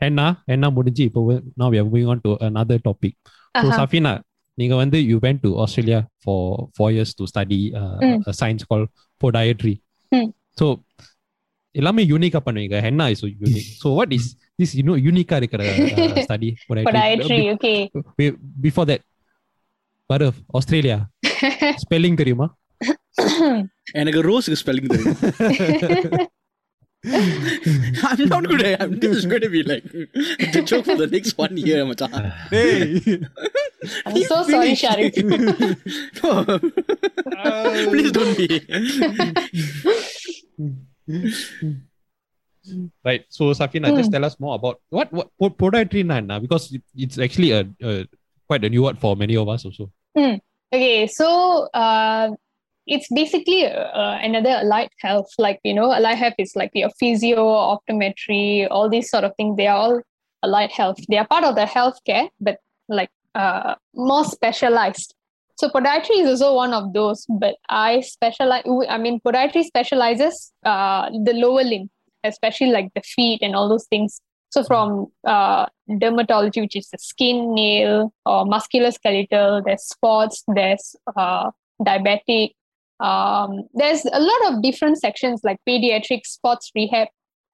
Henna, 0.00 0.44
Henna 0.46 0.70
முடிஞ்சு 0.70 1.04
இப்போ 1.04 1.24
we- 1.24 1.42
now 1.56 1.68
we 1.68 1.78
are 1.78 1.84
moving 1.84 2.06
on 2.06 2.20
to 2.20 2.36
another 2.40 2.78
topic. 2.78 3.14
So 3.26 3.68
Uh-huh. 3.68 3.78
Safina, 3.78 4.22
நீங்க 4.54 4.76
வந்து 4.76 4.98
you 4.98 5.18
went 5.20 5.42
to 5.42 5.56
Australia 5.58 6.06
for 6.24 6.68
four 6.78 6.92
years 6.92 7.14
to 7.14 7.26
study 7.26 7.72
uh, 7.74 7.98
Mm. 8.00 8.26
a 8.26 8.32
science 8.32 8.64
எல்லாமே 11.74 12.02
யூனிக்கா 12.12 12.40
பண்ணுவீங்க 12.46 12.78
henna 12.86 13.06
is 13.14 13.24
unique 13.42 13.68
so 13.82 13.90
what 13.98 14.12
is 14.18 14.28
this 14.60 14.72
you know 14.80 14.96
யூனிக்கா 15.06 15.36
இருக்கிற 15.42 15.62
study 16.26 16.50
Podiatry, 16.88 17.40
okay. 17.54 17.76
Before 18.66 18.88
that 18.90 19.04
பாரு 20.10 20.28
Australia 20.60 20.98
spelling 21.84 22.20
தெரியுமா 22.22 22.48
எனக்கு 24.02 24.20
ரோஸ்க்கு 24.30 24.60
spelling 24.64 24.92
தெரியும் 24.94 25.16
I'm 27.04 28.28
not 28.28 28.44
good 28.50 28.62
at 28.62 28.82
I'm, 28.82 28.90
this 29.02 29.12
is 29.18 29.24
going 29.24 29.40
to 29.40 29.48
be 29.48 29.62
like 29.62 29.84
the 30.54 30.62
joke 30.70 30.84
for 30.84 30.96
the 30.96 31.06
next 31.14 31.32
one 31.44 31.54
year 31.68 31.78
மச்சான் 31.90 32.26
I'm 34.06 34.16
so 34.30 34.38
sorry, 34.48 34.72
Finish. 34.72 34.82
Sharik. 34.82 35.14
no. 36.18 36.30
Please 37.92 38.10
don't 38.18 38.34
be. 38.40 38.48
Right. 43.03 43.25
So 43.29 43.53
Safina, 43.53 43.95
just 43.95 44.11
tell 44.11 44.25
us 44.25 44.39
more 44.39 44.55
about 44.55 44.81
what 44.89 45.13
what 45.13 45.29
po- 45.37 45.51
podiatry 45.53 46.03
na 46.03 46.19
na 46.19 46.39
because 46.39 46.73
it, 46.73 46.81
it's 46.95 47.19
actually 47.19 47.51
a, 47.51 47.61
a 47.83 48.07
quite 48.47 48.65
a 48.65 48.69
new 48.69 48.83
word 48.83 48.97
for 48.97 49.15
many 49.15 49.37
of 49.37 49.47
us 49.47 49.65
also. 49.65 49.91
Okay, 50.73 51.07
so 51.07 51.69
uh, 51.73 52.31
it's 52.87 53.07
basically 53.13 53.65
uh, 53.65 54.17
another 54.21 54.49
allied 54.61 54.89
health. 54.99 55.27
Like, 55.37 55.59
you 55.63 55.73
know, 55.73 55.93
allied 55.93 56.17
health 56.17 56.35
is 56.37 56.55
like 56.55 56.71
your 56.73 56.89
physio, 56.99 57.45
optometry, 57.45 58.67
all 58.69 58.89
these 58.89 59.09
sort 59.09 59.23
of 59.23 59.33
things. 59.37 59.57
They 59.57 59.67
are 59.67 59.77
all 59.77 60.01
allied 60.43 60.71
health. 60.71 60.97
They 61.09 61.17
are 61.17 61.27
part 61.27 61.43
of 61.43 61.55
the 61.55 61.65
healthcare, 61.65 62.29
but 62.39 62.57
like 62.89 63.09
uh, 63.33 63.75
more 63.93 64.25
specialized. 64.25 65.14
So 65.57 65.69
podiatry 65.69 66.19
is 66.19 66.41
also 66.41 66.55
one 66.55 66.73
of 66.73 66.91
those, 66.93 67.25
but 67.29 67.55
I 67.69 68.01
specialize. 68.01 68.63
I 68.89 68.97
mean, 68.97 69.21
podiatry 69.25 69.63
specializes 69.63 70.51
uh, 70.65 71.09
the 71.23 71.33
lower 71.33 71.63
limb, 71.63 71.89
especially 72.23 72.71
like 72.71 72.93
the 72.93 73.01
feet 73.01 73.39
and 73.41 73.55
all 73.55 73.69
those 73.69 73.87
things. 73.87 74.19
So 74.49 74.63
from 74.63 75.07
uh, 75.25 75.65
dermatology, 75.89 76.61
which 76.61 76.75
is 76.75 76.89
the 76.89 76.97
skin, 76.97 77.53
nail, 77.53 78.13
or 78.25 78.45
musculoskeletal, 78.45 79.63
there's 79.65 79.83
spots, 79.83 80.43
there's 80.47 80.95
uh, 81.15 81.51
diabetic. 81.81 82.51
Um, 82.99 83.63
there's 83.73 84.05
a 84.05 84.19
lot 84.19 84.53
of 84.53 84.61
different 84.61 84.97
sections 84.99 85.41
like 85.43 85.57
pediatric, 85.67 86.25
sports 86.25 86.71
rehab. 86.75 87.09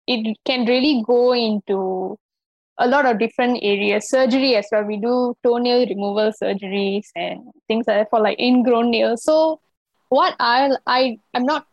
It 0.07 0.37
can 0.45 0.65
really 0.65 1.03
go 1.05 1.33
into 1.33 2.17
a 2.81 2.87
lot 2.87 3.05
of 3.05 3.19
different 3.19 3.59
areas. 3.61 4.09
Surgery 4.09 4.55
as 4.55 4.67
well. 4.71 4.83
We 4.83 4.97
do 4.97 5.35
toenail 5.43 5.87
removal 5.87 6.31
surgeries 6.41 7.07
and 7.15 7.41
things 7.67 7.85
like 7.87 7.97
that 7.97 8.09
for 8.09 8.19
like 8.19 8.39
ingrown 8.39 8.91
nails. 8.91 9.23
So 9.23 9.59
what 10.09 10.35
I 10.39 10.71
I 10.85 11.17
I'm 11.33 11.45
not 11.45 11.65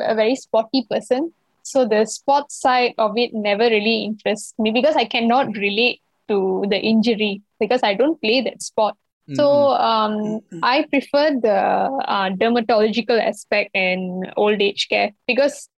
a 0.00 0.14
very 0.14 0.36
sporty 0.36 0.86
person. 0.88 1.32
So 1.64 1.86
the 1.86 2.06
sports 2.06 2.60
side 2.60 2.94
of 2.98 3.16
it 3.16 3.32
never 3.32 3.64
really 3.64 4.02
interests 4.04 4.54
me 4.58 4.70
because 4.70 4.96
I 4.96 5.04
cannot 5.04 5.56
relate 5.56 6.00
to 6.28 6.64
the 6.68 6.78
injury 6.78 7.42
because 7.60 7.82
I 7.82 7.94
don't 7.94 8.20
play 8.20 8.40
that 8.42 8.62
sport. 8.62 8.94
So 9.34 9.70
um, 9.70 10.40
I 10.62 10.84
prefer 10.90 11.30
the 11.40 11.54
uh, 11.54 12.30
dermatological 12.30 13.20
aspect 13.20 13.70
and 13.74 14.32
old 14.36 14.60
age 14.60 14.88
care 14.90 15.12
because 15.26 15.68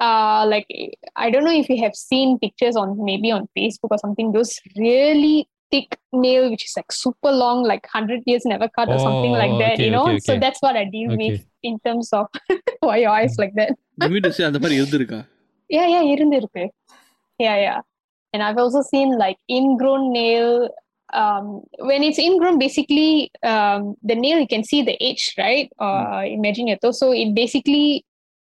uh, 0.00 0.44
like 0.46 0.66
I 1.16 1.30
don't 1.30 1.44
know 1.44 1.52
if 1.62 1.68
you 1.68 1.78
have 1.82 1.94
seen 1.94 2.38
pictures 2.38 2.76
on 2.76 3.04
maybe 3.04 3.30
on 3.30 3.48
Facebook 3.56 3.90
or 3.96 3.98
something, 3.98 4.32
those 4.32 4.52
really 4.76 5.48
thick 5.70 5.96
nail 6.12 6.50
which 6.50 6.64
is 6.64 6.74
like 6.76 6.90
super 6.92 7.32
long, 7.42 7.62
like 7.64 7.86
hundred 7.86 8.22
years 8.26 8.44
never 8.44 8.68
cut 8.68 8.88
or 8.88 8.98
something 8.98 9.32
like 9.32 9.52
Oh, 9.52 9.58
that, 9.58 9.72
okay, 9.74 9.84
you 9.86 9.90
know. 9.90 10.04
okay, 10.06 10.18
So 10.26 10.32
okay. 10.32 10.40
that's 10.40 10.60
what 10.60 10.76
I 10.76 10.84
deal 10.84 11.12
Okay. 11.12 11.30
with 11.30 11.40
in 11.62 11.78
terms 11.86 12.12
of 12.12 12.26
why 12.80 12.98
your 12.98 13.10
eyes 13.10 13.36
like 13.38 13.54
that. 13.54 13.72
You 14.02 14.10
mean 14.14 14.24
to 14.28 14.32
say 14.38 14.44
அந்த 14.50 14.60
மாதிரி 14.64 14.78
இருந்திருக்கா 14.80 15.20
Yeah, 15.76 15.86
yeah, 15.94 16.04
இருந்திருக்கு. 16.14 16.64
Yeah, 17.44 17.56
yeah. 17.66 17.80
And 18.34 18.42
I've 18.46 18.58
also 18.62 18.82
seen 18.92 19.10
like 19.24 19.38
ingrown 19.58 20.04
nail. 20.20 20.50
Um, 21.20 21.46
when 21.88 22.02
it's 22.08 22.18
ingrown, 22.26 22.56
basically 22.58 23.30
um, 23.52 23.80
the 24.10 24.16
nail 24.24 24.38
you 24.42 24.48
can 24.54 24.64
see 24.70 24.80
the 24.88 24.96
edge, 25.08 25.24
right? 25.44 25.68
Uh, 25.86 26.22
Imagine 26.38 26.66
your 26.70 26.78
toe. 26.82 26.92
So 27.00 27.08
it 27.22 27.30
basically 27.40 27.86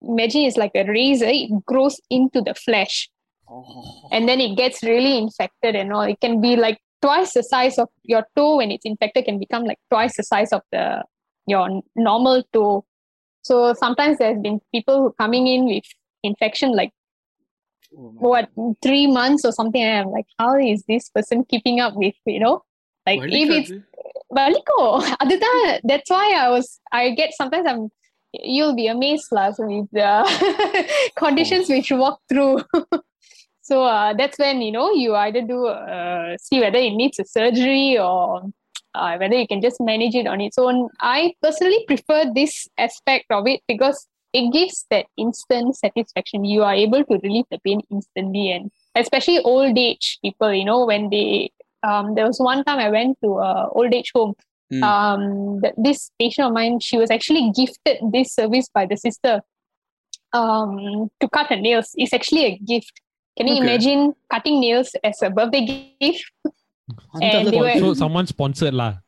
imagine 0.03 0.43
it's 0.43 0.57
like 0.57 0.73
a 0.75 0.85
razor, 0.85 1.27
it 1.29 1.51
grows 1.67 2.01
into 2.11 2.41
the 2.41 2.55
flesh. 2.55 3.09
And 4.13 4.29
then 4.29 4.41
it 4.41 4.57
gets 4.57 4.83
really 4.83 5.19
infected 5.19 5.75
and 5.75 5.93
all. 5.93 6.03
It 6.03 6.21
can 6.21 6.41
be 6.41 6.57
like 6.57 6.79
twice 7.03 7.35
the 7.35 7.43
size 7.43 7.79
of 7.79 7.89
your 8.05 8.25
toe 8.37 8.59
when 8.59 8.71
it's 8.71 8.85
infected 8.85 9.25
can 9.25 9.39
become 9.39 9.65
like 9.65 9.79
twice 9.91 10.17
the 10.17 10.23
size 10.23 10.53
of 10.53 10.63
the 10.71 11.03
your 11.47 11.83
normal 11.97 12.45
toe. 12.53 12.85
So 13.43 13.75
sometimes 13.75 14.19
there's 14.19 14.41
been 14.41 14.61
people 14.73 15.03
who 15.03 15.15
coming 15.19 15.47
in 15.49 15.65
with 15.67 15.85
infection 16.23 16.77
like 16.77 16.93
oh 17.97 18.15
what 18.19 18.51
God. 18.55 18.77
three 18.83 19.07
months 19.07 19.45
or 19.45 19.53
something. 19.53 19.83
And 19.83 20.07
I'm 20.07 20.13
like, 20.13 20.27
how 20.39 20.57
is 20.57 20.85
this 20.87 21.09
person 21.09 21.45
keeping 21.45 21.81
up 21.81 21.95
with 21.97 22.15
you 22.27 22.41
know? 22.41 22.63
Like 23.07 23.21
if 23.25 23.51
it's 23.51 23.73
Baliko, 24.33 25.81
that's 25.85 26.11
why 26.11 26.35
I 26.37 26.51
was 26.51 26.81
I 26.93 27.11
get 27.11 27.33
sometimes 27.33 27.67
I'm 27.67 27.91
you'll 28.33 28.75
be 28.75 28.87
amazed 28.87 29.29
lah 29.33 29.53
with 29.59 29.89
the 29.93 30.13
conditions 31.17 31.69
which 31.69 31.91
you 31.91 31.97
walk 31.97 32.21
through. 32.29 32.63
So 33.71 33.85
uh, 33.85 34.15
that's 34.15 34.37
when 34.37 34.63
you 34.63 34.73
know 34.73 34.91
you 34.91 35.15
either 35.15 35.43
do 35.43 35.69
uh, 35.69 36.37
see 36.43 36.59
whether 36.59 36.79
it 36.79 36.91
needs 36.91 37.21
a 37.21 37.25
surgery 37.25 37.97
or 37.97 38.43
uh, 38.97 39.17
whether 39.17 39.37
you 39.37 39.47
can 39.47 39.61
just 39.63 39.81
manage 39.81 40.17
it 40.17 40.27
on 40.27 40.41
its 40.41 40.59
own. 40.59 40.89
I 41.01 41.35
personally 41.41 41.85
prefer 41.87 42.25
this 42.35 42.67
aspect 42.79 43.27
of 43.31 43.47
it 43.47 43.61
because 43.69 44.09
it 44.33 44.53
gives 44.53 44.87
that 44.91 45.07
instant 45.17 45.77
satisfaction. 45.77 46.45
You 46.45 46.65
are 46.65 46.75
able 46.75 47.05
to 47.05 47.21
relieve 47.23 47.45
the 47.53 47.61
pain 47.61 47.81
instantly 47.93 48.51
and 48.51 48.73
especially 48.97 49.39
old 49.39 49.79
age 49.79 50.19
people 50.21 50.53
you 50.53 50.65
know 50.65 50.85
when 50.85 51.09
they 51.11 51.53
um, 51.85 52.17
there 52.17 52.27
was 52.27 52.41
one 52.41 52.65
time 52.65 52.81
I 52.81 52.91
went 52.91 53.19
to 53.23 53.39
a 53.39 53.69
old 53.69 53.95
age 53.95 54.11
home. 54.13 54.35
Mm. 54.73 54.83
Um, 54.83 55.61
that 55.63 55.75
this 55.77 56.11
patient 56.19 56.47
of 56.47 56.53
mine, 56.53 56.79
she 56.79 56.97
was 56.97 57.11
actually 57.11 57.51
gifted 57.51 57.99
this 58.13 58.35
service 58.35 58.69
by 58.73 58.87
the 58.87 58.97
sister 58.97 59.43
um, 60.33 61.11
to 61.19 61.29
cut 61.29 61.47
her 61.49 61.57
nails. 61.57 61.91
It's 61.95 62.13
actually 62.13 62.45
a 62.45 62.59
gift. 62.59 63.01
Can 63.37 63.49
you 63.49 63.55
okay. 63.55 63.63
imagine 63.63 64.15
cutting 64.31 64.61
nails 64.61 64.95
as 65.03 65.23
a 65.23 65.31
birthday 65.31 65.95
gift? 66.01 66.31
and 67.21 67.49
they 67.49 67.59
were, 67.59 67.79
so 67.79 67.95
someone 67.95 68.27
sponsored 68.27 68.75
lah. 68.75 68.99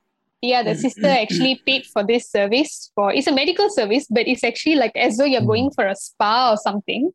Yeah, 0.41 0.65
the 0.65 0.75
sister 0.75 1.07
hmm. 1.07 1.23
actually 1.23 1.63
paid 1.65 1.87
for 1.87 2.03
this 2.03 2.29
service 2.29 2.91
for 2.97 3.13
it's 3.13 3.29
a 3.29 3.33
medical 3.33 3.71
service, 3.71 4.07
but 4.11 4.27
it's 4.27 4.43
actually 4.43 4.75
like 4.75 4.91
as 4.97 5.17
though 5.17 5.25
you're 5.25 5.41
mm. 5.43 5.47
going 5.47 5.67
hmm. 5.67 5.75
for 5.75 5.87
a 5.87 5.95
spa 5.95 6.53
or 6.53 6.57
something. 6.57 7.13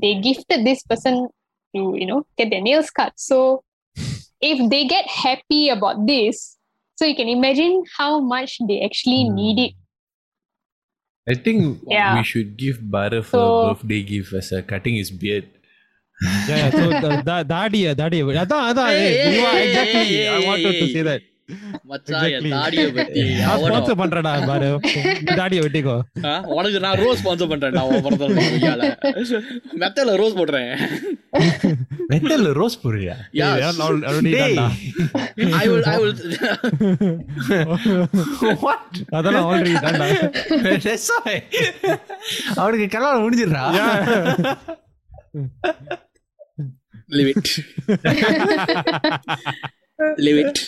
They 0.00 0.20
gifted 0.20 0.64
this 0.64 0.82
person 0.82 1.28
to, 1.74 1.94
you 1.96 2.06
know, 2.06 2.26
get 2.36 2.50
their 2.50 2.60
nails 2.60 2.90
cut. 2.90 3.12
So 3.16 3.64
if 4.40 4.70
they 4.70 4.86
get 4.86 5.06
happy 5.08 5.68
about 5.68 6.06
this, 6.06 6.56
so 7.00 7.06
you 7.06 7.16
can 7.16 7.28
imagine 7.28 7.82
how 7.96 8.20
much 8.20 8.58
they 8.68 8.82
actually 8.82 9.24
mm. 9.24 9.32
need 9.32 9.58
it. 9.58 9.74
I 11.26 11.32
think 11.32 11.80
yeah. 11.88 12.14
we 12.16 12.24
should 12.24 12.58
give 12.58 12.76
Barav 12.76 13.24
so, 13.24 13.40
a 13.40 13.74
birthday 13.74 14.02
gift 14.02 14.34
as 14.34 14.52
a 14.52 14.62
cutting 14.62 14.96
his 14.96 15.10
beard. 15.10 15.48
yeah, 16.46 16.70
so 16.70 16.90
the, 16.90 17.22
the, 17.24 17.44
that 17.48 17.74
year, 17.74 17.94
that 17.94 18.12
year. 18.12 18.26
That, 18.34 18.50
that, 18.50 18.76
that, 18.76 18.90
exactly. 18.92 20.28
I 20.28 20.44
wanted 20.44 20.72
to 20.72 20.92
say 20.92 21.00
that. 21.00 21.22
உனக்கு 26.54 26.80
நான் 26.80 26.98
rose 27.02 27.20
sponsor 27.20 27.50
பண்றேன்டா 27.52 27.82
மெத்தல 29.82 30.14
rose 30.20 30.36
மெத்தல 32.12 32.52
rose 32.58 32.80
போடுறியா? 32.82 33.14
I 35.58 35.66
will 35.68 35.86
I 35.88 35.96
will 35.96 36.16
அதெல்லாம் 39.16 39.46
already 39.50 39.74
டான்டா 39.84 40.08
அவனுக்கு 42.56 42.88
கல்யாணம் 42.88 43.24
முடிஞ்சிரா 43.24 43.64
லிவ் 50.20 50.40
இட் 50.42 50.60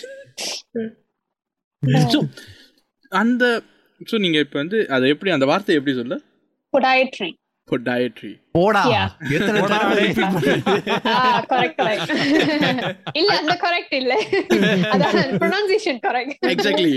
அந்த 3.11 3.43
சோ 4.01 4.17
நீங்க 4.23 4.37
இப்போ 4.45 4.57
வந்து 4.61 4.77
அதை 4.95 5.05
எப்படி 5.13 5.31
அந்த 5.33 5.45
வார்த்தை 5.49 5.75
எப்படி 5.79 5.93
சொல்ல? 5.97 6.15
பொடாயட்ரி 6.73 7.29
பொடாயட்ரி 7.69 8.31
போடா. 8.55 8.81
இல்ல 13.19 13.29
அந்த 13.41 13.53
கரெக்ட் 13.63 13.93
இல்ல. 13.99 14.13
அதான் 14.93 15.13
pronunciation 15.41 15.99
correct 16.07 16.43
exactly 16.53 16.91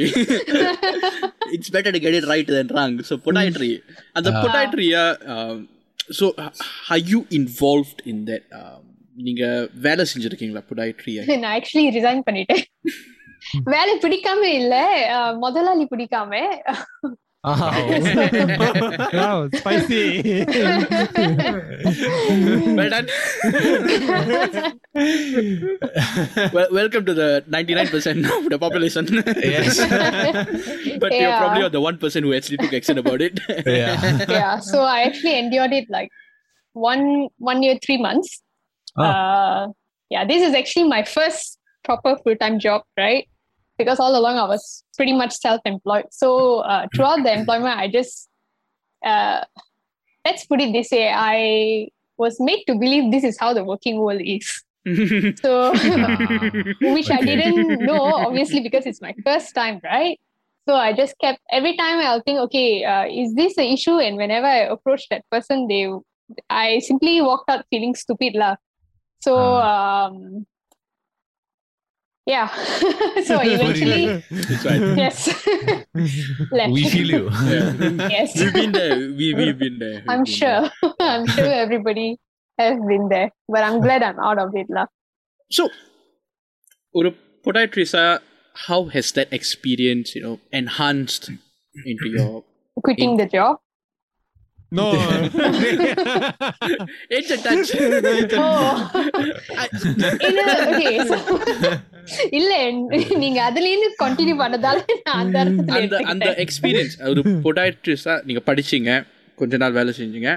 it's 1.54 1.72
better 1.76 1.94
to 1.96 2.00
get 2.04 2.18
it 2.20 2.28
right 2.32 2.50
then 2.52 2.72
wrong 2.78 2.96
so 3.10 3.16
podiatry 3.26 3.70
அந்த 4.18 4.30
பொடாயட்ரியா 4.38 5.04
so 6.12 6.28
hi 6.90 6.98
you 7.12 7.20
involved 7.38 8.02
in 8.12 8.22
that 8.30 8.48
நீங்க 9.16 9.44
வேலை 9.86 10.04
செஞ்சிருக்கீங்களா 10.10 10.64
பொடாயட்ரியா 10.70 11.22
நான் 11.36 11.52
ஆக்சுவலி 11.54 11.86
ரிசைன் 11.96 12.24
பண்ணிட்டேன். 12.26 12.64
வேலை 13.65 13.93
பிடிக்காம 14.03 14.41
இல்ல 14.59 14.75
அஹ், 15.17 15.35
முதலாளி 15.37 15.85
பிடிக்காம 15.85 16.31
ஆஹா. 17.43 17.67
wow 19.19 19.37
spicy 19.53 20.01
well 22.77 22.89
done 22.89 23.07
well, 26.53 26.67
welcome 26.71 27.05
to 27.05 27.13
the 27.13 27.43
99% 27.49 27.89
of 28.37 28.49
the 28.49 28.59
population 28.59 29.05
Yes. 29.45 29.79
but 30.99 31.11
you're 31.11 31.21
Yeah. 31.23 31.39
probably 31.41 31.69
the 31.69 31.81
one 31.81 31.97
person 31.97 32.23
who 32.23 32.33
actually 32.33 32.57
took 32.57 32.73
action 32.73 32.97
about 32.97 33.21
it 33.21 33.35
Yeah. 33.73 33.95
yeah 34.29 34.59
so 34.61 34.81
i 34.87 35.01
actually 35.01 35.35
endured 35.37 35.73
it 35.73 35.87
like 35.89 36.11
one 36.75 37.05
one 37.41 37.61
year 37.63 37.77
three 37.85 37.99
months 37.99 38.31
Ah. 38.97 39.03
uh 39.05 39.61
yeah 40.11 40.25
this 40.25 40.41
is 40.41 40.53
actually 40.53 40.87
my 40.87 41.03
first 41.07 41.43
proper 41.83 42.13
full-time 42.23 42.59
job 42.59 42.81
right 42.97 43.25
Because 43.78 43.98
all 43.98 44.16
along 44.16 44.36
i 44.36 44.44
was 44.44 44.84
pretty 44.96 45.12
much 45.12 45.34
self-employed 45.34 46.06
so 46.10 46.60
uh, 46.60 46.86
throughout 46.94 47.22
the 47.22 47.32
employment 47.32 47.78
i 47.78 47.88
just 47.88 48.28
uh 49.04 49.44
let's 50.24 50.44
put 50.46 50.60
it 50.60 50.72
this 50.72 50.90
way 50.90 51.08
i 51.08 51.88
was 52.18 52.40
made 52.40 52.64
to 52.66 52.74
believe 52.74 53.10
this 53.12 53.24
is 53.24 53.38
how 53.38 53.52
the 53.52 53.64
working 53.64 53.98
world 53.98 54.20
is 54.24 54.62
so 55.42 55.72
which 56.94 57.10
I 57.10 57.20
didn't 57.20 57.80
know, 57.80 58.04
obviously, 58.04 58.60
because 58.60 58.86
it's 58.86 59.02
my 59.02 59.14
first 59.24 59.52
time, 59.52 59.80
right? 59.82 60.20
So 60.68 60.74
I 60.74 60.92
just 60.92 61.18
kept 61.18 61.40
every 61.50 61.76
time 61.76 61.98
I'll 61.98 62.22
think, 62.22 62.38
okay, 62.46 62.84
uh, 62.84 63.06
is 63.06 63.34
this 63.34 63.58
an 63.58 63.64
issue? 63.64 63.98
And 63.98 64.16
whenever 64.16 64.46
I 64.46 64.58
approach 64.58 65.08
that 65.10 65.24
person, 65.30 65.66
they, 65.66 65.90
I 66.50 66.78
simply 66.80 67.20
walked 67.20 67.50
out 67.50 67.64
feeling 67.68 67.96
stupid, 67.96 68.34
lah. 68.34 68.56
So, 69.20 69.36
um, 69.36 70.46
yeah. 72.26 72.48
so 73.24 73.40
eventually, 73.42 74.22
yes. 74.98 75.30
We 75.94 76.88
feel 76.90 77.10
you. 77.10 77.30
Yeah. 77.30 77.72
yes, 78.10 78.38
We've 78.38 78.52
been 78.52 78.72
there. 78.72 78.98
We, 78.98 79.34
we've 79.34 79.58
been 79.58 79.78
there. 79.78 80.02
I'm 80.08 80.24
been 80.24 80.32
sure. 80.32 80.70
I'm 81.00 81.26
sure 81.26 81.46
everybody 81.46 82.18
has 82.58 82.78
been 82.80 83.08
there, 83.08 83.30
but 83.48 83.62
I'm 83.62 83.80
glad 83.80 84.02
I'm 84.02 84.18
out 84.18 84.38
of 84.38 84.54
it, 84.54 84.66
lah. 84.68 84.86
So, 85.50 85.70
ஒரு 86.92 87.14
podiatrist 87.44 87.94
how 88.66 88.84
has 88.86 89.12
that 89.12 89.32
experience, 89.32 90.14
you 90.16 90.22
know, 90.22 90.40
enhanced 90.50 91.30
into 91.84 92.08
your 92.08 92.44
Quitting 92.82 93.16
the 93.16 93.26
job. 93.26 93.56
No. 94.72 94.84
It's 97.10 97.30
a 97.30 97.38
touch. 97.38 97.70
Oh. 98.36 98.72
I- 99.56 99.70
இல்ல 100.28 100.40
okay 100.64 100.92
so 101.10 101.16
இல்ல 102.38 102.50
நீங்க 103.24 103.38
அதுல 103.42 103.68
இருந்து 103.70 103.88
continue 104.02 104.36
பண்ணதால 104.42 104.78
அந்த 105.14 105.38
அந்த 105.78 105.96
அந்த. 106.12 106.26
Experience 106.44 106.94
ஒரு 107.12 107.22
பொடாட்ரிஸ்டாக 107.46 108.18
நீங்கள் 108.28 108.46
படிச்சீங்க 108.50 108.90
கொஞ்ச 109.38 109.56
நாள் 109.64 109.78
வேலை 109.80 109.94
செஞ்சீங்க 110.00 110.30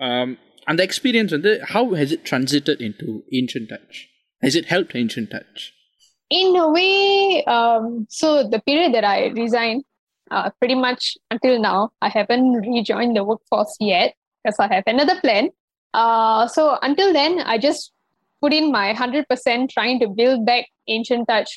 Um, 0.00 0.28
அந்த 0.66 0.80
எக்ஸ்பீரியன்ஸ் 0.86 1.32
வந்து 1.36 1.50
how 1.72 1.90
has 1.98 2.12
it 2.14 2.24
transitioned 2.28 2.80
in 2.86 2.96
to 3.00 3.08
ancient 3.38 3.66
touch 3.72 3.98
has 4.42 4.56
it 4.60 4.68
help 4.72 4.92
ancient 5.00 5.28
touch 5.34 5.62
in 6.30 6.48
a 6.58 6.68
way 6.76 6.92
um 7.54 7.84
so 8.18 8.28
the 8.54 8.60
period 8.68 8.90
that 8.96 9.06
i 9.10 9.20
resigned 9.38 9.82
uh, 10.36 10.50
pretty 10.60 10.74
much 10.86 11.02
until 11.34 11.56
now 11.66 11.78
i 12.06 12.08
haven't 12.18 12.52
rejoined 12.74 13.16
the 13.18 13.24
workforce 13.30 13.74
yet 13.92 14.14
because 14.42 14.58
i 14.64 14.68
have 14.74 14.84
another 14.94 15.16
plan 15.24 15.48
uh 16.02 16.46
so 16.56 16.62
until 16.88 17.12
then 17.18 17.40
i 17.54 17.56
just 17.66 17.92
put 18.42 18.52
in 18.60 18.70
my 18.72 18.86
100% 18.92 19.70
trying 19.74 19.98
to 20.00 20.08
build 20.20 20.44
back 20.48 20.64
ancient 20.96 21.26
touch 21.28 21.52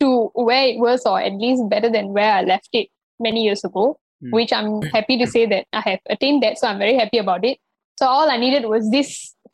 to 0.00 0.08
where 0.46 0.64
it 0.70 0.78
was 0.84 1.04
or 1.10 1.18
at 1.26 1.34
least 1.44 1.68
better 1.74 1.90
than 1.96 2.08
where 2.18 2.32
i 2.38 2.42
left 2.52 2.70
it 2.82 2.88
many 3.28 3.44
years 3.48 3.64
ago 3.72 3.84
Hmm. 4.24 4.30
which 4.38 4.52
i'm 4.56 4.66
happy 4.94 5.14
to 5.20 5.26
say 5.30 5.40
that 5.52 5.64
i 5.78 5.80
have 5.84 6.02
attained 6.14 6.42
that 6.44 6.58
so 6.58 6.66
i'm 6.68 6.80
very 6.82 6.92
happy 6.98 7.18
about 7.22 7.44
it 7.48 7.56
so 8.00 8.06
all 8.16 8.30
i 8.34 8.36
needed 8.42 8.66
was 8.72 8.84
this 8.92 9.08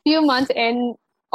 few 0.07 0.19
months 0.31 0.51
and 0.63 0.83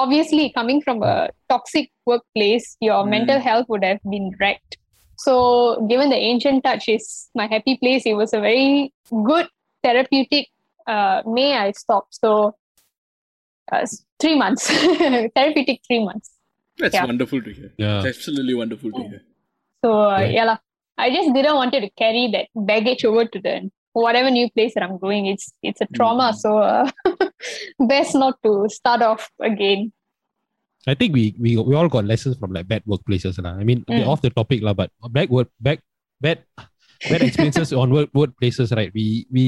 obviously 0.03 0.45
coming 0.59 0.79
from 0.85 1.03
a 1.03 1.15
toxic 1.55 1.89
workplace 2.11 2.69
your 2.89 3.01
Mm. 3.05 3.11
mental 3.15 3.41
health 3.47 3.67
would 3.73 3.87
have 3.89 3.99
been 4.15 4.29
wrecked 4.43 4.77
so 5.19 5.87
given 5.89 6.09
the 6.11 6.17
ancient 6.17 6.63
touch 6.65 6.89
is 6.89 7.29
my 7.35 7.47
happy 7.47 7.77
place 7.83 8.03
it 8.07 8.15
was 8.15 8.33
a 8.33 8.41
very 8.41 8.93
good 9.31 9.47
therapeutic 9.83 10.49
uh, 10.87 11.23
may 11.27 11.57
i 11.57 11.71
stopped 11.73 12.15
so 12.25 12.55
uh, 13.73 13.87
three 14.21 14.37
months 14.37 14.67
therapeutic 15.37 15.81
three 15.87 16.05
months 16.05 16.31
That's 16.79 16.95
Yeah. 16.97 17.07
wonderful 17.07 17.41
to 17.47 17.51
hear. 17.57 17.71
yeah 17.79 18.01
That's 18.03 18.19
absolutely 18.19 18.55
wonderful 18.61 18.91
to 18.99 19.03
hear. 19.11 19.21
so 19.85 19.91
uh, 19.93 20.11
Right. 20.21 20.33
yeah 20.37 20.45
lah. 20.51 20.59
I 21.05 21.07
just 21.17 21.29
didn't 21.37 21.57
wanted 21.59 21.81
to 21.85 21.91
carry 22.01 22.23
that 22.35 22.47
baggage 22.71 23.05
over 23.09 23.25
to 23.35 23.39
the 23.47 23.55
whatever 24.05 24.31
new 24.37 24.49
place 24.57 24.75
that 24.75 24.83
I'm 24.87 24.99
going. 25.05 25.27
It's 25.33 25.47
it's 25.69 25.81
a 25.87 25.89
trauma, 25.97 26.27
so 26.43 26.51
uh, 26.59 26.91
best 27.93 28.15
not 28.23 28.37
to 28.47 28.53
start 28.77 29.03
off 29.03 29.25
again. 29.51 29.81
I 30.88 30.96
think 30.96 31.12
we 31.14 31.36
we 31.44 31.52
we 31.60 31.74
all 31.76 31.90
got 31.90 32.06
lessons 32.06 32.36
from 32.40 32.52
like 32.56 32.68
bad 32.68 32.84
workplaces 32.88 33.36
lah. 33.46 33.54
I 33.62 33.64
mean, 33.64 33.80
a 33.88 33.92
bit 33.94 34.06
Mm. 34.08 34.12
off 34.12 34.22
the 34.22 34.32
topic 34.32 34.60
lah, 34.64 34.74
but 34.74 34.90
back 35.12 35.30
work 35.30 35.50
back 35.60 35.80
bad 36.20 36.40
bad 37.12 37.22
experiences 37.28 37.72
on 37.76 37.92
work 37.92 38.10
workplaces, 38.16 38.72
right? 38.72 38.92
We 39.00 39.28
we 39.30 39.44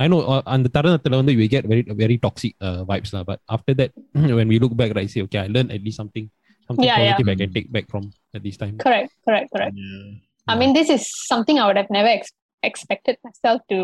I 0.00 0.08
know 0.10 0.20
uh, 0.32 0.42
அந்த 0.54 0.70
தருணத்துல 0.76 1.18
வந்து 1.20 1.32
we 1.40 1.46
get 1.54 1.64
very 1.72 1.84
very 2.02 2.16
toxic 2.26 2.52
uh, 2.68 2.80
vibes 2.90 3.12
lah. 3.16 3.22
But 3.30 3.38
after 3.56 3.72
that, 3.80 3.90
when 4.38 4.48
we 4.52 4.58
look 4.64 4.74
back, 4.80 4.92
right, 4.98 5.10
say 5.14 5.22
okay, 5.28 5.40
I 5.44 5.48
learned 5.56 5.70
at 5.76 5.82
least 5.86 5.98
something 6.02 6.26
something 6.68 6.88
Yeah, 6.88 6.98
yeah. 6.98 7.12
positive 7.12 7.28
I 7.34 7.36
can 7.42 7.52
take 7.56 7.68
back 7.76 7.86
from 7.92 8.04
at 8.36 8.42
this 8.46 8.56
time. 8.62 8.74
Correct, 8.86 9.12
correct, 9.28 9.48
correct. 9.54 9.76
Yeah. 9.76 10.08
I 10.52 10.56
mean, 10.60 10.72
this 10.78 10.88
is 10.96 11.02
something 11.32 11.56
I 11.60 11.66
would 11.68 11.78
have 11.82 11.92
never 11.98 12.10
ex- 12.18 12.34
expected 12.70 13.16
myself 13.26 13.60
to 13.72 13.78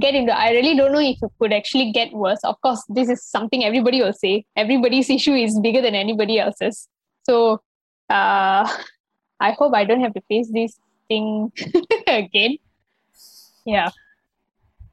get 0.00 0.14
into. 0.14 0.32
I 0.32 0.50
really 0.50 0.76
don't 0.76 0.92
know 0.92 1.00
if 1.00 1.18
it 1.22 1.30
could 1.38 1.52
actually 1.52 1.92
get 1.92 2.12
worse. 2.12 2.40
Of 2.44 2.60
course, 2.60 2.82
this 2.88 3.08
is 3.08 3.24
something 3.24 3.64
everybody 3.64 4.00
will 4.02 4.12
say. 4.12 4.44
Everybody's 4.56 5.10
issue 5.10 5.34
is 5.34 5.58
bigger 5.60 5.82
than 5.82 5.94
anybody 5.94 6.38
else's. 6.38 6.88
So, 7.24 7.60
uh, 8.10 8.68
I 9.40 9.52
hope 9.52 9.74
I 9.74 9.84
don't 9.84 10.00
have 10.00 10.14
to 10.14 10.22
face 10.28 10.50
this 10.52 10.78
thing 11.08 11.52
again. 12.06 12.58
Yeah. 13.64 13.90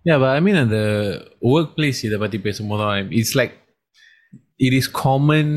Yeah, 0.03 0.17
but 0.19 0.35
I 0.37 0.39
mean, 0.39 0.55
at 0.55 0.69
the 0.69 0.87
workplace, 1.41 1.99
இதை 2.07 2.17
பத்தி 2.19 2.37
பேசும்போது 2.37 3.07
it's 3.21 3.33
like 3.39 3.53
it 4.67 4.73
is 4.79 4.87
common 5.05 5.47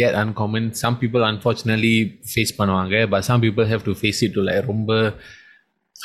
yet 0.00 0.14
uncommon. 0.14 0.64
Some 0.82 0.96
people 0.98 1.22
unfortunately 1.24 1.96
face 2.34 2.52
பண்ணுவாங்க, 2.58 3.08
but 3.10 3.22
some 3.28 3.40
people 3.40 3.66
have 3.72 3.82
to 3.88 3.94
face 4.02 4.20
it 4.26 4.32
to 4.36 4.42
like 4.48 4.62
ரொம்ப 4.66 4.92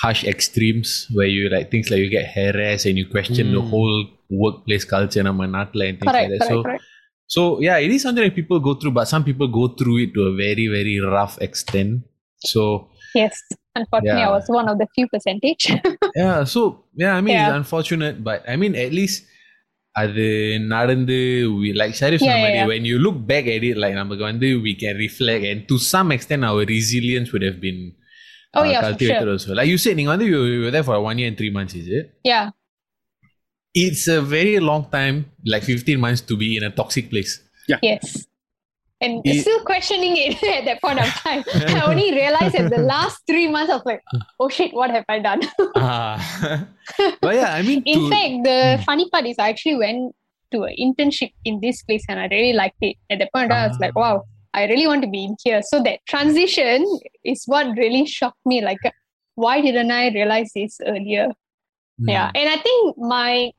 harsh 0.02 0.22
extremes 0.32 0.90
where 1.18 1.28
you 1.36 1.44
like 1.54 1.68
things 1.74 1.88
like 1.92 2.02
you 2.04 2.10
get 2.10 2.28
harassed 2.38 2.86
and 2.90 2.98
you 3.02 3.06
question 3.16 3.46
the 3.58 3.62
Mm. 3.64 3.70
whole 3.72 3.98
workplace 4.44 4.86
culture 4.96 5.24
நம்ம 5.30 5.46
நாட்டுல 5.58 5.88
and 5.90 5.98
things 6.00 6.10
Correct, 6.12 6.24
like 6.24 6.32
that. 6.34 6.44
correct, 6.44 6.54
So, 6.54 6.68
correct. 6.68 6.84
so 7.36 7.42
yeah, 7.68 7.78
it 7.86 7.92
is 7.96 8.02
something 8.06 8.26
that 8.28 8.36
people 8.40 8.60
go 8.70 8.74
through, 8.80 8.94
but 9.00 9.08
some 9.14 9.24
people 9.30 9.48
go 9.60 9.66
through 9.80 9.98
it 10.06 10.10
to 10.18 10.22
a 10.32 10.34
very, 10.46 10.66
very 10.78 10.96
rough 11.18 11.36
extent. 11.48 11.92
So 12.54 12.64
Yes. 13.22 13.36
Unfortunately, 13.80 14.24
I 14.26 14.30
Yeah. 14.30 14.36
was 14.38 14.48
one 14.60 14.68
of 14.72 14.78
the 14.82 14.88
few 14.96 15.06
percentage. 15.14 15.64
yeah 16.22 16.40
so 16.54 16.62
yeah 17.02 17.14
i 17.18 17.22
mean 17.26 17.36
it's 17.42 17.50
Yeah. 17.52 17.60
unfortunate 17.62 18.16
but 18.28 18.40
i 18.54 18.56
mean 18.62 18.74
at 18.86 18.92
least 19.00 19.20
அது 20.02 20.26
நடந்து 20.74 21.18
we 21.62 21.68
like 21.82 21.94
Sharif 22.00 22.20
Yeah, 22.22 22.26
சொன்ன 22.26 22.38
yeah, 22.38 22.44
மாதிரி, 22.46 22.60
yeah. 22.62 22.70
when 22.72 22.84
you 22.90 22.98
look 23.06 23.18
back 23.32 23.46
at 23.56 23.64
it 23.70 23.78
like 23.84 23.96
நமக்கு 24.02 24.24
வந்து 24.32 24.48
we 24.66 24.74
can 24.84 24.96
reflect 25.06 25.44
and 25.52 25.60
to 25.72 25.76
some 25.94 26.10
extent 26.16 26.44
our 26.50 26.64
resilience 26.76 27.30
would 27.34 27.46
have 27.50 27.60
been 27.66 27.80
oh, 28.55 28.61
uh, 28.61 28.65
yeah, 28.65 28.81
cultivated 28.81 29.23
sure. 29.23 29.31
also. 29.31 29.55
Like 29.55 29.69
you 29.69 29.79
said, 29.79 29.99
you, 29.99 30.45
you 30.45 30.61
were 30.63 30.71
there 30.71 30.83
for 30.83 31.01
one 31.01 31.19
year 31.19 31.29
and 31.29 31.37
three 31.37 31.51
months, 31.51 31.75
is 31.75 31.89
it? 31.89 32.15
Yeah. 32.25 32.51
It's 33.75 34.09
a 34.09 34.21
very 34.21 34.59
long 34.61 34.91
time, 34.91 35.31
like 35.47 35.63
15 35.63 36.01
months, 36.01 36.21
to 36.23 36.37
be 36.37 36.57
in 36.57 36.65
a 36.65 36.71
toxic 36.71 37.11
place. 37.11 37.43
Yeah. 37.69 37.79
Yes. 37.83 38.27
And 39.01 39.23
it, 39.25 39.43
still 39.43 39.63
questioning 39.65 40.17
it 40.17 40.43
at 40.59 40.65
that 40.65 40.83
point 40.83 40.99
of 40.99 41.07
time. 41.07 41.45
I 41.55 41.83
only 41.87 42.11
realized 42.13 42.57
at 42.57 42.71
the 42.71 42.79
last 42.83 43.23
three 43.27 43.47
months 43.47 43.73
of 43.73 43.83
like, 43.85 44.03
oh 44.41 44.49
shit, 44.49 44.75
what 44.75 44.91
have 44.91 45.05
I 45.09 45.21
done? 45.21 45.43
uh, 45.77 46.19
but 47.21 47.35
yeah, 47.35 47.55
I 47.55 47.63
mean. 47.63 47.83
in 47.87 48.01
to, 48.01 48.11
fact, 48.11 48.45
the 48.45 48.77
hmm. 48.79 48.83
funny 48.85 49.09
part 49.11 49.27
is 49.27 49.37
I 49.39 49.51
actually 49.51 49.77
went 49.77 50.15
to 50.51 50.63
an 50.65 50.75
internship 50.81 51.33
in 51.45 51.61
this 51.61 51.83
place 51.83 52.05
and 52.09 52.19
I 52.19 52.27
really 52.27 52.55
liked 52.55 52.79
it. 52.81 52.97
At 53.11 53.21
that 53.21 53.33
point, 53.33 53.53
uh, 53.53 53.55
I 53.55 53.69
was 53.69 53.79
like, 53.79 53.93
ah. 53.95 54.01
wow, 54.01 54.25
I 54.55 54.67
really 54.67 54.87
want 54.87 55.03
to 55.03 55.09
be 55.09 55.25
in 55.25 55.37
here. 55.45 55.61
So 55.63 55.83
that 55.83 56.01
transition 56.07 56.85
is 57.25 57.43
what 57.47 57.77
really 57.77 58.07
shocked 58.07 58.45
me. 58.47 58.61
Like, 58.63 58.79
why 59.35 59.61
didn't 59.61 59.91
I 59.91 60.09
realize 60.09 60.51
this 60.55 60.79
earlier? 60.87 61.29
Hmm. 61.99 62.09
Yeah. 62.09 62.31
And 62.35 62.49
I 62.49 62.57
think 62.57 62.97
my 62.99 63.53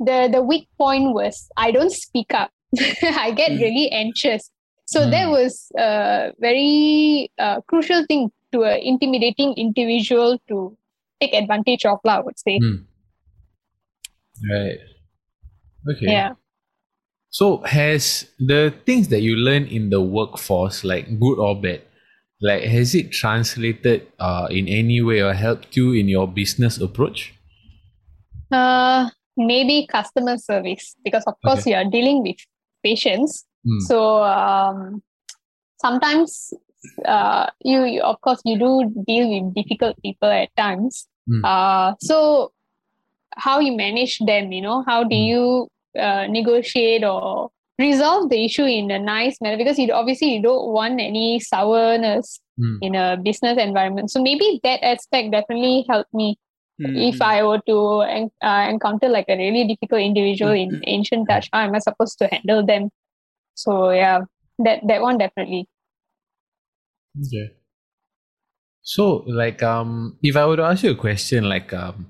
the 0.00 0.28
the 0.32 0.42
weak 0.42 0.68
point 0.78 1.14
was 1.14 1.48
I 1.56 1.70
don't 1.70 1.92
speak 1.92 2.34
up. 2.34 2.50
I 3.02 3.30
get 3.36 3.52
Mm. 3.52 3.60
really 3.60 3.90
anxious. 3.90 4.50
So 4.86 5.08
that 5.10 5.26
Mm. 5.28 5.30
was 5.30 5.70
a 5.78 6.32
very 6.40 7.30
uh, 7.38 7.60
crucial 7.62 8.04
thing 8.06 8.30
to 8.52 8.64
an 8.64 8.80
intimidating 8.82 9.54
individual 9.56 10.38
to 10.48 10.76
take 11.20 11.34
advantage 11.34 11.84
of, 11.86 12.00
I 12.04 12.20
would 12.20 12.38
say. 12.38 12.58
Hmm. 12.58 12.82
right 14.50 14.78
okay 15.88 16.06
Yeah. 16.12 16.32
So 17.32 17.64
has 17.64 18.28
the 18.38 18.74
things 18.84 19.08
that 19.08 19.22
you 19.22 19.36
learn 19.36 19.64
in 19.64 19.88
the 19.88 20.02
workforce, 20.02 20.84
like 20.84 21.18
good 21.18 21.38
or 21.40 21.56
bad, 21.58 21.80
like 22.42 22.62
has 22.64 22.94
it 22.94 23.10
translated 23.10 24.06
uh, 24.20 24.48
in 24.50 24.68
any 24.68 25.00
way 25.00 25.20
or 25.22 25.32
helped 25.32 25.74
you 25.74 25.92
in 25.92 26.08
your 26.08 26.28
business 26.28 26.76
approach? 26.76 27.32
Uh, 28.52 29.08
maybe 29.38 29.86
customer 29.86 30.36
service 30.36 30.94
because 31.04 31.24
of 31.24 31.34
course 31.42 31.60
Okay. 31.60 31.70
you 31.70 31.76
are 31.76 31.88
dealing 31.88 32.22
with 32.22 32.36
patients. 32.84 33.46
Hmm. 33.64 33.80
So 33.88 34.22
um, 34.22 35.02
sometimes 35.80 36.52
uh, 37.06 37.46
you, 37.64 37.84
you 37.84 38.02
of 38.02 38.20
course 38.20 38.42
you 38.44 38.58
do 38.58 38.92
deal 39.06 39.30
with 39.32 39.54
difficult 39.54 39.96
people 40.02 40.28
at 40.28 40.54
times. 40.54 41.08
Hmm. 41.26 41.44
Uh, 41.44 41.94
so 41.98 42.52
how 43.36 43.58
you 43.60 43.72
manage 43.74 44.18
them, 44.18 44.52
you 44.52 44.60
know, 44.60 44.84
how 44.86 45.02
do 45.02 45.16
Hmm. 45.16 45.22
you 45.32 45.68
uh, 45.98 46.26
negotiate 46.28 47.04
or 47.04 47.50
resolve 47.78 48.30
the 48.30 48.44
issue 48.44 48.64
in 48.64 48.90
a 48.90 48.98
nice 48.98 49.40
manner? 49.40 49.56
Because 49.56 49.78
you 49.78 49.92
obviously 49.92 50.34
you 50.34 50.42
don't 50.42 50.72
want 50.72 51.00
any 51.00 51.40
sourness 51.40 52.40
Hmm. 52.58 52.76
in 52.82 52.94
a 52.94 53.16
business 53.16 53.56
environment. 53.56 54.10
So 54.10 54.22
maybe 54.22 54.60
that 54.62 54.84
aspect 54.84 55.32
definitely 55.32 55.86
helped 55.88 56.12
me 56.12 56.38
if 56.78 57.16
Mm-hmm. 57.16 57.22
I 57.22 57.42
were 57.44 57.60
to 57.66 58.00
en- 58.02 58.30
uh, 58.42 58.66
encounter 58.68 59.08
like 59.08 59.26
a 59.28 59.36
really 59.36 59.64
difficult 59.68 60.00
individual 60.00 60.52
in 60.52 60.82
ancient 60.86 61.28
touch, 61.28 61.48
how 61.52 61.60
am 61.60 61.74
I 61.74 61.78
supposed 61.78 62.18
to 62.18 62.26
handle 62.26 62.64
them? 62.66 62.90
So 63.54 63.90
yeah, 63.90 64.20
that 64.58 64.80
that 64.88 65.00
one 65.00 65.18
definitely. 65.18 65.68
Okay. 67.18 67.52
So 68.82 69.24
like 69.26 69.62
um, 69.62 70.18
if 70.22 70.36
I 70.36 70.46
were 70.46 70.56
to 70.56 70.64
ask 70.64 70.82
you 70.82 70.90
a 70.90 70.96
question, 70.96 71.48
like 71.48 71.72
um, 71.72 72.08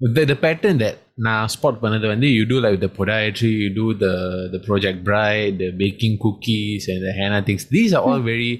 the 0.00 0.24
the 0.24 0.36
pattern 0.36 0.78
that 0.78 0.98
நான் 1.27 1.47
spot 1.55 1.75
பண்ணது 1.83 2.05
வந்து 2.13 2.27
you 2.37 2.43
do 2.51 2.57
like 2.65 2.77
the 2.85 2.91
podiatry, 2.99 3.51
you 3.63 3.69
do 3.81 3.87
the 4.03 4.13
the 4.53 4.61
project 4.67 4.97
bride, 5.09 5.55
the 5.63 5.69
baking 5.81 6.15
cookies 6.25 6.83
and 6.93 6.99
the 7.07 7.13
henna 7.19 7.39
things. 7.49 7.63
These 7.77 7.91
are 7.97 8.03
all 8.09 8.21
very 8.31 8.51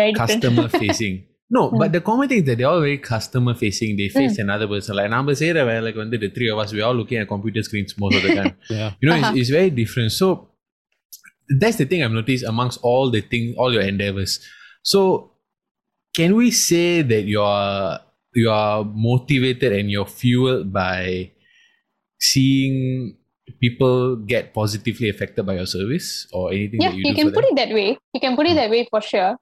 Very 0.00 0.12
different. 0.12 0.20
customer 0.22 0.66
facing. 0.82 1.16
No, 1.56 1.62
Mm. 1.68 1.78
but 1.80 1.88
the 1.96 2.00
common 2.08 2.26
thing 2.30 2.40
is 2.42 2.46
that 2.48 2.56
they're 2.58 2.72
all 2.72 2.82
very 2.88 2.98
customer 3.12 3.54
facing. 3.62 3.92
They 4.00 4.08
face 4.18 4.36
another 4.46 4.68
person. 4.72 4.92
Like 4.98 5.08
நம்ம 5.16 5.32
செய்யற 5.40 5.62
வேலைக்கு 5.70 6.00
வந்து 6.04 6.18
the 6.24 6.30
three 6.36 6.50
of 6.54 6.58
us, 6.64 6.70
we're 6.74 6.86
all 6.88 6.98
looking 7.00 7.18
at 7.22 7.28
computer 7.34 7.62
screens 7.68 7.92
most 8.02 8.16
of 8.18 8.22
the 8.26 8.34
time. 8.40 8.54
Yeah. 8.78 8.90
You 9.00 9.06
know, 9.08 9.16
Uh-huh. 9.16 9.30
it's, 9.30 9.40
it's 9.40 9.52
very 9.58 9.72
different. 9.80 10.10
So 10.20 10.26
that's 11.62 11.78
the 11.82 11.86
thing 11.90 12.00
I've 12.04 12.16
noticed 12.20 12.44
amongst 12.52 12.78
all 12.90 13.06
the 13.16 13.22
things, 13.32 13.48
all 13.60 13.72
your 13.76 13.86
endeavors. 13.92 14.32
So 14.92 15.00
can 16.18 16.30
we 16.40 16.46
say 16.68 16.88
that 17.12 17.24
you're 17.34 17.98
you 18.40 18.48
are 18.62 18.78
motivated 19.10 19.70
and 19.78 19.86
you're 19.94 20.10
fueled 20.20 20.72
by 20.82 20.98
seeing 22.31 23.15
people 23.59 24.15
get 24.15 24.53
positively 24.53 25.09
affected 25.09 25.45
by 25.45 25.55
your 25.55 25.65
service 25.65 26.27
or 26.33 26.51
anything 26.51 26.81
yeah, 26.81 26.89
that 26.89 26.97
you, 26.97 27.09
you 27.09 27.15
can 27.15 27.31
put 27.31 27.43
them? 27.43 27.51
it 27.51 27.55
that 27.55 27.73
way. 27.73 27.97
You 28.13 28.19
can 28.19 28.35
put 28.35 28.47
it 28.47 28.55
that 28.55 28.69
way 28.69 28.87
for 28.89 29.01
sure. 29.01 29.37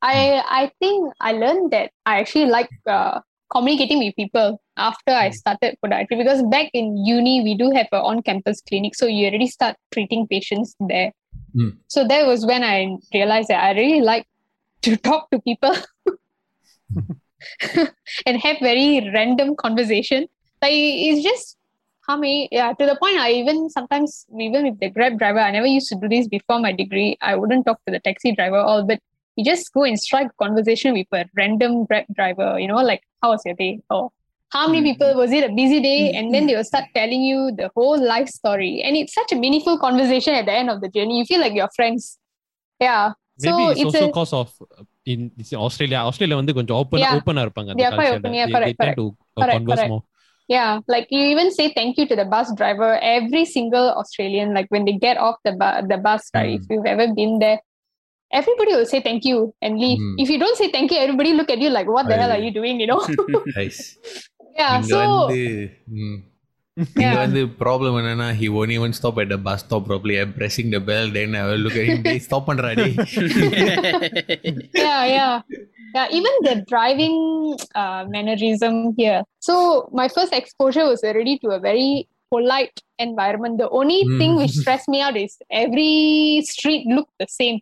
I 0.00 0.42
I 0.46 0.70
think 0.78 1.12
I 1.20 1.32
learned 1.32 1.72
that 1.72 1.90
I 2.06 2.20
actually 2.20 2.46
like 2.46 2.70
uh, 2.86 3.20
communicating 3.50 3.98
with 3.98 4.14
people 4.14 4.60
after 4.76 5.12
I 5.12 5.30
started 5.30 5.76
podiatry 5.84 6.16
because 6.18 6.42
back 6.44 6.70
in 6.72 6.96
uni 7.04 7.42
we 7.42 7.56
do 7.56 7.70
have 7.72 7.88
an 7.92 8.00
on-campus 8.00 8.62
clinic, 8.68 8.94
so 8.94 9.06
you 9.06 9.26
already 9.26 9.48
start 9.48 9.76
treating 9.92 10.26
patients 10.28 10.76
there. 10.88 11.12
Mm. 11.56 11.76
So 11.88 12.06
that 12.06 12.26
was 12.26 12.46
when 12.46 12.62
I 12.62 12.96
realized 13.12 13.48
that 13.48 13.62
I 13.62 13.72
really 13.72 14.00
like 14.00 14.26
to 14.82 14.96
talk 14.96 15.30
to 15.30 15.40
people 15.40 15.74
and 18.26 18.40
have 18.40 18.56
very 18.60 19.10
random 19.12 19.56
conversation. 19.56 20.28
Like 20.62 20.72
it's 20.72 21.22
just 21.22 21.57
how 22.07 22.15
many 22.17 22.49
yeah 22.51 22.69
to 22.79 22.85
the 22.85 22.95
point 23.01 23.17
I 23.17 23.31
even 23.31 23.69
sometimes 23.69 24.25
even 24.47 24.63
with 24.67 24.79
the 24.79 24.89
grab 24.89 25.17
driver 25.21 25.39
I 25.39 25.51
never 25.51 25.67
used 25.77 25.89
to 25.89 25.95
do 25.95 26.07
this 26.09 26.27
before 26.27 26.59
my 26.59 26.71
degree. 26.71 27.17
I 27.21 27.35
wouldn't 27.35 27.65
talk 27.65 27.79
to 27.87 27.91
the 27.95 27.99
taxi 27.99 28.31
driver 28.39 28.57
all 28.57 28.83
but 28.91 28.99
you 29.37 29.43
just 29.45 29.71
go 29.73 29.83
and 29.83 29.97
strike 29.99 30.31
conversation 30.43 30.93
with 30.93 31.07
a 31.11 31.25
random 31.35 31.85
grab 31.85 32.05
driver, 32.13 32.49
you 32.59 32.67
know, 32.67 32.81
like 32.91 33.01
how 33.21 33.29
was 33.31 33.41
your 33.45 33.55
day? 33.55 33.79
Or 33.89 34.01
how 34.55 34.67
many 34.67 34.81
Mhm. 34.81 34.89
people 34.91 35.15
was 35.21 35.31
it 35.37 35.43
a 35.49 35.53
busy 35.61 35.79
day? 35.85 36.11
And 36.17 36.31
then 36.33 36.45
they 36.47 36.55
will 36.57 36.69
start 36.73 36.85
telling 36.93 37.23
you 37.29 37.39
the 37.61 37.71
whole 37.75 37.99
life 38.13 38.29
story. 38.29 38.83
And 38.83 38.95
it's 38.95 39.15
such 39.19 39.31
a 39.31 39.35
meaningful 39.35 39.79
conversation 39.79 40.35
at 40.35 40.45
the 40.45 40.53
end 40.53 40.69
of 40.69 40.81
the 40.81 40.89
journey. 40.97 41.17
You 41.17 41.25
feel 41.25 41.41
like 41.45 41.53
you're 41.59 41.73
friends. 41.79 42.19
Yeah. 42.79 43.13
Maybe 43.39 43.63
so 43.63 43.69
it's, 43.71 43.79
it's 43.79 43.85
also 43.85 44.09
a 44.09 44.13
cause 44.19 44.33
of 44.33 44.53
uh, 44.61 44.83
in 45.13 45.31
it's 45.39 45.51
in 45.51 45.57
Australia. 45.67 45.99
Australia 46.09 46.35
வந்து 46.41 46.53
கொஞ்சம் 46.57 46.77
open 46.81 46.99
Yeah. 47.05 47.15
open 47.19 47.37
இருப்பாங்க 47.45 47.71
They 47.79 47.87
are 47.89 47.97
quite 47.99 48.13
open, 48.17 48.33
yeah, 48.41 48.49
correct, 48.55 48.67
they 48.69 48.85
tend 48.85 48.97
to 49.01 49.07
uh, 49.09 49.41
Correct, 49.41 49.57
converse 49.57 49.79
correct. 49.79 49.93
more. 49.93 50.03
yeah 50.48 50.80
like 50.88 51.06
you 51.10 51.20
even 51.20 51.50
say 51.52 51.72
thank 51.72 51.96
you 51.98 52.06
to 52.08 52.16
the 52.16 52.24
bus 52.24 52.52
driver 52.56 52.98
every 53.02 53.44
single 53.44 53.90
australian 53.90 54.54
like 54.54 54.66
when 54.70 54.84
they 54.84 54.92
get 54.92 55.16
off 55.16 55.36
the, 55.44 55.52
bu- 55.52 55.86
the 55.86 55.98
bus 56.02 56.30
right 56.34 56.58
mm. 56.58 56.62
if 56.62 56.66
you've 56.70 56.86
ever 56.86 57.12
been 57.14 57.38
there 57.38 57.60
everybody 58.32 58.74
will 58.74 58.86
say 58.86 59.00
thank 59.00 59.24
you 59.24 59.54
and 59.62 59.78
leave 59.78 59.98
mm. 59.98 60.14
if 60.18 60.28
you 60.28 60.38
don't 60.38 60.56
say 60.56 60.70
thank 60.70 60.90
you 60.90 60.98
everybody 60.98 61.32
look 61.32 61.50
at 61.50 61.58
you 61.58 61.70
like 61.70 61.86
what 61.86 62.08
the 62.08 62.14
I 62.14 62.18
hell 62.18 62.32
are 62.32 62.38
you 62.38 62.52
doing 62.52 62.80
you 62.80 62.86
know 62.86 63.06
nice 63.56 63.98
yeah 64.56 64.80
so 64.80 65.28
mm. 65.28 66.22
இங்க 66.83 67.01
yeah. 67.05 67.17
வந்து 67.23 67.41
problem 67.59 67.95
என்னன்னா 67.99 68.27
he 68.39 68.47
won't 68.53 68.71
even 68.75 68.91
stop 68.99 69.15
at 69.23 69.27
the 69.33 69.37
bus 69.47 69.59
stop 69.65 69.83
properly 69.89 70.15
I'm 70.21 70.31
pressing 70.37 70.69
the 70.75 70.79
bell 70.87 71.07
then 71.17 71.35
I 71.41 71.43
will 71.49 71.61
look 71.65 71.75
at 71.81 71.85
him 71.89 71.99
டேய் 72.07 72.21
stop 72.27 72.43
பண்றா 72.49 72.69
டேய் 72.79 72.95
yeah, 74.85 75.01
yeah, 75.15 75.33
yeah. 75.95 76.07
Even 76.17 76.33
the 76.47 76.55
driving 76.71 77.17
uh, 77.81 78.01
mannerism 78.13 78.75
here. 79.01 79.19
So 79.39 79.55
my 79.99 80.07
first 80.15 80.33
exposure 80.33 80.85
was 80.91 81.03
already 81.09 81.35
to 81.43 81.49
a 81.57 81.59
very 81.69 81.91
polite 82.33 82.77
environment. 83.07 83.55
The 83.63 83.69
only 83.79 83.99
Mm. 84.05 84.17
thing 84.21 84.33
which 84.41 84.53
stressed 84.61 84.89
me 84.93 85.01
out 85.07 85.17
is 85.25 85.33
every 85.63 85.91
street 86.53 86.83
looked 86.95 87.13
the 87.23 87.29
same, 87.39 87.57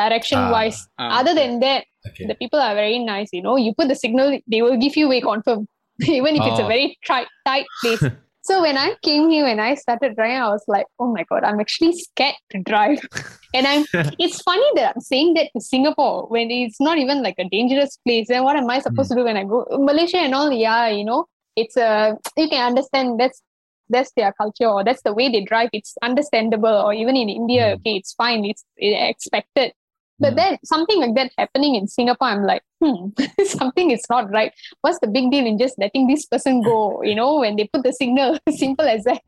direction 0.00 0.40
wise. 0.54 0.78
Ah, 0.98 1.08
Other 1.18 1.34
than 1.40 1.52
that, 1.64 1.82
okay 2.10 2.26
the 2.30 2.36
people 2.42 2.60
are 2.68 2.74
very 2.82 3.00
nice. 3.14 3.30
You 3.38 3.42
know, 3.46 3.56
you 3.64 3.72
put 3.80 3.88
the 3.94 3.98
signal, 4.04 4.28
they 4.54 4.62
will 4.66 4.78
give 4.84 4.96
you 5.00 5.08
way 5.14 5.20
confirm, 5.30 5.60
even 6.18 6.32
if 6.40 6.44
it's 6.50 6.62
a 6.64 6.68
Oh. 6.68 6.72
very 6.74 6.88
tight, 7.10 7.28
tight 7.50 7.68
place. 7.82 8.04
So 8.43 8.61
when 8.61 8.77
I 8.77 8.95
came 9.03 9.29
here, 9.29 9.43
when 9.43 9.59
I 9.59 9.75
started 9.75 10.15
driving, 10.15 10.37
I 10.37 10.49
was 10.49 10.63
like, 10.67 10.87
oh 10.99 11.11
my 11.13 11.23
god, 11.29 11.43
I'm 11.43 11.59
actually 11.59 11.93
scared 11.93 12.35
to 12.51 12.59
drive. 12.63 12.99
and 13.53 13.67
I'm 13.67 13.85
it's 14.19 14.41
funny 14.41 14.65
that 14.75 14.93
I'm 14.95 15.01
saying 15.01 15.35
that 15.35 15.49
to 15.55 15.61
Singapore 15.61 16.27
when 16.27 16.49
it's 16.49 16.79
not 16.81 16.97
even 16.97 17.21
like 17.21 17.35
a 17.37 17.47
dangerous 17.49 17.97
place. 18.05 18.29
And 18.29 18.43
what 18.43 18.55
am 18.55 18.69
I 18.69 18.79
supposed 18.79 19.09
to 19.09 19.15
do 19.15 19.23
when 19.25 19.37
I 19.37 19.43
go 19.43 19.65
Malaysia 19.71 20.17
and 20.17 20.33
all? 20.33 20.51
Yeah, 20.51 20.87
you 20.87 21.05
know, 21.05 21.25
it's 21.55 21.77
a 21.77 22.17
you 22.35 22.49
can 22.49 22.65
understand 22.65 23.19
that's 23.19 23.41
that's 23.89 24.11
their 24.15 24.31
culture 24.33 24.67
or 24.67 24.83
that's 24.83 25.01
the 25.03 25.13
way 25.13 25.29
they 25.29 25.43
drive. 25.43 25.69
It's 25.73 25.95
understandable. 26.01 26.69
Or 26.69 26.93
even 26.93 27.15
in 27.15 27.29
India, 27.29 27.63
Mm. 27.67 27.73
okay, 27.75 27.95
it's 27.97 28.13
fine. 28.13 28.45
It's 28.45 28.63
expected. 28.77 29.73
But 30.21 30.35
then 30.35 30.57
something 30.63 30.99
like 30.99 31.15
that 31.15 31.31
happening 31.37 31.75
in 31.75 31.87
Singapore, 31.87 32.29
I'm 32.29 32.43
like, 32.43 32.63
hmm, 32.79 33.09
something 33.45 33.91
is 33.91 34.05
not 34.09 34.29
right. 34.29 34.53
What's 34.81 34.99
the 34.99 35.07
big 35.07 35.31
deal 35.31 35.45
in 35.45 35.57
just 35.57 35.77
letting 35.79 36.07
this 36.07 36.25
person 36.25 36.61
go? 36.61 37.01
You 37.03 37.15
know, 37.15 37.39
when 37.39 37.55
they 37.55 37.67
put 37.67 37.83
the 37.83 37.91
signal, 37.91 38.37
simple 38.49 38.87
as 38.87 39.03
that. 39.05 39.21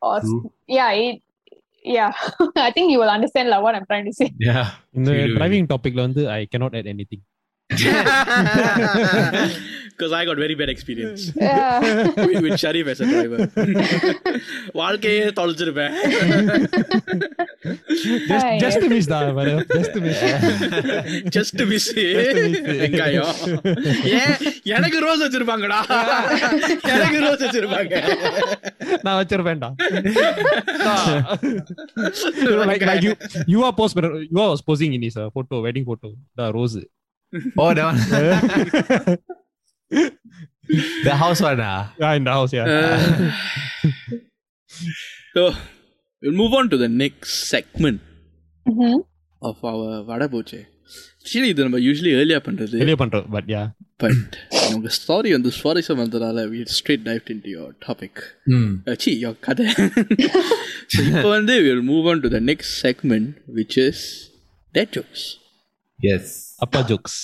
Or 0.00 0.20
yeah, 0.68 0.92
it, 0.92 1.22
yeah. 1.82 2.12
I 2.56 2.70
think 2.70 2.92
you 2.92 2.98
will 2.98 3.10
understand 3.10 3.48
like, 3.48 3.62
what 3.62 3.74
I'm 3.74 3.86
trying 3.86 4.04
to 4.06 4.12
say. 4.12 4.32
Yeah. 4.38 4.70
In 4.94 5.04
the 5.04 5.34
driving 5.34 5.66
topic, 5.66 5.98
I 5.98 6.46
cannot 6.46 6.74
add 6.74 6.86
anything. 6.86 7.22
Because 9.91 10.13
I 10.13 10.25
got 10.25 10.37
very 10.37 10.55
bad 10.55 10.69
experience 10.69 11.31
Yeah. 11.35 11.79
with, 12.25 12.41
with 12.45 12.59
Sharif 12.61 12.87
as 12.93 12.99
a 13.01 13.07
driver. 13.11 13.39
வாழ்க்கையே 14.79 15.25
தொலைச்சிருப்பேன் 15.39 15.93
just 18.31 18.45
Hi. 18.45 18.53
just 18.63 18.77
to 18.83 18.87
miss 18.93 19.07
da 19.11 19.19
madam 19.39 19.57
just 19.77 19.91
to 19.95 19.99
miss 20.05 20.19
just 21.35 21.61
miss 21.71 21.89
Just 21.97 22.39
miss. 22.45 22.69
வெங்காயம் 22.81 23.33
ஏன் 24.19 24.33
எனக்கு 24.77 24.99
rose 25.05 25.23
வச்சிருப்பாங்கடா 25.25 25.79
எனக்கு 26.95 27.19
rose 27.25 27.43
வச்சிருப்பாங்க 27.45 27.93
நான் 29.05 29.19
வச்சிருப்பேன்டா 29.21 29.69
like 32.71 32.85
like 32.91 33.03
you 33.07 33.13
you 33.53 33.61
are 33.67 33.73
post 33.81 33.95
you 34.33 34.41
are 34.45 34.55
posing 34.71 34.93
in 34.99 35.03
his 35.07 35.17
uh, 35.17 35.29
photo 35.37 35.61
wedding 35.67 35.85
photo 35.91 36.09
the 36.41 36.47
rose 36.57 36.77
oh 37.61 37.69
that 37.73 37.85
one 37.89 37.99
the 41.07 41.15
house 41.23 41.41
one 41.41 41.61
ah 41.69 41.79
yeah 42.01 42.13
in 42.19 42.23
the 42.23 42.33
house 42.37 42.53
yeah 42.57 42.67
so 45.35 45.41
we'll 46.23 46.37
move 46.41 46.53
on 46.53 46.69
to 46.73 46.79
the 46.85 46.91
next 47.03 47.31
segment 47.53 47.99
Mhm. 48.65 48.91
of 49.41 49.57
our 49.69 49.85
வடை 50.09 50.25
போச்சு 50.33 50.59
actually 51.21 51.47
இது 51.51 51.65
நம்ம 51.67 51.79
usually 51.85 52.11
ஏர்லியா 52.19 52.39
பண்றது 52.47 52.81
வெளிய 52.81 52.97
பண்றோம் 53.01 53.27
but 53.35 53.45
yeah 53.53 53.65
but 54.03 54.33
உங்க 54.73 54.89
ஸ்டாரி 54.97 55.29
வந்து 55.35 55.49
சுவாரஸ்யம் 55.57 56.01
வந்ததால 56.03 56.43
we 56.51 56.59
straight 56.77 57.01
dived 57.09 57.29
into 57.35 57.49
your 57.57 57.69
topic 57.87 58.13
hmm 58.51 58.69
C 59.03 59.11
your 59.23 59.33
கதை 59.47 59.65
so 60.93 60.99
இப்போ 61.09 61.27
வந்து 61.37 61.55
we'll 61.65 61.85
move 61.93 62.07
on 62.13 62.19
to 62.25 62.31
the 62.35 62.43
next 62.51 62.69
segment 62.85 63.27
which 63.59 63.75
is 63.87 63.99
dead 64.75 64.89
jokes 64.97 65.23
yes 66.07 66.25
அப்பா 66.65 66.81
jokes 66.91 67.15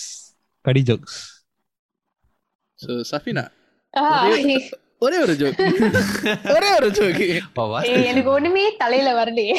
கடி 0.66 0.84
jokes 0.92 1.16
so 2.80 2.90
சஃபினா 3.14 3.46
Ah, 3.94 4.18
ஒரே 5.06 5.18
ஒரு 5.24 5.34
ஜோக் 5.40 5.60
ஒரே 6.56 6.70
ஒரு 6.78 6.88
ஜோக் 6.98 7.20
oh, 7.62 7.66
what? 7.72 7.84
ஏய், 7.92 8.08
எனக்கு 8.12 8.30
ஒண்ணுமே 8.38 8.64
தலையில 8.84 9.10
வரலையே 9.20 9.58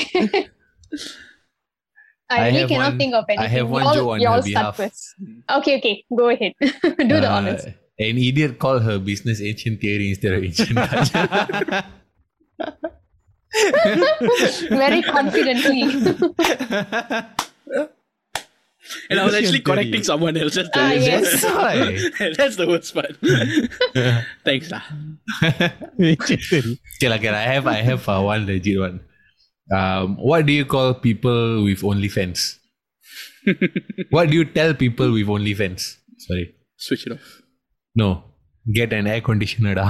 I, 2.30 2.38
I 2.38 2.46
really 2.46 2.56
have 2.60 2.70
cannot 2.72 2.88
one- 2.88 2.98
think 3.00 3.12
of 3.18 3.24
anything. 3.32 3.52
have 3.56 3.68
one 3.76 3.84
y'all, 3.84 3.94
joke 3.98 4.08
on 4.14 4.18
y'all 4.24 4.34
her 4.38 4.48
start 4.48 4.64
behalf. 4.64 4.74
first. 4.80 5.02
Okay, 5.56 5.74
okay, 5.78 5.92
go 6.20 6.24
ahead. 6.32 6.52
Do 7.10 7.16
the 7.24 7.28
Uh, 7.30 7.36
honors. 7.36 7.62
an 8.06 8.18
idiot 8.28 8.52
called 8.64 8.82
her 8.88 8.96
business 9.08 9.38
ancient 9.50 9.76
theory 9.84 10.06
instead 10.12 10.32
of 10.36 10.42
ancient 10.48 10.76
culture. 10.92 11.24
Very 14.82 15.00
confidently. 15.14 15.82
and 19.09 19.19
I 19.19 19.23
was 19.25 19.33
actually 19.39 19.59
Ancient 19.63 19.65
correcting 19.69 20.03
theory. 20.03 20.09
someone 20.11 20.35
else 20.41 20.55
that's 20.59 20.71
the 20.75 20.81
Ah, 20.83 20.89
reason. 20.91 21.11
yes. 21.11 21.27
That's 22.19 22.37
that's 22.41 22.55
the 22.61 22.67
worst 22.71 22.91
part 22.97 23.15
thanks 24.47 24.67
lah 24.75 24.83
சரி 26.49 26.63
Okay, 26.97 27.09
like 27.13 27.25
I 27.43 27.45
have 27.53 27.67
I 27.75 27.79
have 27.89 28.03
uh, 28.15 28.19
one 28.31 28.43
legit 28.51 28.79
one. 28.87 28.97
Um, 29.79 30.07
what 30.29 30.41
do 30.47 30.53
you 30.59 30.65
call 30.75 30.89
people 31.07 31.41
with 31.67 31.81
only 31.91 32.09
OnlyFans? 32.09 32.41
what 34.15 34.25
do 34.31 34.35
you 34.39 34.45
tell 34.57 34.71
people 34.83 35.09
with 35.15 35.29
only 35.35 35.53
OnlyFans? 35.55 35.83
Sorry, 36.27 36.45
switch 36.87 37.05
it 37.07 37.13
off 37.17 37.27
no. 38.03 38.11
Get 38.75 38.91
an 38.97 39.07
air 39.13 39.21
conditioner. 39.27 39.71
ah. 39.83 39.89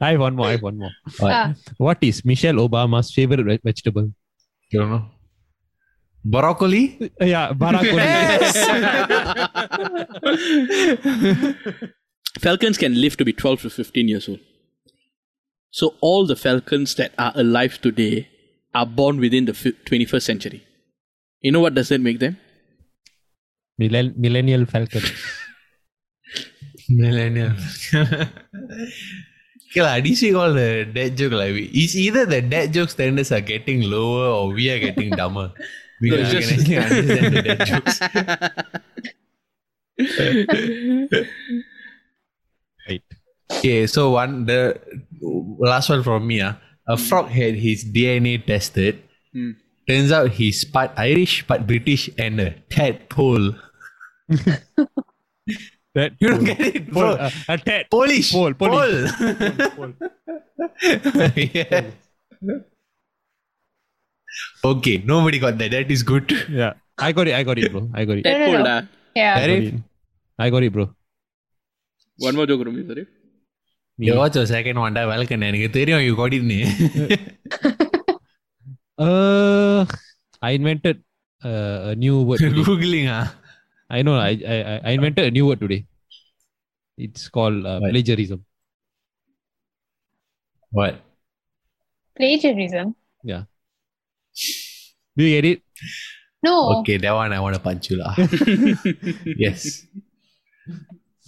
I 0.00 0.10
have 0.12 0.20
one 0.26 0.34
more 0.40 0.46
I 0.50 0.52
have 0.56 0.62
one 0.62 0.78
more 0.82 0.92
What? 1.22 1.32
Ah, 1.38 1.48
what 1.86 1.98
is 2.08 2.24
Michelle 2.24 2.58
Obama's 2.66 3.08
favorite 3.16 3.60
vegetable 3.70 4.06
You 4.72 4.78
don't 4.80 4.90
know? 4.94 5.02
Broccoli? 6.24 7.10
yeah 7.20 7.52
Barack 7.52 7.90
falcons 12.40 12.78
can 12.78 13.00
live 13.00 13.16
to 13.16 13.24
be 13.24 13.32
12 13.32 13.62
to 13.62 13.70
15 13.70 14.08
years 14.08 14.28
old 14.28 14.38
so 15.70 15.94
all 16.00 16.26
the 16.26 16.36
falcons 16.36 16.94
that 16.96 17.12
are 17.18 17.32
alive 17.34 17.80
today 17.80 18.28
are 18.74 18.86
born 18.86 19.18
within 19.18 19.46
the 19.46 19.54
fi- 19.54 19.72
21st 19.90 20.22
century 20.22 20.62
you 21.40 21.50
know 21.50 21.60
what 21.60 21.74
does 21.74 21.88
that 21.88 22.00
make 22.00 22.18
them 22.20 22.36
Millen- 23.80 24.14
millennial 24.18 24.66
falcons. 24.66 25.10
Millennial. 26.90 27.52
okay, 27.94 28.28
like, 29.82 30.04
this 30.04 30.20
week 30.20 30.34
all 30.34 30.52
the 30.52 30.84
dead 30.92 31.16
joke 31.16 31.32
like 31.32 31.54
we- 31.54 31.70
it's 31.72 31.96
either 31.96 32.26
the 32.26 32.42
dead 32.42 32.74
joke 32.74 32.90
standards 32.90 33.32
are 33.32 33.40
getting 33.40 33.80
lower 33.82 34.26
or 34.34 34.48
we 34.52 34.68
are 34.70 34.78
getting 34.78 35.08
dumber. 35.10 35.52
We 36.00 36.16
actually 36.16 36.76
understand 36.76 37.34
the 37.34 37.42
dead 37.42 37.66
jokes. 37.66 38.00
right 42.88 43.02
Okay, 43.50 43.86
so 43.86 44.10
one 44.16 44.46
the 44.46 44.78
last 45.58 45.88
one 45.90 46.02
from 46.02 46.26
me. 46.26 46.40
ah. 46.40 46.56
A 46.88 46.96
frog 46.96 47.28
had 47.28 47.54
his 47.54 47.84
DNA 47.84 48.44
tested. 48.44 49.02
Hmm. 49.32 49.52
Turns 49.88 50.10
out 50.10 50.30
he's 50.30 50.64
part 50.64 50.90
Irish, 50.96 51.46
part 51.46 51.66
British, 51.66 52.10
and 52.18 52.40
a 52.40 52.50
tadpole. 52.70 53.54
that 55.94 56.12
You 56.18 56.28
don't 56.30 56.44
get 56.44 56.60
it, 56.60 56.90
bro. 56.90 57.16
Pole, 57.16 57.26
uh, 57.26 57.30
a 57.48 57.58
tat 57.58 57.90
Polish. 57.90 58.32
Pole, 58.32 58.54
Polish. 58.54 59.10
Pole. 59.74 59.92
yeah. 61.36 61.90
Okay, 64.64 65.02
nobody 65.04 65.38
got 65.38 65.58
that. 65.58 65.70
That 65.70 65.90
is 65.90 66.02
good. 66.02 66.32
Yeah, 66.48 66.74
I 66.98 67.12
got 67.12 67.28
it. 67.28 67.34
I 67.34 67.42
got 67.42 67.58
it, 67.58 67.72
bro. 67.72 67.88
I 67.94 68.04
got 68.04 68.18
it. 68.18 68.24
Deadpool, 68.24 68.52
no, 68.52 68.62
no, 68.62 68.80
no. 68.80 68.86
Yeah. 69.14 69.34
I 69.36 69.40
got 69.40 69.50
it. 69.50 69.74
I 70.38 70.50
got 70.50 70.62
it, 70.62 70.72
bro. 70.72 70.90
One 72.18 72.36
more 72.36 72.46
joke, 72.46 72.64
Rumi. 72.64 72.86
Sorry. 72.86 73.06
You 73.98 74.16
watch 74.16 74.32
the 74.32 74.46
second 74.46 74.78
one. 74.78 74.96
I 74.96 75.06
welcome. 75.06 75.42
I 75.42 75.50
know 75.50 75.98
you 75.98 76.16
got 76.16 76.32
it. 76.32 77.20
uh, 78.98 79.84
I 80.40 80.50
invented 80.52 81.02
uh, 81.44 81.92
a 81.92 81.94
new 81.94 82.22
word. 82.22 82.38
Today. 82.38 82.62
Googling, 82.62 83.08
huh? 83.08 83.26
I 83.90 84.02
know. 84.02 84.16
I, 84.16 84.30
I 84.46 84.80
I 84.84 84.90
invented 84.92 85.26
a 85.26 85.30
new 85.30 85.46
word 85.46 85.60
today. 85.60 85.84
It's 86.96 87.28
called 87.28 87.66
uh, 87.66 87.78
what? 87.80 87.90
plagiarism. 87.90 88.44
What? 90.70 91.00
Plagiarism. 92.16 92.94
Yeah. 93.24 93.44
Do 95.16 95.24
you 95.24 95.40
get 95.40 95.44
it? 95.44 95.62
No. 96.42 96.80
okay 96.80 96.96
that 96.96 97.12
one 97.12 97.32
I 97.32 97.40
want 97.40 97.54
to 97.54 97.60
punch 97.60 97.90
you 97.90 97.98
lah 98.00 98.16
yes 99.44 99.84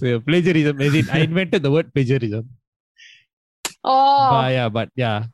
So 0.03 0.18
plagiarism. 0.18 0.80
As 0.82 0.94
in, 0.98 1.09
I 1.11 1.20
invented 1.20 1.62
the 1.62 1.70
word 1.70 1.94
plagiarism. 1.94 2.50
Oh, 3.84 4.28
But 4.34 4.50
yeah, 4.50 4.68
but 4.68 4.88
yeah. 4.96 5.26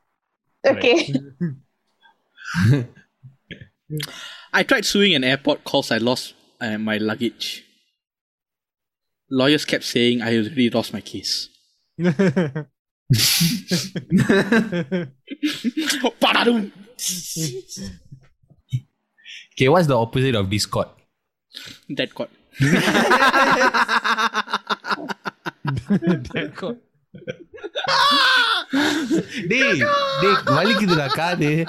okay. 0.61 1.09
I 4.53 4.61
tried 4.61 4.85
suing 4.85 5.15
an 5.15 5.23
airport 5.23 5.63
cause 5.63 5.89
I 5.89 5.97
lost 5.97 6.35
uh, 6.61 6.77
my 6.77 6.97
luggage. 6.97 7.65
Lawyers 9.31 9.65
kept 9.65 9.85
saying 9.85 10.21
I 10.21 10.37
already 10.37 10.69
lost 10.69 10.93
my 10.93 11.01
case. 11.01 11.49
okay, 19.53 19.69
what's 19.69 19.87
the 19.87 19.97
opposite 19.97 20.35
of 20.35 20.49
Discord? 20.49 20.87
Dead 21.93 22.13
code. 22.13 22.29
Dead 26.33 26.55
code. 26.55 26.79
dey, 29.49 29.81
dey, 30.21 30.33
balik 30.45 30.77
itu 30.83 30.93
lah 30.93 31.09
kade. 31.09 31.65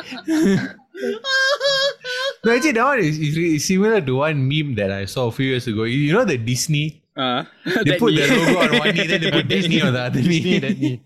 No, 2.44 2.52
actually, 2.52 2.72
that 2.72 2.84
one 2.84 2.98
is, 3.00 3.18
is 3.18 3.64
similar 3.64 4.00
to 4.00 4.16
one 4.20 4.48
meme 4.48 4.74
that 4.76 4.90
I 4.90 5.04
saw 5.04 5.28
a 5.28 5.32
few 5.32 5.46
years 5.46 5.66
ago. 5.66 5.84
You, 5.84 5.96
you 5.96 6.12
know 6.12 6.24
the 6.24 6.38
Disney? 6.38 7.02
Uh, 7.16 7.44
they 7.84 7.98
put 7.98 8.14
knee. 8.14 8.24
the 8.24 8.36
logo 8.36 8.60
on 8.60 8.78
one 8.78 8.94
knee, 8.94 9.06
then 9.06 9.20
they 9.20 9.30
put 9.30 9.48
Disney 9.48 9.82
on 9.82 9.92
the 9.92 10.00
other 10.00 10.20
knee. 10.20 10.40
Disney, 10.40 10.58
that 10.60 10.78
knee. 10.78 11.00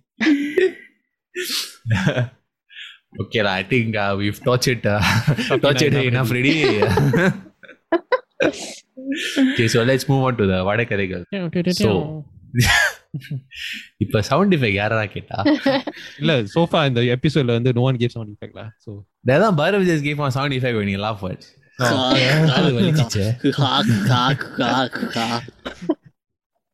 okay, 3.14 3.40
I 3.50 3.62
think 3.64 3.96
uh, 3.96 4.14
we've 4.18 4.40
tortured, 4.40 4.86
uh, 4.86 5.00
tortured 5.64 5.92
her 5.92 6.02
enough 6.02 6.30
already. 6.30 6.54
okay, 9.44 9.68
so 9.68 9.82
let's 9.82 10.08
move 10.08 10.24
on 10.24 10.36
to 10.36 10.46
the 10.46 10.60
வடகதைகள். 10.64 11.24
So, 11.82 11.90
இப்ப 13.98 14.22
sound 14.22 14.54
effect 14.54 14.72
யாரா 14.72 15.04
கேட்டா? 15.06 15.36
இல்ல 16.18 16.32
sofa 16.54 16.86
இந்த 16.86 17.00
எபிசோட்ல 17.14 17.52
வந்து 17.52 17.72
no 17.72 17.80
one 17.80 17.96
gave 17.96 18.08
sound 18.08 18.32
எஃபெக்ட்ல 18.34 18.62
so 18.84 18.90
அதான் 19.26 19.56
பரவ் 19.58 19.86
just 19.90 20.02
came 20.02 20.30
sound 20.30 20.54
effect 20.54 20.78
when 20.78 20.88
you 20.88 20.98
laugh 20.98 21.20
what 21.22 21.42
காது 22.48 22.70
வலிச்சிச்சே. 22.76 23.26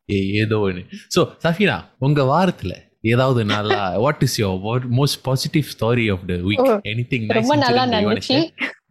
ஏ- 0.09 0.29
ஏதோ 0.33 0.59
ஒன்று 0.59 0.83
ஸோ 1.15 1.21
சஃபினா 1.43 1.77
உங்க 1.99 2.21
வாரத்துல 2.23 2.73
ஏதாவது 3.12 3.40
நல்லா 3.54 3.80
what 4.04 4.22
is 4.26 4.36
your 4.42 4.84
most 4.98 5.20
positive 5.28 5.66
story 5.74 6.06
of 6.14 6.24
the 6.30 6.36
week 6.48 6.62
Oh, 6.66 6.76
any 6.92 7.04
thing 7.12 7.26
ரொம்ப 7.38 7.56
நல்லா 7.64 7.82
நடந்துச்சு 7.94 8.38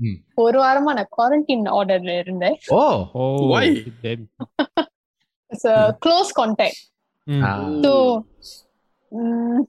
ம். 0.07 0.17
ஒரு 0.45 0.57
வாரமா 0.63 0.93
நான் 0.99 1.11
குவாரண்டைன் 1.17 1.65
ஆர்டர்ல 1.77 2.13
இருந்தேன் 2.23 2.57
oh 2.79 2.81
O 3.19 3.23
Why? 3.53 3.65
It's 5.51 5.69
close 6.05 6.31
contact 6.41 6.81
Mm. 7.27 7.43
Ah. 7.43 7.51
So, 7.83 7.91
mm, 9.11 9.59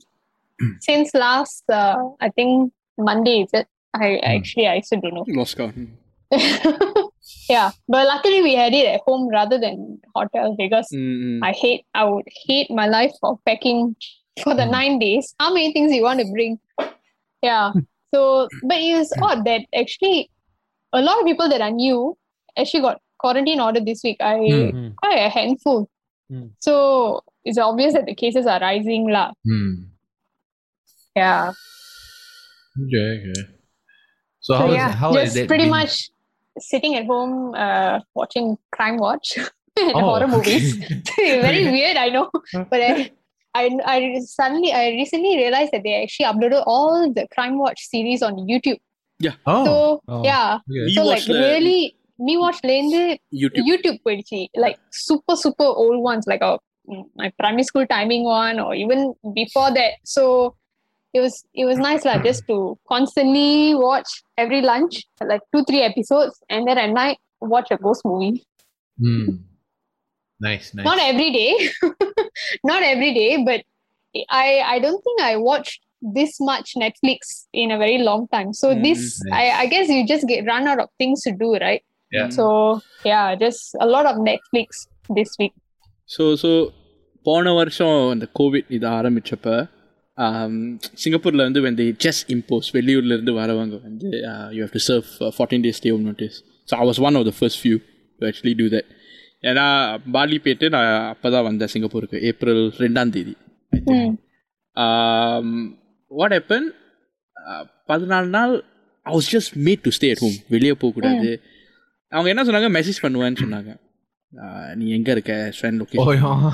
since 0.80 1.14
last, 1.14 1.64
uh, 1.72 1.94
I 2.20 2.28
think 2.28 2.50
Monday 2.98 3.36
is 3.42 3.52
it? 3.52 3.66
I 3.94 4.08
actually 4.32 4.66
I 4.68 4.80
still 4.80 5.00
don't 5.00 5.16
know. 5.18 5.24
Lost 5.38 5.56
count. 5.56 5.76
yeah, 7.48 7.68
but 7.88 8.06
luckily 8.06 8.42
we 8.42 8.54
had 8.54 8.74
it 8.74 8.86
at 8.86 9.00
home 9.00 9.24
rather 9.28 9.58
than 9.58 9.76
hotel 10.14 10.54
because 10.54 10.88
Mm-mm. 10.94 11.38
I 11.42 11.52
hate 11.54 11.82
I 11.94 12.04
would 12.04 12.28
hate 12.42 12.70
my 12.72 12.86
life 12.88 13.14
for 13.22 13.32
packing 13.46 13.80
for 14.43 14.53
the 14.55 14.63
Mm. 14.63 14.71
nine 14.71 14.99
days. 14.99 15.35
How 15.39 15.53
many 15.53 15.71
things 15.73 15.91
you 15.93 16.03
want 16.03 16.19
to 16.19 16.27
bring? 16.31 16.59
Yeah. 17.41 17.71
So, 18.13 18.47
but 18.63 18.77
it's 18.79 19.11
odd 19.21 19.45
that 19.45 19.61
actually 19.75 20.29
a 20.93 21.01
lot 21.01 21.19
of 21.19 21.25
people 21.25 21.49
that 21.49 21.61
I 21.61 21.69
knew 21.69 22.17
actually 22.57 22.81
got 22.81 23.01
quarantine 23.19 23.59
order 23.59 23.79
this 23.79 24.01
week. 24.03 24.17
I 24.19 24.35
Mm. 24.39 24.73
Mm. 24.73 24.95
quite 24.95 25.17
a 25.19 25.29
handful. 25.29 25.89
Mm. 26.31 26.51
So 26.59 27.23
it's 27.43 27.57
obvious 27.57 27.93
that 27.93 28.05
the 28.05 28.15
cases 28.15 28.45
are 28.47 28.59
rising, 28.59 29.09
lah. 29.09 29.31
ம் 29.47 29.71
Yeah. 31.15 31.51
okay 32.83 33.07
okay 33.19 33.41
so 34.39 34.53
So 34.53 34.57
how 34.59 34.67
is 34.71 34.75
yeah, 34.75 34.91
how 35.01 35.09
has 35.13 35.23
just 35.23 35.35
that 35.37 35.47
pretty 35.51 35.65
been? 35.65 35.75
much 35.77 35.95
sitting 36.67 36.93
at 36.99 37.05
home 37.05 37.33
uh, 37.63 37.99
watching 38.19 38.57
crime 38.75 38.97
watch 38.97 39.27
and 39.81 39.91
Oh. 39.95 40.05
horror 40.07 40.27
movies. 40.35 40.67
Very 41.47 41.63
weird, 41.75 41.97
I 41.97 42.09
know, 42.15 42.27
but 42.71 42.79
I, 42.89 43.11
I, 43.53 43.69
I 43.85 44.19
suddenly 44.25 44.71
I 44.71 44.89
recently 44.89 45.35
realized 45.37 45.71
that 45.73 45.83
they 45.83 46.01
actually 46.03 46.25
uploaded 46.25 46.63
all 46.65 47.11
the 47.11 47.27
crime 47.33 47.57
watch 47.57 47.81
series 47.87 48.21
on 48.21 48.35
YouTube. 48.47 48.77
Yeah. 49.19 49.35
oh 49.45 49.65
So 49.65 50.01
Oh. 50.07 50.23
yeah, 50.23 50.59
okay. 50.69 50.93
So 50.93 51.03
like 51.03 51.25
the 51.25 51.33
really, 51.33 51.95
me 52.17 52.37
watch 52.37 52.61
Lende 52.63 53.19
YouTube. 53.33 53.65
YouTube 53.67 53.99
poiduchi, 54.05 54.47
like 54.55 54.79
super 54.91 55.35
super 55.35 55.65
old 55.65 56.01
ones, 56.01 56.25
like 56.27 56.41
a 56.41 56.59
my 57.15 57.31
primary 57.37 57.63
school 57.63 57.85
timing 57.85 58.23
one, 58.23 58.59
or 58.59 58.73
even 58.73 59.13
before 59.35 59.71
that. 59.73 59.93
So 60.03 60.55
it 61.13 61.19
was 61.19 61.45
it 61.53 61.65
was 61.65 61.77
nice 61.77 62.05
lah, 62.05 62.17
just 62.23 62.47
to 62.47 62.77
constantly 62.87 63.75
watch 63.75 64.23
every 64.37 64.61
lunch, 64.61 65.03
like 65.21 65.41
two 65.53 65.63
three 65.65 65.81
episodes, 65.81 66.39
and 66.49 66.67
then 66.67 66.77
at 66.77 66.89
night 66.89 67.19
watch 67.41 67.67
a 67.71 67.77
ghost 67.77 68.01
movie. 68.05 68.45
Hmm 68.97 69.43
nice 70.40 70.66
nice 70.74 70.86
Not 70.88 70.98
every 71.00 71.30
day, 71.32 71.50
not 72.70 72.82
every 72.84 73.12
day, 73.14 73.30
but 73.44 73.60
I 74.40 74.48
I 74.74 74.78
don't 74.78 75.02
think 75.04 75.20
I 75.22 75.34
watched 75.48 75.80
this 76.16 76.32
much 76.40 76.68
Netflix 76.76 77.20
in 77.54 77.70
a 77.70 77.78
very 77.78 77.98
long 78.00 78.22
time. 78.28 78.50
So 78.54 78.66
Mm, 78.68 78.82
this 78.86 79.00
nice. 79.24 79.36
I, 79.40 79.44
I 79.62 79.66
guess 79.66 79.86
you 79.88 80.00
just 80.06 80.26
get 80.32 80.40
run 80.46 80.66
out 80.66 80.80
of 80.84 80.88
things 81.02 81.22
to 81.26 81.32
do, 81.44 81.48
right? 81.66 81.82
Yeah. 82.12 82.28
So 82.38 82.44
yeah, 83.12 83.24
just 83.36 83.62
a 83.80 83.88
lot 83.94 84.06
of 84.06 84.16
Netflix 84.30 84.68
this 85.18 85.32
week. 85.42 85.54
So 86.08 86.24
so 86.42 86.50
போன 87.26 87.52
வருஷம் 87.58 87.96
அந்த 88.14 88.26
Covid 88.38 88.68
இது 88.76 88.86
ஆரம்பிச்சப்ப 88.98 89.54
சிங்கப்பூரில் 91.02 91.44
வந்து 91.46 91.60
when 91.64 91.74
they 91.80 91.88
just 92.04 92.22
impose 92.34 92.68
வெளியூர்ல 92.76 93.16
இருந்து 93.16 93.32
வரவங்க 93.40 93.76
வந்து 93.88 94.08
you 94.56 94.60
have 94.64 94.74
to 94.76 94.82
serve 94.88 95.08
fourteen 95.38 95.64
days 95.66 95.78
stay 95.80 95.90
home 95.94 96.06
notice 96.10 96.36
so 96.70 96.74
I 96.82 96.86
was 96.90 97.00
one 97.08 97.18
of 97.20 97.26
the 97.30 97.34
first 97.38 97.60
few 97.62 97.76
to 98.20 98.26
actually 98.30 98.54
do 98.60 98.66
that 98.76 98.88
ஏன்னா 99.49 99.65
பாலி 100.15 100.37
போயிட்டு 100.45 100.65
நான் 100.75 100.89
அப்போ 101.13 101.27
தான் 101.35 101.45
வந்தேன் 101.47 101.71
சிங்கப்பூருக்கு 101.73 102.17
ஏப்ரல் 102.29 102.63
ரெண்டாம் 102.83 103.13
தேதி. 103.15 103.33
வாட் 106.19 106.35
ஹேப்பன் 106.37 106.67
பதினாலு 107.91 108.29
நாள் 108.37 108.53
I 109.05 109.13
was 109.17 109.29
just 109.35 109.53
made 109.67 109.83
to 109.85 109.93
stay 109.97 110.09
at 110.13 110.23
home 110.25 110.37
வெளியே 110.55 110.73
போகக்கூடாது 110.81 111.31
அவங்க 112.11 112.29
என்ன 112.33 112.43
சொன்னாங்க? 112.47 112.69
மெசேஜ் 112.77 112.99
பண்ணுவேன்னு 113.05 113.41
சொன்னாங்க. 113.43 113.71
நீ 114.79 114.85
எங்கே 114.97 115.11
இருக்க? 115.15 115.33
ஸ்ட்ரெண்ட் 115.55 115.81
லொக்கேஷன் 115.81 116.45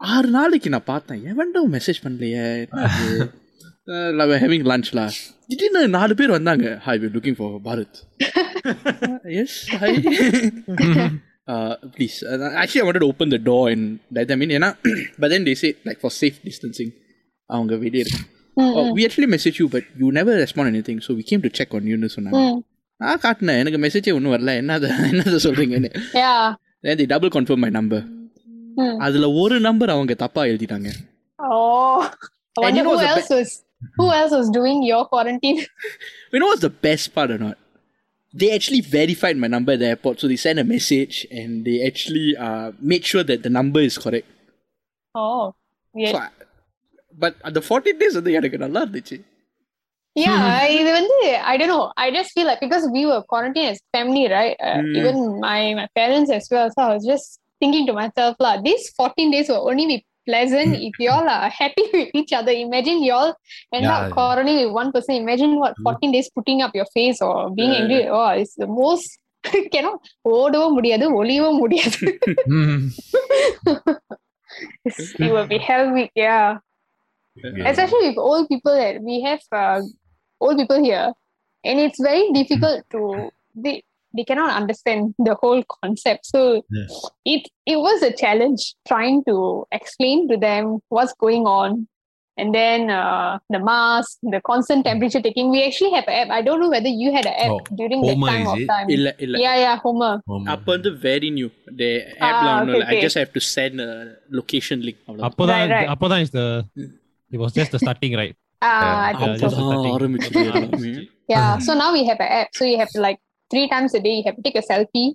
ஆறு 0.00 0.28
நாளைக்கு 0.36 0.68
நான் 0.74 0.90
பார்த்தேன். 0.92 1.20
எவன்டும் 1.32 1.74
மெசேஜ் 1.76 2.00
பண்ணலையே? 2.04 2.46
என்ன 4.10 4.38
ஹேவிங் 4.42 4.66
லஞ்ச்லா 4.70 5.04
திடீர்னு 5.50 5.82
நாலு 5.98 6.12
பேர் 6.20 6.36
வந்தாங்க. 6.36 6.66
Hi 6.86 7.00
we 7.02 7.08
looking 7.16 7.38
for 7.38 7.54
Bharat 7.68 7.98
S 9.42 9.58
hi 9.80 9.96
please 11.95 12.17
actually 12.61 12.81
I 12.83 12.87
wanted 12.87 13.07
open 13.11 13.31
the 13.35 13.39
to 13.51 13.57
and 13.71 13.85
that 14.17 14.31
I 14.35 14.37
மீன் 14.41 14.53
ஏன்னா 14.57 14.69
but 15.21 15.31
then 15.35 15.47
they 15.49 15.55
say 15.63 15.69
like 15.87 16.01
for 16.03 16.15
safe 16.21 16.37
distancing 16.49 16.93
அவங்க 17.49 17.75
வெளியே 17.85 18.03
இருக்கு 18.05 18.25
Mm, 18.57 18.87
we 18.97 19.01
actually 19.07 19.29
message 19.33 19.57
you 19.61 19.65
but 19.73 19.87
you 20.01 20.07
never 20.17 20.37
respond 20.43 20.69
any 20.71 20.81
thing 20.87 21.01
so 21.05 21.11
we 21.19 21.23
came 21.29 21.43
to 21.45 21.49
check 21.59 21.73
on 21.77 21.85
யூன்னு 21.91 22.09
சொன்னாங்க 22.15 22.41
mm. 22.41 22.57
நான் 23.01 23.21
காட்டினேன் 23.25 23.59
எனக்கு 23.61 23.79
மெசேஜே 23.83 24.13
ஒன்றும் 24.17 24.33
வரல 24.35 24.53
என்னது 24.61 24.87
என்னது 25.11 25.37
சொல்கிறீங்கன்னு 25.45 25.91
Yeah. 26.21 26.41
then 26.85 26.95
they 26.99 27.07
double 27.13 27.31
confirm 27.37 27.59
my 27.65 27.71
number 27.77 27.99
Mm. 28.81 28.95
அதில் 29.05 29.27
ஒரு 29.41 29.55
நம்பர் 29.67 29.93
அவங்க 29.95 30.15
தப்பாக 30.23 30.51
எழுதிட்டாங்க 30.51 30.89
Oh. 31.39 31.99
I 32.55 32.61
And 32.61 32.63
wonder 32.65 32.79
you 32.79 32.83
know 32.85 32.93
who 32.93 32.99
what's 32.99 33.05
the 33.05 33.11
else 33.13 33.29
was 33.37 33.49
who 33.97 34.05
else 34.19 34.33
was 34.39 34.47
doing 34.59 34.79
your 34.91 35.03
quarantine? 35.11 35.59
You 36.33 36.39
know 36.41 36.49
what's 36.51 36.65
the 36.67 36.75
best 36.87 37.07
part 37.15 37.31
or 37.35 37.39
not? 37.45 37.57
They 38.33 38.49
actually 38.55 38.81
verified 38.81 39.37
my 39.37 39.47
number 39.47 39.71
at 39.73 39.79
the 39.79 39.87
airport, 39.87 40.19
so 40.19 40.27
they 40.27 40.35
sent 40.35 40.59
a 40.59 40.63
message 40.63 41.15
and 41.31 41.65
they 41.65 41.77
actually 41.85 42.37
uh, 42.37 42.71
made 42.79 43.03
sure 43.11 43.23
that 43.23 43.41
the 43.41 43.49
number 43.49 43.81
is 43.81 43.97
correct. 43.97 44.27
Oh. 45.15 45.55
Weird. 45.93 46.11
So, 46.11 46.17
I- 46.17 46.35
but 47.21 47.33
the 47.57 47.61
14 47.69 47.97
days 48.01 48.13
வந்து 48.19 48.33
எனக்கு 48.39 48.57
நல்லா 48.65 48.81
இருந்துச்சு 48.85 49.17
yeah, 50.15 50.43
இது 50.77 50.89
வந்து 50.99 51.17
I 51.51 51.57
don't 51.59 51.71
know. 51.73 51.83
I 52.03 52.11
just 52.15 52.29
feel 52.35 52.47
like 52.49 52.61
because 52.65 52.85
we 52.95 53.01
were 53.09 53.19
quarantined 53.31 53.69
as 53.73 53.79
family, 53.95 54.23
right? 54.37 54.55
Uh, 54.69 54.77
Mm. 54.83 54.95
Even 54.99 55.17
my 55.47 55.59
my 55.79 55.87
parents 55.99 56.29
as 56.37 56.45
well. 56.53 56.67
So 56.75 56.79
I 56.87 56.89
was 56.95 57.05
just 57.11 57.27
thinking 57.61 57.85
to 57.89 57.93
myself, 58.01 58.33
lah, 58.45 58.53
these 58.67 58.83
14 58.99 59.29
days 59.35 59.47
will 59.51 59.63
only 59.71 59.85
be 59.93 59.97
pleasant 60.27 60.75
if 60.87 60.95
y'all 60.99 61.27
are 61.27 61.49
happy 61.49 61.85
with 61.93 62.09
each 62.19 62.33
other. 62.39 62.51
Imagine 62.65 62.99
y'all 63.03 63.31
end 63.73 63.85
up 63.85 64.01
Yeah. 64.03 64.11
quarantining 64.17 64.59
with 64.63 64.73
one 64.81 64.91
person. 64.95 65.15
Imagine 65.15 65.53
what 65.61 65.73
14 65.83 66.11
days 66.15 66.29
putting 66.37 66.61
up 66.61 66.73
your 66.79 66.89
face 66.97 67.21
or 67.21 67.37
being 67.51 67.73
Yeah. 67.73 67.81
angry. 67.81 68.03
Oh, 68.17 68.29
it's 68.43 68.55
the 68.55 68.67
most 68.81 69.07
cannot 69.73 69.97
ஓடவும் 70.35 70.75
முடியாது 70.77 71.05
ஒளியவும் 71.19 71.59
முடியாது 71.63 71.99
Hmm. 72.51 72.79
It's- 74.87 75.13
it 75.25 75.31
will 75.35 75.47
be 75.47 75.59
hell 75.67 75.85
week 75.95 76.11
yeah 76.25 76.47
Yeah. 77.41 77.67
especially 77.69 78.01
with 78.09 78.17
old 78.29 78.45
people 78.51 78.73
that 78.81 78.95
we 79.07 79.15
have 79.25 79.41
uh, 79.61 79.79
old 80.43 80.57
people 80.61 80.79
here 80.87 81.05
and 81.63 81.77
it's 81.83 81.99
very 82.09 82.25
difficult 82.37 82.79
to 82.93 83.01
they 83.65 83.75
they 84.17 84.25
cannot 84.29 84.51
understand 84.59 85.01
the 85.27 85.35
whole 85.41 85.61
concept 85.77 86.21
so 86.33 86.39
Yeah. 86.77 86.87
it 87.33 87.43
it 87.73 87.77
was 87.87 87.99
a 88.09 88.13
challenge 88.23 88.61
trying 88.91 89.17
to 89.29 89.35
explain 89.79 90.19
to 90.31 90.37
them 90.47 90.63
what's 90.95 91.13
going 91.25 91.45
on 91.61 91.69
and 92.41 92.51
then 92.57 92.81
uh, 92.89 93.31
the 93.53 93.59
mask, 93.69 94.11
the 94.33 94.39
constant 94.49 94.81
temperature 94.89 95.21
taking. 95.25 95.47
We 95.53 95.59
actually 95.67 95.91
have 95.95 96.05
an 96.11 96.15
app. 96.21 96.29
I 96.37 96.41
don't 96.45 96.59
know 96.61 96.69
whether 96.75 96.91
you 97.01 97.09
had 97.15 97.25
an 97.31 97.35
app 97.45 97.51
Oh, 97.55 97.59
during 97.79 97.99
Homer, 98.05 98.27
that 98.27 98.31
time 98.33 98.43
is 98.45 98.51
of 98.53 98.59
it? 98.63 98.67
time. 98.73 98.87
இல்ல 98.95 99.07
இல்ல 99.25 99.41
Yeah, 99.45 99.55
yeah, 99.63 99.75
Homer. 99.85 100.11
ஆமா. 100.35 100.45
அப்ப 100.53 100.67
வந்து 100.75 100.91
very 101.05 101.29
new 101.37 101.47
the 101.81 101.89
app 102.27 102.37
Ah, 102.43 102.53
ஒன்றும் 102.53 102.73
இல்லை 102.75 102.85
okay, 102.87 102.93
I 102.93 102.99
okay. 102.99 103.03
just 103.07 103.17
have 103.21 103.31
to 103.37 103.41
send 103.55 103.75
a 103.87 103.91
location 104.39 104.79
link 104.87 104.99
அவ்வளவுதான். 105.07 105.27
அப்போதான் 105.29 105.59
Right, 105.63 105.75
right. 105.77 105.91
அப்போதான் 105.95 106.23
is 106.27 106.31
the 106.39 106.45
it 107.35 107.39
was 107.43 107.51
just 107.59 107.73
the 107.75 107.81
starting 107.85 108.15
right 108.21 108.35
Ah, 108.61 108.71
Yeah. 108.85 108.95
I 109.09 109.13
think 109.19 109.27
Yeah, 109.27 109.35
so. 109.35 109.43
just 109.43 109.57
அப்பதான் 109.57 109.73
starting. 109.73 109.93
ஆரம்பிச்சது 109.97 110.39
எல்லாமே. 110.45 110.93
Yeah. 111.33 111.51
So 111.67 111.73
now 111.83 111.89
we 111.97 112.03
have 112.11 112.21
an 112.27 112.31
app. 112.39 112.49
So 112.59 112.63
you 112.71 112.77
have 112.83 112.93
to 112.97 113.01
like 113.07 113.19
three 113.51 113.67
times 113.67 113.93
a 113.93 113.99
day. 113.99 114.15
You 114.17 114.23
have 114.25 114.35
to 114.35 114.41
take 114.41 114.55
a 114.55 114.65
selfie, 114.71 115.13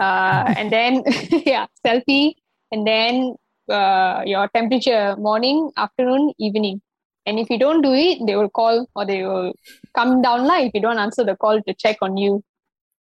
uh, 0.00 0.54
and 0.56 0.70
then 0.70 1.02
yeah, 1.46 1.66
selfie, 1.86 2.34
and 2.70 2.86
then 2.86 3.34
uh, 3.68 4.22
your 4.26 4.48
temperature 4.48 5.16
morning, 5.16 5.70
afternoon, 5.76 6.32
evening. 6.38 6.80
And 7.24 7.38
if 7.38 7.48
you 7.50 7.58
don't 7.58 7.82
do 7.82 7.92
it, 7.92 8.18
they 8.26 8.36
will 8.36 8.48
call 8.48 8.86
or 8.96 9.06
they 9.06 9.22
will 9.24 9.52
come 9.94 10.22
down 10.22 10.44
like 10.44 10.66
if 10.68 10.74
you 10.74 10.80
don't 10.80 10.98
answer 10.98 11.24
the 11.24 11.36
call 11.36 11.62
to 11.62 11.74
check 11.74 11.98
on 12.02 12.16
you. 12.16 12.42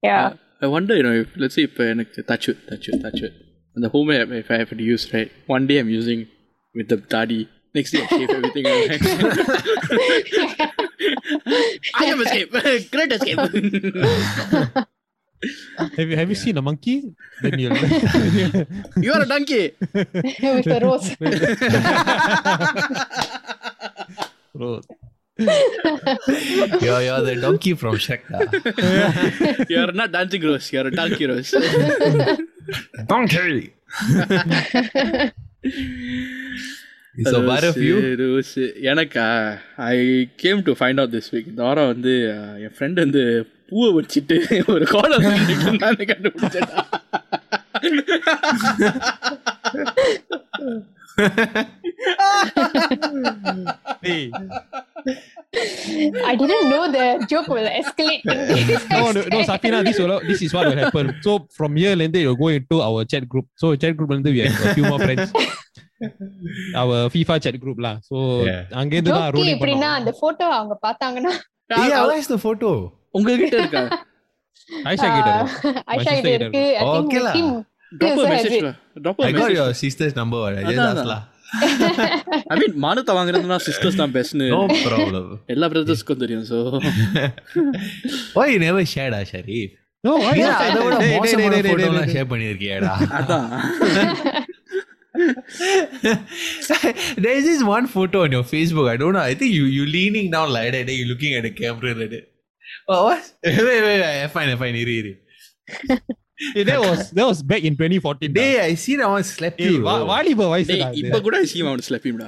Yeah. 0.03 0.35
I 0.63 0.67
wonder, 0.67 0.97
you 0.97 1.05
know, 1.05 1.15
if 1.23 1.29
let's 1.43 1.55
say 1.57 1.65
இப்போ 1.69 1.83
எனக்கு 1.93 2.25
touch 2.31 2.47
wood, 2.49 2.59
touch 2.71 2.87
wood, 2.89 2.99
touch 3.05 3.21
wood. 3.23 3.37
அந்த 3.77 3.89
home 3.95 4.11
app, 4.17 4.31
if 4.41 4.49
I 4.55 4.59
have 4.63 4.73
to 4.81 4.87
use, 4.95 5.05
right? 5.15 5.31
One 5.55 5.65
day 5.69 5.77
I'm 5.81 5.93
using 6.01 6.21
with 6.79 6.89
the 6.93 6.99
daddy. 7.15 7.43
Next 7.76 7.92
day 7.92 8.02
I 8.04 8.08
shave 8.08 8.30
everything. 8.30 8.66
I 12.00 12.06
am 12.06 12.22
escape. 12.22 12.52
Great 12.90 13.12
escape. 13.12 13.38
have 15.98 16.08
you 16.10 16.16
have 16.16 16.30
you 16.30 16.36
seen 16.36 16.58
a 16.58 16.62
monkey 16.62 17.14
then 17.42 17.60
you'll 17.60 17.76
you 19.04 19.12
are 19.14 19.24
a 19.24 19.28
donkey. 19.28 19.76
With 19.94 20.66
the 20.72 20.80
rose. 20.82 21.12
Bro, 24.56 24.82
You're, 26.80 27.02
you're 27.02 27.22
the 27.28 27.36
donkey 27.42 27.74
from 27.74 27.96
Shrek. 27.98 28.24
You 29.70 29.80
are 29.84 29.92
not 29.92 30.14
dancing 30.14 30.42
rose. 30.44 30.72
You 30.72 30.80
are 30.80 30.88
a 30.88 30.92
donkey 30.92 31.26
rose. 31.28 31.54
Donkey! 33.06 33.74
so, 37.25 37.39
part 37.45 37.65
of 37.65 37.77
you? 37.79 37.95
Rose 38.21 38.53
எனக்கா 38.91 39.27
ஐ 39.87 39.97
came 40.37 40.61
to 40.63 40.75
find 40.81 41.01
out 41.03 41.15
this 41.17 41.31
week 41.33 41.51
இந்த 41.53 41.63
வாரம் 41.63 41.91
வந்து 41.93 42.13
அஹ், 42.35 42.57
என் 42.65 42.75
friend 42.77 43.01
வந்து 43.01 43.23
பூவை 43.71 43.91
வச்சுட்டு 43.99 44.37
ஒரு 44.75 44.87
கோலம் 44.87 45.27
நான் 45.83 46.01
கண்டுபிடிச்சேன்டா 46.05 46.79
hey 54.03 54.31
I 56.25 56.37
didn't 56.37 56.69
know 56.69 56.83
the 56.89 57.05
joke 57.27 57.49
will 57.49 57.67
escalate. 57.73 58.23
in 58.25 58.67
this 58.67 58.85
no, 58.89 58.99
no, 59.09 59.13
no, 59.13 59.21
extent. 59.21 59.47
Safina, 59.49 59.83
this 59.83 59.99
will 59.99 60.21
this 60.23 60.41
is 60.41 60.55
what 60.55 60.67
will 60.67 60.77
happen. 60.77 61.15
So 61.23 61.33
from 61.51 61.77
here, 61.77 61.95
Lende, 61.95 62.17
you'll 62.17 62.37
go 62.37 62.49
into 62.51 62.81
our 62.81 63.05
chat 63.05 63.29
group. 63.29 63.47
So 63.57 63.75
chat 63.77 63.97
group, 63.97 64.11
Lende, 64.11 64.27
we 64.29 64.41
have 64.41 64.65
a 64.65 64.75
few 64.75 64.85
more 64.85 65.01
friends. 65.01 65.33
அவ 66.82 67.00
FIFA 67.14 67.38
chat 67.46 67.58
குரூப்ல 67.64 67.92
so 68.10 68.16
அங்க 68.82 68.92
இருந்து 68.98 69.14
தான் 69.18 69.30
role 69.36 69.54
எப்படின்னா 69.56 69.92
அந்த 70.00 70.14
photo 70.22 70.48
அவங்க 70.58 70.76
பார்த்தாங்கன்னா. 70.88 71.34
ஏய் 71.84 71.96
how 72.00 72.10
is 72.22 72.28
the 72.34 72.40
உங்க 73.18 73.38
கிட்ட 73.44 73.56
இருக்கா? 73.64 73.84
ஐஷா 74.92 75.08
கிட்ட 75.16 75.30
இருக்கு. 75.36 75.72
ஐஷா 75.96 76.12
கிட்ட 76.18 76.32
இருக்கு. 76.40 76.66
ஓகே 76.92 77.22
லா. 77.28 77.34
Drop 77.92 78.20
a 78.20 78.30
message. 78.30 78.76
Drop 79.04 79.20
a 79.20 79.24
message. 79.24 79.36
I 79.36 79.42
got 79.42 79.52
your 79.52 79.70
sister's 79.74 80.16
number. 80.16 80.42
I 80.60 80.64
I 82.52 82.56
mean 82.60 82.76
மானத்தை 82.84 83.14
வாங்குறதுனா 83.18 83.58
சிஸ்டர்ஸ் 83.66 84.00
தான் 84.02 84.14
பெஸ்ட்னு 84.16 84.46
நோ 84.54 84.62
ப்ராப்ளம் 84.86 85.28
எல்லா 85.54 85.68
பிரதர்ஸ்க்கும் 85.74 86.22
தெரியும் 86.24 86.46
so 86.52 86.58
why 88.36 88.46
you 88.54 88.60
never 88.66 88.84
shared 88.94 89.14
ah 89.18 89.24
sharif? 89.32 89.70
No 90.04 90.14
why 90.24 90.34
share 92.14 92.32
பண்ணிருக்கியாடா 92.32 92.94
அதான். 93.20 93.48
There's 97.18 97.44
this 97.44 97.64
one 97.64 97.88
photo 97.88 98.24
on 98.24 98.32
your 98.32 98.44
Facebook. 98.44 98.90
I 98.90 98.98
don't 98.98 99.14
know. 99.14 99.20
I 99.20 99.34
think 99.34 99.54
you 99.54 99.66
you 99.66 99.86
leaning 99.86 100.32
down 100.32 100.52
like 100.52 100.74
that. 100.74 100.88
Then 100.88 100.96
you 100.96 101.06
looking 101.06 101.34
at 101.36 101.44
the 101.44 101.52
camera 101.52 101.96
like 101.96 102.10
that. 102.10 102.32
Oh, 102.88 103.06
what? 103.06 103.34
wait, 103.44 103.58
wait, 103.58 103.82
wait. 103.82 104.24
I 104.24 104.28
fine, 104.28 104.56
I. 104.58 104.76
Iri, 104.76 105.00
iri. 105.00 105.20
Hey, 106.40 106.64
that 106.64 106.80
was 106.82 107.12
that 107.12 107.26
was 107.26 107.42
back 107.42 107.64
in 107.64 107.76
2014. 107.76 108.34
Day, 108.34 108.60
I 108.62 108.74
see 108.76 108.96
that 108.98 109.08
one 109.08 109.24
slept 109.26 109.58
Hey, 109.58 109.68
you. 109.70 109.78
வா- 109.84 109.94
bro. 109.96 110.08
வாலிப 110.10 110.48
வயசு 110.54 110.68
டேய் 110.72 110.82
தான் 110.82 110.96
இப்போ 111.02 111.16
அது. 111.16 111.24
கூட 111.28 111.38
சீமா 111.52 111.70
அவனு 111.72 111.86
ஸ்லப்பிம்டா 111.88 112.28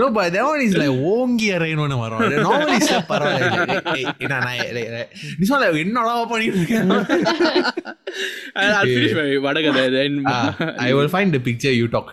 No, 0.00 0.06
but 0.16 0.26
that 0.34 0.44
one 0.44 0.60
is 0.66 0.74
like 0.80 0.92
ஓங்கி 1.12 1.48
அறையணும்னு 1.56 1.96
வரும் 2.02 2.20
அது 2.26 2.36
normally 2.46 2.78
step 2.86 3.06
பரவாயில்ல 3.10 3.64
Like, 3.70 3.88
hey, 3.90 4.04
என்ன 4.24 4.32
நான் 4.36 4.60
like, 4.76 4.90
like, 4.96 5.10
this 5.40 5.50
one 5.54 5.62
like 5.64 5.80
என்னடா 5.82 6.14
பண்ணிட்டு 6.32 6.60
இருக்கேன் 6.60 6.92
I'll 8.62 8.86
finish 8.92 9.14
my 9.20 9.28
வடகதை 9.46 9.84
then 9.96 10.14
Ah, 10.34 10.46
I 10.88 10.94
will 10.98 11.10
find 11.16 11.30
the 11.38 11.42
picture 11.48 11.74
you 11.80 11.88
talk. 11.96 12.10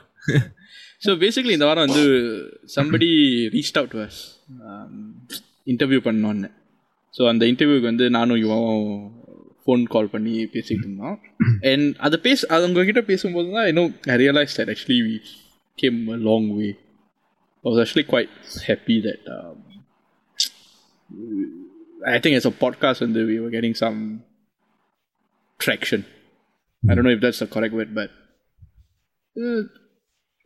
So 1.05 1.11
basically 1.21 1.55
இந்த 1.57 1.67
வாரம் 1.67 1.88
வந்து 1.88 2.03
somebody 2.73 3.07
reach 3.53 3.71
out 3.79 3.93
to 3.93 4.01
us 4.07 4.19
interview 5.67 6.01
பண்ணோன்னு 6.07 6.49
ஸோ 7.13 7.21
அந்த 7.32 7.43
இன்டர்வியூக்கு 7.51 7.89
வந்து 7.89 8.05
நானும் 8.17 8.39
இவன் 8.43 8.67
ஃபோன் 9.64 9.84
கால் 9.94 10.12
பண்ணி 10.14 10.34
பேசிக்கிட்டு 10.54 10.86
இருந்தோம் 10.88 11.18
அண்ட் 11.70 11.86
அதை 12.07 12.18
பேச 12.26 12.48
அது 12.54 12.66
உங்ககிட்ட 12.68 13.02
பேசும்போது 13.12 13.48
தான் 13.57 13.68
இன்னும் 13.72 13.92
I 14.14 14.16
realise 14.24 14.57
that 14.59 14.72
actually 14.74 15.00
we 15.09 15.16
came 15.78 16.00
a 16.16 16.18
long 16.28 16.50
way 16.59 16.68
I 17.64 17.68
was 17.68 17.78
actually 17.80 18.04
quite 18.04 18.28
happy 18.64 19.00
that 19.00 19.20
um, 19.36 19.57
I 22.07 22.20
think 22.20 22.36
as 22.36 22.46
a 22.46 22.52
podcast 22.52 23.00
and 23.02 23.12
we 23.12 23.40
were 23.40 23.50
getting 23.50 23.74
some 23.74 24.22
traction. 25.61 26.07
I 26.82 26.94
don't 26.94 27.02
know 27.02 27.11
if 27.11 27.20
that's 27.20 27.40
the 27.40 27.48
correct 27.48 27.74
word, 27.74 27.92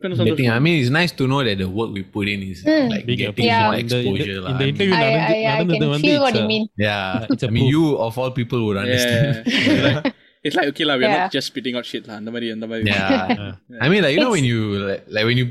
but 0.03 0.11
uh, 0.11 0.15
kind 0.15 0.21
of 0.21 0.27
Getting, 0.29 0.49
I 0.49 0.59
mean, 0.65 0.75
it's 0.81 0.89
nice 0.99 1.11
to 1.19 1.23
know 1.31 1.41
that 1.47 1.57
the 1.63 1.67
work 1.79 1.89
we 1.97 2.01
put 2.15 2.27
in 2.33 2.39
is 2.51 2.59
like 2.93 3.05
Big 3.09 3.19
getting 3.23 3.45
Yeah. 3.49 3.59
more 3.65 3.75
இந்த 3.81 3.95
இந்த- 3.97 4.13
exposure. 4.13 4.37
lah. 4.45 4.51
இந்த 4.53 4.63
I 4.63 4.67
mean, 4.67 4.71
interview 4.71 4.95
I, 5.01 5.11
I, 5.33 5.39
I 5.41 5.51
நடந்தது 5.51 5.79
can 5.83 5.91
வந்து 5.95 6.07
feel 6.09 6.21
what 6.25 6.31
it's 6.33 6.39
you 6.41 6.45
a- 6.47 6.51
mean. 6.53 6.63
Yeah, 6.87 7.27
It's 7.35 7.45
a 7.47 7.51
I 7.51 7.53
mean, 7.57 7.65
proof. 7.65 7.73
you 7.75 7.83
of 8.07 8.15
all 8.21 8.31
people 8.39 8.61
would 8.67 8.79
understand. 8.83 9.27
Yeah. 9.67 9.83
like, 9.87 10.07
it's 10.47 10.55
like 10.59 10.69
okay 10.71 10.85
lah, 10.89 10.95
we're 11.01 11.11
Yeah. 11.11 11.21
not 11.25 11.35
just 11.37 11.47
spitting 11.53 11.75
out 11.79 11.87
shit 11.91 12.05
lah. 12.11 12.15
அந்த 12.21 12.31
மாதிரி 12.35 12.47
அந்த 12.55 12.67
மாதிரி 12.71 12.89
Yeah. 12.93 13.83
I 13.85 13.89
mean, 13.93 14.01
like 14.07 14.15
you 14.17 14.21
know, 14.25 14.33
when 14.37 14.47
you 14.53 14.61
like, 14.89 15.03
like 15.17 15.27
when 15.29 15.39
you 15.41 15.47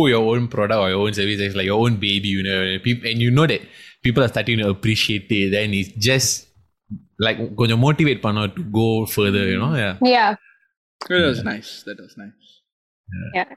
put 0.00 0.08
your 0.14 0.24
own 0.32 0.42
product 0.56 0.80
or 0.82 0.88
your 0.94 1.02
own 1.04 1.14
service, 1.20 1.40
it's 1.46 1.56
like 1.60 1.68
your 1.72 1.78
own 1.84 1.94
baby, 2.08 2.30
you 2.38 2.42
know, 2.48 2.58
and 2.72 2.82
people, 2.88 3.06
and 3.12 3.20
you 3.26 3.30
know 3.38 3.46
that 3.52 3.62
people 4.06 4.22
are 4.26 4.30
starting 4.34 4.58
to 4.64 4.68
appreciate 4.74 5.30
it. 5.38 5.46
Then 5.56 5.70
it's 5.80 5.92
just 6.10 6.30
like 7.26 7.38
கொஞ்சம் 7.60 7.82
motivate 7.86 8.20
பண்ண 8.26 8.44
to 8.58 8.64
go 8.80 8.88
further, 9.16 9.44
you 9.52 9.58
know. 9.62 9.72
Yeah. 9.84 9.94
Yeah. 10.16 10.30
That 11.10 11.24
was 11.30 11.40
nice. 11.52 11.70
That 11.88 11.98
was 12.04 12.14
nice. 12.24 12.41
Yeah, 13.36 13.50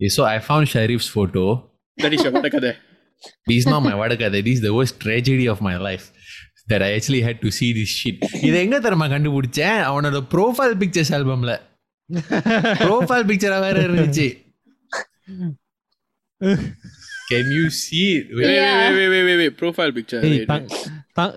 So 0.00 0.24
I 0.26 0.38
found 0.40 0.64
Sharif's 0.72 1.08
photo. 1.08 1.42
That 1.98 2.12
is 2.12 2.22
your 2.24 2.32
வடகதை. 2.36 2.72
This 3.48 3.58
is 3.60 3.66
not 3.66 3.82
my 3.82 3.94
vadakada. 4.00 4.38
This 4.46 4.56
is 4.58 4.62
the 4.66 4.74
worst 4.78 4.94
tragedy 5.04 5.46
of 5.46 5.60
my 5.68 5.76
life. 5.88 6.06
That 6.70 6.82
I 6.82 6.92
actually 6.96 7.20
had 7.20 7.38
to 7.44 7.50
see 7.58 7.70
this 7.72 7.90
shit. 8.00 8.18
இதை 8.48 8.56
எங்க 8.64 8.78
தெரியுமா 8.86 9.06
கண்டுபிடிச்சேன் 9.12 9.78
அவனோட 9.90 10.20
profile 10.34 10.74
pictures 10.82 11.12
ஆல்பம்ல 11.18 11.52
profile 12.82 13.26
பிக்சரா 13.30 13.58
வேற 13.66 13.76
இருந்துச்சு 13.86 14.26
can 17.30 17.50
you 17.56 17.64
see 17.82 18.04
it? 18.18 18.26
Wait, 18.36 18.48
Yeah. 18.56 18.74
wait, 18.80 18.96
wait, 18.98 19.08
wait, 19.14 19.24
wait, 19.28 19.38
wait. 19.42 19.54
Profile 19.62 19.92
picture. 19.98 20.20
ஏய், 20.26 20.34
Wait, 20.34 20.48
தா- 20.50 20.66
தா- 21.18 21.36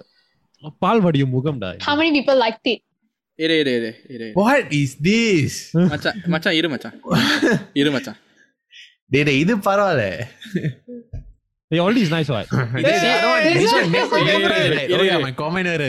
பால் 0.84 1.01
வடியும் 1.05 1.34
முகம்டா 1.38 1.69
How 1.88 1.95
many 2.01 2.11
people 2.17 2.38
liked 2.45 2.67
it? 2.73 2.82
இரு 3.39 3.55
இரு 3.59 3.72
இரு 3.76 3.91
இரு 4.09 4.26
What 4.41 4.66
is 4.72 4.91
this? 5.03 5.55
மச்சான் 5.91 6.18
மச்சான் 6.26 6.55
இரு 6.55 6.68
மச்சான் 6.68 6.97
இரு 7.74 7.91
மச்சான் 7.91 8.18
டேய், 9.12 9.39
இது 9.39 9.55
பரவாயில்ல. 9.59 10.05
The 11.74 11.80
only 11.84 12.00
is 12.04 12.10
nice 12.14 12.28
what? 12.34 12.46
இது 12.80 12.90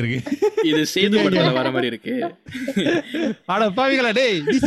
இருக்கு 0.01 0.19
இது 0.69 0.81
சேது 0.93 1.15
படத்துல 1.23 1.51
வர 1.57 1.69
மாதிரி 1.75 1.87
இருக்கு 1.91 2.13
அட 3.53 3.67
பாவிங்களா 3.79 4.11
டேய் 4.19 4.37
this 4.47 4.65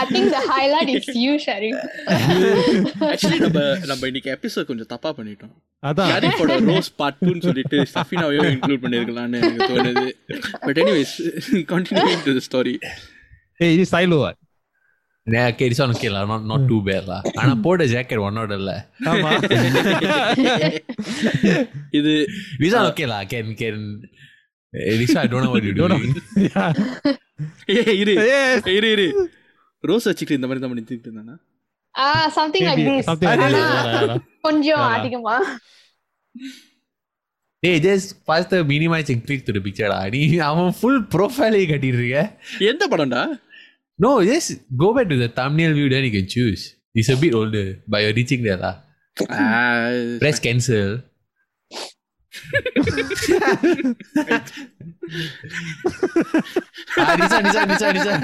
I 0.00 0.04
think 0.12 0.30
the 0.34 0.42
highlight 0.52 0.92
is 0.96 1.10
you 1.24 1.32
Sharif 1.46 1.80
actually 3.10 3.40
நம்ம 3.46 3.60
நம்ம 3.90 4.02
இன்னைக்கு 4.10 4.32
எபிசோட் 4.36 4.68
கொஞ்சம் 4.70 4.90
தப்பா 4.94 5.12
பண்ணிட்டோம் 5.18 5.54
அதான் 5.82 6.12
ஷரீஃபோட 6.14 6.60
ரோஸ் 6.70 6.92
பார்ட் 7.02 7.20
2 7.24 7.36
னு 7.36 7.44
சொல்லிட்டு 7.48 7.78
சஃபினாவையும் 7.96 8.50
இன்க்ளூட் 8.54 8.84
பண்ணிருக்கலாம்னு 8.86 9.40
எனக்கு 9.42 9.70
தோணுது 9.74 10.06
but 10.66 10.80
anyways 10.84 11.16
continue 11.74 12.16
to 12.28 12.34
the 12.38 12.44
story 12.48 12.76
ஏய் 13.64 13.74
இது 13.76 13.86
சைலோவா 13.94 14.32
கேரிசான் 15.58 16.00
கேல 16.00 16.24
நாட் 16.24 16.42
நாட் 16.42 16.66
டூ 16.66 16.82
பேர் 16.82 17.08
ஆனா 17.34 17.54
போட்ட 17.62 17.84
ஜாக்கெட் 17.84 18.24
ஒன்னோட 18.26 18.52
இல்ல. 18.54 18.72
இது 21.90 22.12
Lisa 22.58 22.80
ஓகேலா 22.90 23.18
can 23.32 23.50
can 23.62 23.82
Lisa 25.00 25.18
I 25.18 25.26
don't 25.26 25.52
ஏய் 27.74 27.98
இரு. 27.98 28.14
இரு 28.76 28.88
இரு. 28.90 29.06
ரோஸ் 29.84 30.08
வச்சிட்டு 30.08 30.30
இந்த 30.30 30.46
மாதிரி 30.46 30.62
தான் 30.62 30.72
பண்ணிட்டு 30.72 31.08
இருந்தானா? 31.08 31.34
ஆ 31.94 32.28
சம்திங் 32.28 32.66
லைக் 32.68 32.86
திஸ் 32.88 34.20
கொஞ்சம் 34.40 34.84
அதிகமா. 34.96 35.36
டேய் 37.62 37.80
ஜஸ்ட் 37.80 38.10
பாஸ் 38.24 38.48
டு. 38.48 38.62
பிக்சர்டா 39.66 39.98
நீ 40.10 40.20
அவன் 40.50 40.72
ஃபுல் 40.80 41.02
ப்ரொஃபைலே 41.14 41.62
கட்டிட்டு 41.72 42.00
இருக்க. 42.02 42.22
எந்த 42.70 42.88
படம்டா? 42.90 43.22
No, 43.99 44.23
just 44.25 44.61
go 44.75 44.93
back 44.93 45.07
to 45.09 45.17
the 45.17 45.27
thumbnail 45.29 45.73
view, 45.73 45.87
then 45.89 46.03
you 46.03 46.11
can 46.11 46.27
choose. 46.27 46.75
It's 46.93 47.09
a 47.09 47.15
bit 47.15 47.33
older, 47.33 47.79
but 47.87 48.01
you're 48.03 48.13
reaching 48.13 48.43
there. 48.43 48.57
lah. 48.57 48.75
Press 50.19 50.39
cancel. 50.39 51.03
ah, 56.97 57.15
this 57.19 57.31
one, 57.31 57.43
this 57.43 57.55
one, 57.55 57.67
this 57.69 57.81
one, 57.81 57.93
this 57.95 58.05
one. 58.05 58.23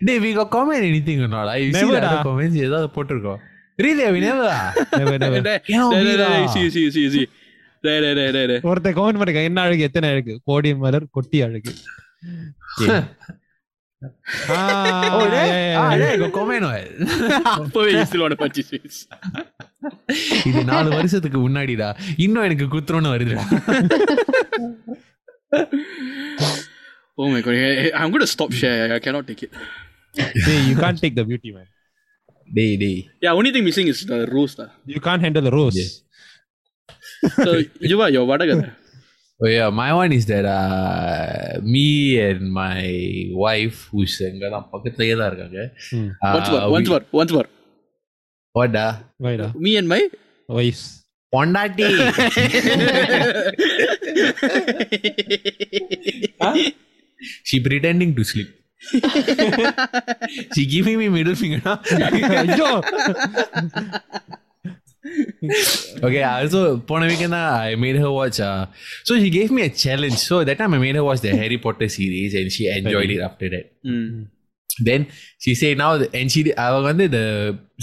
Hey, 0.00 0.18
we 0.20 0.32
got 0.34 0.50
comment 0.50 0.82
anything 0.82 1.20
or 1.22 1.28
not? 1.28 1.48
ah? 1.48 1.54
You 1.54 1.72
see 1.72 1.80
Never 1.80 1.92
the 1.92 2.06
other 2.06 2.16
dah. 2.16 2.22
comments? 2.28 2.56
ஏதாவது 2.66 2.88
போட்டிருக்கோம் 2.96 3.42
Really? 3.84 4.04
We 4.14 4.20
never. 4.24 4.46
ah? 4.58 4.70
Never, 5.00 5.16
never. 5.22 5.40
Cannot 5.68 5.92
be 6.04 6.12
lah. 6.16 6.30
ஒருத்தன் 8.69 8.95
comment 8.97 9.19
பண்ணிருக்க 9.19 9.49
என்ன 9.49 9.61
அழகு 9.67 9.87
எத்தனை 9.89 10.09
அழகு 10.13 10.35
கோடி 10.49 10.71
மலர் 10.85 11.11
கொட்டி 11.17 11.39
அழகு 11.47 11.73
Ah, 14.53 14.59
Oh, 15.15 15.25
Ah. 15.79 15.89
இது 20.49 20.61
நாலு 20.69 20.89
வருஷத்துக்கு 20.95 21.39
முன்னாடிடா 21.43 21.89
இன்னும் 22.25 22.45
எனக்கு 22.47 22.67
குத்துறோன்னு 22.73 23.13
வருதுடா 23.13 23.43
Oh 27.17 27.27
my 27.29 27.41
god, 27.41 27.55
I- 27.55 27.93
I'm 27.99 28.09
going 28.09 28.21
to 28.21 28.31
stop 28.35 28.51
share. 28.53 28.93
I 28.95 28.99
cannot 28.99 29.25
take 29.27 29.43
it. 29.43 29.51
See, 30.45 30.57
you 30.69 30.75
can't 30.75 30.99
take 31.03 31.15
the 31.19 31.25
beauty 31.31 31.51
man 31.57 31.67
டேய் 32.49 32.75
டேய் 32.81 32.97
Yeah, 33.23 33.33
only 33.39 33.51
thing 33.55 33.65
missing 33.69 33.89
is 33.91 33.99
the 34.05 34.19
rose. 34.35 34.55
lah. 34.61 34.69
you 34.93 35.01
can't 35.07 35.23
handle 35.25 35.43
the 35.47 35.53
rose 35.59 35.77
Yes. 35.81 35.91
So, 37.44 37.50
you 37.90 37.98
are 38.04 38.10
your 38.16 38.26
vadagada. 38.30 38.66
Oh 39.44 39.48
yeah, 39.54 39.68
my 39.80 39.88
one 40.00 40.12
is 40.18 40.24
that 40.32 40.46
uh, 40.48 41.60
me 41.72 41.86
and 42.26 42.42
my 42.60 42.78
wife, 43.44 43.78
who's 43.92 44.14
இங்க 44.30 44.46
தான் 44.54 44.66
பக்கத்துலயே 44.74 45.14
தான் 45.20 45.28
இருக்காங்க. 45.30 45.58
Hmm. 45.90 46.06
Uh, 46.24 46.32
Once 46.36 46.48
more, 46.52 46.62
once 46.76 46.88
we- 46.88 46.94
more, 46.94 47.04
once 47.20 47.32
more. 47.38 47.48
What 48.58 48.70
da? 48.78 48.86
Why 49.24 49.34
da? 49.42 49.48
Me 49.66 49.72
and 49.80 49.88
my 49.94 50.00
Wives. 50.56 50.84
பொண்டாட்டி. 51.34 51.88
She 57.48 57.60
pretending 57.66 58.14
to 58.18 58.24
sleep. 58.24 58.48
she 60.54 60.62
giving 60.66 60.96
me 61.02 61.08
middle 61.08 61.34
finger. 61.34 61.60
now. 65.10 66.06
ஐயோ 66.06 66.06
okay, 66.06 66.22
also 66.36 66.60
போன 66.90 67.06
weekend 67.10 67.34
தான் 67.38 67.50
I 67.68 67.74
made 67.84 67.98
her 68.04 68.12
watch. 68.20 68.38
Uh, 68.50 68.62
so 69.08 69.12
she 69.22 69.30
gave 69.38 69.50
me 69.56 69.62
a 69.68 69.72
challenge. 69.84 70.18
So 70.28 70.36
that 70.48 70.58
time 70.62 70.74
I 70.78 70.80
made 70.86 70.96
her 71.00 71.04
watch 71.08 71.22
the 71.26 71.34
Harry 71.42 71.58
Potter 71.66 71.90
series, 71.98 72.34
and 72.40 72.48
she 72.56 72.64
enjoyed 72.78 73.12
it 73.16 73.22
after 73.28 73.48
that. 73.54 73.66
Mm. 73.92 74.08
Then 74.88 75.02
she 75.44 75.52
said 75.60 75.74
now, 75.82 75.90
the- 76.00 76.08
and 76.18 76.30
she 76.32 76.40
I 76.64 76.66
வந்து 76.88 77.04
the 77.14 77.22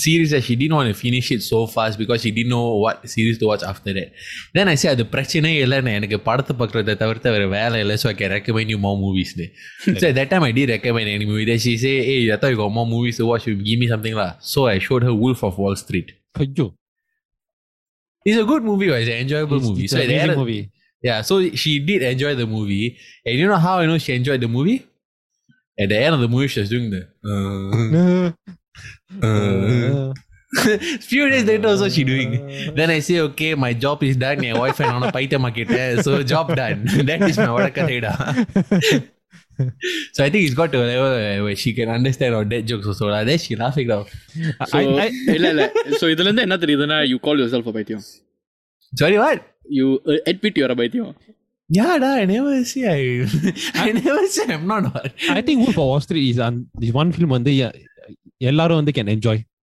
series 0.06 0.30
that 0.34 0.44
she 0.48 0.56
didn't 0.60 0.76
want 0.80 0.90
to 0.92 0.98
finish 1.06 1.28
it 1.36 1.42
so 1.52 1.60
fast 1.76 1.96
because 2.02 2.20
she 2.24 2.32
didn't 2.38 2.54
know 2.56 2.68
what 2.84 2.98
series 3.16 3.38
to 3.42 3.46
watch 3.52 3.64
after 3.72 3.92
that. 3.98 4.10
Then 4.58 4.68
I 4.74 4.76
said 4.82 4.92
அது 4.96 5.06
பிரச்சனையே 5.16 5.62
இல்லை 5.66 5.80
நான் 5.88 5.98
எனக்கு 6.00 6.20
படத்தை 6.28 6.56
பார்க்கறத 6.62 6.96
தவிர்த்து 7.04 7.34
வேற 7.36 7.48
வேலை 7.58 7.80
இல்லை 7.86 7.96
so 8.04 8.10
I 8.14 8.16
can 8.22 8.32
recommend 8.38 8.70
you 8.74 8.80
more 8.88 8.98
movies. 9.06 9.32
so 10.02 10.06
at 10.12 10.16
that 10.20 10.30
time 10.34 10.46
I 10.50 10.54
did 10.60 10.70
recommend 10.78 11.10
any 11.16 11.28
movie. 11.32 11.48
Then 11.52 11.62
she 11.66 11.74
say, 11.86 11.96
hey, 12.10 12.20
I 12.36 12.38
thought 12.42 12.54
you 12.56 12.62
got 12.64 12.74
more 12.80 12.90
movies 12.96 13.18
to 13.22 13.28
watch. 13.32 13.46
You 13.50 13.56
give 13.72 13.80
me 13.84 13.90
something 13.94 14.18
lah. 14.22 14.32
So 14.54 14.68
I 14.76 14.80
showed 14.88 15.04
her 15.10 15.16
Wolf 15.26 15.42
of 15.50 15.58
Wall 15.64 15.78
Street. 15.86 16.10
ஐயோ 16.44 16.68
It's 18.29 18.39
a 18.45 18.45
good 18.45 18.63
movie. 18.71 18.89
It's 18.89 19.09
an 19.09 19.19
enjoyable 19.25 19.57
It's- 19.59 19.69
movie. 19.71 19.85
it's 19.85 19.93
so 19.93 19.99
an 19.99 20.03
at 20.05 20.09
the 20.09 20.15
amazing 20.15 20.31
end- 20.31 20.41
movie 20.41 20.71
Yeah, 21.09 21.23
so 21.23 21.35
she 21.63 21.79
did 21.89 22.03
enjoy 22.03 22.35
the 22.35 22.47
movie. 22.47 22.87
And 23.25 23.35
you 23.39 23.47
know 23.51 23.57
how 23.67 23.79
I 23.79 23.87
know 23.87 23.99
she 23.99 24.13
enjoyed 24.21 24.41
the 24.47 24.49
movie? 24.49 24.79
At 25.79 25.89
the 25.91 25.99
end 25.99 26.15
of 26.17 26.21
the 26.21 26.27
movie, 26.29 26.49
she 26.49 26.59
was 26.61 26.69
doing 26.75 26.91
the. 26.95 27.03
Uh, 27.31 28.33
uh, 29.27 30.13
few 31.11 31.29
days 31.31 31.45
later, 31.45 31.69
also 31.69 31.89
she 31.89 32.03
doing. 32.05 32.31
Then 32.75 32.91
I 32.91 32.99
say, 33.01 33.21
okay, 33.21 33.55
my 33.55 33.73
job 33.75 34.03
is 34.03 34.17
done. 34.17 34.41
My 34.41 34.59
wife 34.59 34.81
and 34.81 34.91
on 34.91 35.03
a 35.05 35.13
paita 35.13 35.39
market, 35.39 35.69
so 36.03 36.23
job 36.25 36.55
done. 36.57 36.85
that 37.09 37.23
is 37.23 37.39
my 37.39 37.47
vadakateda. 37.47 39.09
so 40.16 40.20
I 40.26 40.30
think 40.32 40.42
it's 40.48 40.58
got 40.62 40.72
to 40.74 40.80
a 40.84 40.88
level 40.92 41.12
where 41.46 41.56
she 41.64 41.72
can 41.80 41.90
understand 41.98 42.34
our 42.38 42.46
dead 42.54 42.66
jokes 42.72 42.88
also. 42.92 43.08
lah. 43.14 43.24
Then 43.30 43.38
she 43.46 43.56
laughing 43.64 43.88
now. 43.94 44.02
So, 44.72 44.78
I- 44.80 44.88
I- 45.06 45.14
இல்ல 45.38 45.48
இல்ல 45.54 45.64
so 46.02 46.08
இதுல 46.14 46.28
இருந்து 46.30 46.46
என்ன 46.48 46.58
தெரியுதுன்னா 46.64 46.98
you 47.12 47.20
call 47.28 47.38
yourself 47.44 47.68
a 47.72 47.76
பைத்தியம் 47.78 48.04
Sorry, 49.02 49.18
what? 49.26 49.40
you 49.78 49.86
uh, 50.14 50.20
admit 50.32 50.58
you're 50.62 50.74
a 50.78 50.80
பைத்தியம் 50.84 51.14
Yeah, 51.70 51.92
da, 52.04 52.08
I 52.22 52.26
never 52.32 52.56
say 52.72 52.82
I. 52.96 53.04
I 53.84 53.92
never 53.98 54.24
say 54.34 54.46
I'm 54.56 54.66
not. 54.72 54.84
What. 54.96 55.06
I 55.36 55.42
think 55.46 55.58
Wolf 55.64 55.78
of 55.84 55.86
Wall 55.92 56.02
Street 56.06 56.26
is 56.32 56.40
un- 56.48 56.60
this 56.82 56.92
one 57.02 57.12
film 57.18 57.30
வந்து 57.36 57.52
yeah, 57.60 57.72
எல்லாரும் 58.52 58.80
வந்து 58.82 58.94
can 58.98 59.08
enjoy 59.16 59.38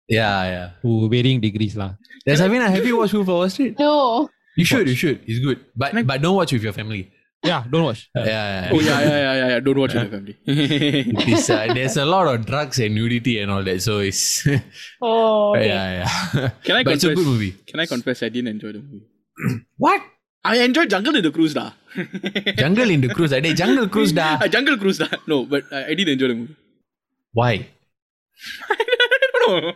Yeah, 0.09 0.39
yeah. 0.55 0.67
to 0.85 0.89
varying 1.13 1.41
degrees 1.45 1.75
lah. 1.83 1.91
There's 2.25 2.41
Savina, 2.43 2.67
have 2.77 2.87
you 2.91 2.97
watched 3.01 3.15
Wolf 3.19 3.29
of 3.33 3.37
Wall 3.41 3.51
Street? 3.55 3.75
No. 3.85 3.93
You 4.61 4.65
should, 4.71 4.89
you 4.93 4.99
should. 5.03 5.19
It's 5.31 5.41
good. 5.47 5.61
But 5.83 5.93
but 6.11 6.19
don't 6.25 6.37
watch 6.41 6.53
with 6.57 6.65
your 6.69 6.75
family. 6.81 7.03
Yeah, 7.42 7.64
don't 7.72 7.84
watch. 7.86 8.10
Yeah, 8.16 8.26
yeah, 8.26 8.70
oh 8.74 8.80
yeah 8.82 9.00
yeah 9.00 9.10
yeah 9.10 9.34
yeah, 9.34 9.48
yeah. 9.48 9.60
don't 9.62 9.80
watch 9.80 9.96
it 9.96 10.02
with 10.02 10.12
family 10.12 10.38
It 10.46 11.30
is, 11.30 11.50
uh, 11.50 11.74
there's 11.74 11.96
a 11.96 12.06
lot 12.06 12.28
of 12.28 12.46
drugs 12.46 12.80
and 12.80 12.94
nudity 12.94 13.40
and 13.40 13.50
all 13.50 13.64
that. 13.64 13.82
So 13.82 14.00
it's 14.00 14.46
Oh, 15.02 15.52
okay. 15.56 15.68
yeah, 15.68 16.10
yeah. 16.34 16.50
Can 16.66 16.76
I 16.76 16.84
but 16.84 16.94
it's 16.96 17.06
a 17.06 17.16
good 17.16 17.26
movie. 17.26 17.52
can 17.66 17.80
I 17.80 17.86
confess 17.86 18.24
I 18.24 18.30
didn't 18.30 18.50
enjoy 18.50 18.74
the 18.74 18.80
movie 18.80 19.08
What? 19.78 20.02
I 20.44 20.58
enjoyed 20.64 20.90
Jungle 20.90 21.16
in 21.16 21.24
the 21.24 21.32
Cruise 21.32 21.54
da 21.54 21.72
Jungle 22.58 22.90
in 22.90 23.02
the 23.02 23.14
Cruise. 23.14 23.32
Hey, 23.32 23.54
Jungle 23.54 23.88
Cruise 23.88 24.12
da. 24.12 24.38
Uh, 24.42 24.48
Jungle 24.50 24.78
Cruise 24.78 24.98
da 24.98 25.08
no 25.28 25.46
but 25.46 25.64
I, 25.72 25.88
I 25.88 25.94
did 25.94 26.10
enjoy 26.10 26.28
the 26.28 26.36
movie 26.36 26.56
Why? 27.32 27.68
I 28.70 28.76
don't 29.46 29.64
know 29.64 29.74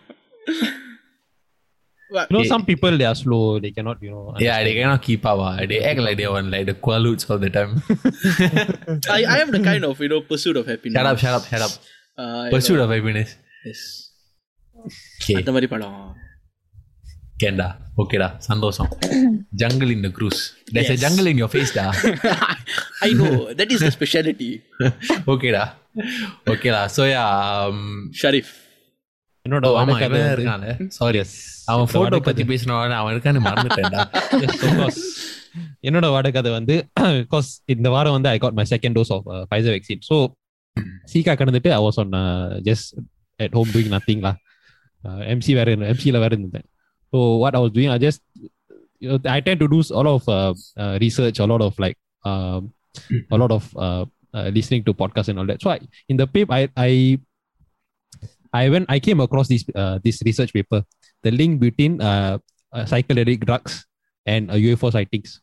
But- 2.14 2.28
You 2.30 2.34
know, 2.34 2.40
Okay. 2.42 2.51
some 2.53 2.62
people 2.68 2.92
they 3.01 3.07
are 3.11 3.16
slow. 3.22 3.40
They 3.64 3.70
cannot, 3.76 3.99
you 4.05 4.12
know. 4.12 4.22
Yeah, 4.44 4.59
they 4.66 4.74
cannot 4.78 5.03
keep 5.09 5.24
up. 5.30 5.40
ah. 5.49 5.55
They 5.72 5.80
act 5.90 6.01
like 6.07 6.16
they 6.20 6.28
want 6.34 6.49
like 6.55 6.66
the 6.70 6.76
Quaaludes 6.86 7.24
all 7.30 7.40
the 7.46 7.51
time. 7.57 7.72
I, 9.16 9.20
I 9.34 9.38
am 9.44 9.51
the 9.57 9.62
kind 9.70 9.84
of 9.90 10.01
you 10.05 10.09
know 10.12 10.20
pursuit 10.30 10.57
of 10.61 10.66
happiness 10.72 10.96
shut 10.99 11.09
up, 11.12 11.18
shut 11.24 11.34
up, 11.38 11.44
shut 11.51 11.62
up. 11.66 11.72
uh, 12.22 12.44
Pursuit 12.55 12.80
of 12.84 12.90
happiness. 12.96 13.32
yes 13.68 13.82
Okay, 15.20 15.34
அந்த 15.40 15.53
மாதிரி 15.55 15.68
படம் 15.74 15.99
Kenda. 17.42 17.66
Okay 18.03 18.18
da. 18.22 18.28
Sandosam. 18.46 18.88
jungle 19.62 19.90
in 19.94 20.01
the 20.07 20.11
Cruise. 20.16 20.40
There's 20.74 20.90
a 20.94 20.96
Yes. 20.96 21.03
jungle 21.05 21.26
in 21.32 21.36
your 21.42 21.51
face 21.57 21.72
da. 21.78 21.84
I 23.07 23.12
know 23.20 23.32
that 23.59 23.70
is 23.74 23.80
the 23.86 23.92
speciality 23.99 24.51
okay 25.34 25.51
da. 25.57 25.64
Okay 26.55 26.70
da. 26.76 26.80
So 26.96 27.05
yeah. 27.14 27.28
Um, 27.44 27.78
Sharif 28.22 28.49
என்னோட 29.46 29.66
oh, 29.70 29.76
ஆமா 29.80 29.84
வடக்கதை 29.90 30.07
இவன் 30.09 30.24
வந்து- 30.24 30.34
இருக்கான்ல. 30.38 30.72
Sorry. 31.01 31.18
Yes. 31.22 31.32
அவன் 31.64 31.84
என்னோட 31.84 31.92
photo 31.92 32.05
வடக்கதை- 32.05 32.24
பத்தி 32.24 32.42
பேசினவன 32.44 32.94
அவன் 32.94 33.14
இருக்கான்னு 33.14 33.42
மறந்துட்டேன்டா 33.46 34.03
Yes, 34.32 34.62
of 34.62 34.76
course. 34.78 35.01
என்னோட 35.82 36.11
வாடகை 36.11 36.51
வந்து 36.51 36.88
பிகாஸ் 36.99 37.59
இந்த 37.66 37.88
வாரம் 37.90 38.12
வந்து 38.12 38.28
I 38.28 38.38
got 38.38 38.53
my 38.53 38.66
second 38.70 38.96
dose 38.99 39.12
of 39.12 39.26
Pfizer 39.51 39.72
vaccine 39.74 40.03
so 40.09 40.16
சீக்கா 41.12 41.34
கடந்துட்டு 41.34 41.72
I 41.72 41.80
was 41.82 41.99
on 41.99 42.12
just 42.62 42.99
at 43.40 43.53
home 43.53 43.70
doing 43.74 43.92
nothing 43.92 44.20
law 44.20 44.32
MC 45.28 45.55
வேற 45.55 45.70
எம்சியில் 45.74 46.18
வேற 46.18 46.34
இருந்தேன் 46.36 46.66
so 47.12 47.38
what 47.38 47.55
I 47.55 47.61
was 47.61 47.74
doing 47.74 47.90
I 47.90 47.99
just 47.99 48.22
I 49.28 49.40
ten 49.40 49.59
to 49.59 49.66
two's 49.66 49.92
all 49.92 50.07
of 50.07 50.28
research 50.99 51.40
a 51.40 51.46
lot 51.46 51.61
of 51.61 51.74
like 51.78 51.99
um, 52.24 52.62
a 53.30 53.36
lot 53.36 53.51
of 53.51 53.64
uh, 53.76 54.05
uh, 54.34 54.49
listening 54.49 54.82
to 54.82 54.94
podcasts 54.94 55.28
and 55.28 55.38
all 55.38 55.46
that 55.46 55.62
so 55.62 55.70
I, 58.53 58.64
in 58.64 58.64
the 58.64 58.64
paper 58.64 58.64
I, 58.64 58.64
I 58.64 58.66
I 58.66 58.70
went 58.70 58.86
I 58.88 59.01
came 59.01 59.20
across 59.20 59.49
this 59.49 59.64
uh, 59.74 59.99
this 60.05 60.22
research 60.24 60.53
paper 60.53 60.84
the 61.22 61.30
link 61.30 61.61
between 61.61 62.01
uh, 62.01 62.38
uh, 62.72 62.84
psychedelic 62.84 63.44
drugs 63.46 63.86
and 64.26 64.51
uh, 64.51 64.55
UFO 64.55 64.90
sightings. 64.92 65.40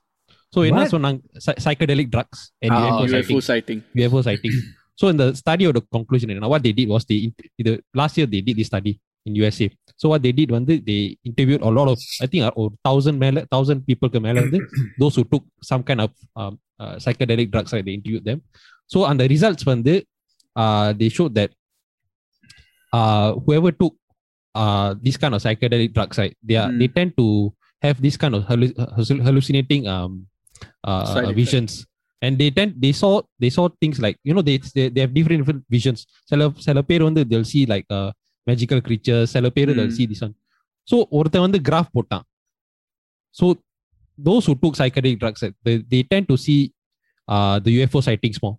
So 0.51 0.61
என்ன 0.61 0.79
What? 0.79 0.91
சொன்னாங்க 0.91 1.19
psy- 1.37 1.59
psychedelic 1.63 2.09
drugs 2.09 2.51
and 2.61 2.71
Ah, 2.71 2.89
UFO, 2.89 3.03
okay. 3.03 3.21
UFO 3.21 3.41
sightings. 3.41 3.43
sighting 3.45 3.81
UFO 4.03 4.23
sightings. 4.23 4.57
so 4.95 5.07
in 5.09 5.17
the 5.17 5.35
study 5.35 5.65
of 5.65 5.73
the 5.73 5.81
conclusion, 5.81 6.29
you 6.29 6.39
know, 6.39 6.47
what 6.47 6.63
they 6.63 6.71
did 6.71 6.87
was 6.89 7.03
they 7.05 7.15
in- 7.15 7.35
the 7.57 7.81
last 7.93 8.17
year 8.17 8.25
they 8.25 8.41
did 8.41 8.55
this 8.57 8.67
study 8.67 8.99
in 9.25 9.35
USA. 9.35 9.69
So 9.97 10.09
what 10.09 10.21
they 10.25 10.31
did 10.31 10.49
வந்து 10.51 10.85
they 10.89 11.17
interviewed 11.29 11.61
a 11.61 11.69
lot 11.69 11.87
of 11.87 11.97
I 12.21 12.27
think 12.27 12.43
uh, 12.47 12.53
ஒரு 12.57 12.73
thousand 12.87 13.19
மேல 13.23 13.43
thousand 13.53 13.79
people 13.89 14.19
மேல 14.19 14.39
வந்து 14.45 14.59
those 15.03 15.15
who 15.17 15.23
took 15.33 15.45
some 15.71 15.83
kind 15.89 16.01
of 16.05 16.11
um, 16.41 16.59
uh, 16.83 16.95
psychedelic 17.03 17.51
drugs 17.51 17.73
right, 17.73 17.85
they 17.85 17.93
interviewed 17.93 18.25
them. 18.31 18.41
So 18.87 19.05
and 19.05 19.19
the 19.23 19.27
results 19.35 19.63
வந்து 19.73 20.07
uh, 20.63 20.93
they 20.99 21.09
showed 21.09 21.33
that 21.39 21.51
uh, 22.93 23.29
whoever 23.45 23.71
took 23.81 23.93
uh, 24.55 24.89
this 25.05 25.17
kind 25.21 25.33
of 25.35 25.41
psychedelic 25.45 25.91
drugs 25.97 26.17
right, 26.21 26.35
they 26.49 26.57
are 26.61 26.69
Hmm. 26.71 26.79
they 26.79 26.89
tend 26.97 27.11
to 27.21 27.27
have 27.85 27.97
this 28.05 28.15
kind 28.21 28.33
of 28.37 28.41
hallu- 28.49 28.75
hallu- 28.97 29.23
hallucinating 29.27 29.83
um, 29.95 30.11
uh, 30.89 31.03
Side 31.05 31.23
effects. 31.23 31.37
visions 31.41 31.71
and 32.25 32.33
they 32.41 32.49
tend 32.57 32.71
they 32.83 32.91
saw 33.01 33.11
they 33.43 33.51
saw 33.57 33.65
things 33.81 33.97
like 34.05 34.17
you 34.27 34.33
know 34.35 34.43
they 34.49 34.55
they, 34.75 34.85
they 34.93 35.01
have 35.05 35.13
different 35.17 35.39
different 35.41 35.63
visions 35.75 35.99
சில 36.31 36.47
சில 36.67 36.81
பேர் 36.89 37.03
வந்து 37.07 37.21
they'll 37.29 37.49
see 37.53 37.63
like 37.73 37.87
uh, 37.97 38.09
magical 38.49 38.79
creatures 38.87 39.25
சில 39.35 39.49
பேர் 39.57 39.71
they'll 39.77 39.91
Mm. 39.91 39.97
see 39.99 40.07
this 40.11 40.21
one 40.27 40.33
so 40.91 40.97
ஒருத்தன் 41.17 41.45
வந்து 41.47 41.59
graph 41.69 41.91
போட்டான் 41.97 42.25
so 43.39 43.45
those 44.27 44.43
who 44.47 44.55
took 44.63 44.73
psychedelic 44.79 45.17
drugs 45.23 45.41
eh, 45.47 45.51
they, 45.65 45.75
they 45.91 46.01
tend 46.13 46.25
to 46.31 46.37
see 46.45 46.59
uh, 47.33 47.55
the 47.65 47.71
UFO 47.77 48.01
sightings 48.07 48.39
more 48.45 48.55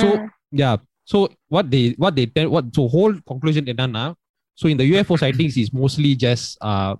So, 0.00 0.08
Ah. 0.18 0.22
yeah 0.62 0.76
so 1.12 1.18
what 1.54 1.66
they 1.72 1.84
what 2.04 2.14
they 2.18 2.26
tell 2.36 2.48
what 2.54 2.64
so 2.78 2.84
whole 2.94 3.14
conclusion 3.30 3.64
என்னன்னா 3.72 4.04
so 4.60 4.66
in 4.72 4.76
the 4.80 4.86
UFO 4.92 5.14
sightings 5.22 5.54
is 5.62 5.68
mostly 5.82 6.12
just 6.26 6.46
uh 6.70 6.92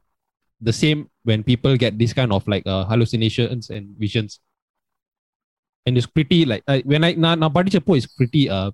the 0.69 0.75
same 0.83 1.01
when 1.29 1.41
people 1.51 1.73
get 1.85 1.93
this 2.03 2.13
kind 2.19 2.33
of 2.37 2.43
like 2.53 2.65
uh, 2.75 2.85
hallucinations 2.91 3.65
and 3.75 3.85
visions 4.05 4.33
and 5.87 5.97
it's 5.99 6.07
pretty 6.17 6.39
like 6.51 6.63
uh, 6.71 6.79
when 6.93 7.03
I 7.09 7.13
நான் 7.25 7.41
நான் 7.43 7.55
படிச்சப்போ 7.57 7.95
is 8.01 8.07
pretty 8.19 8.43
uh 8.57 8.71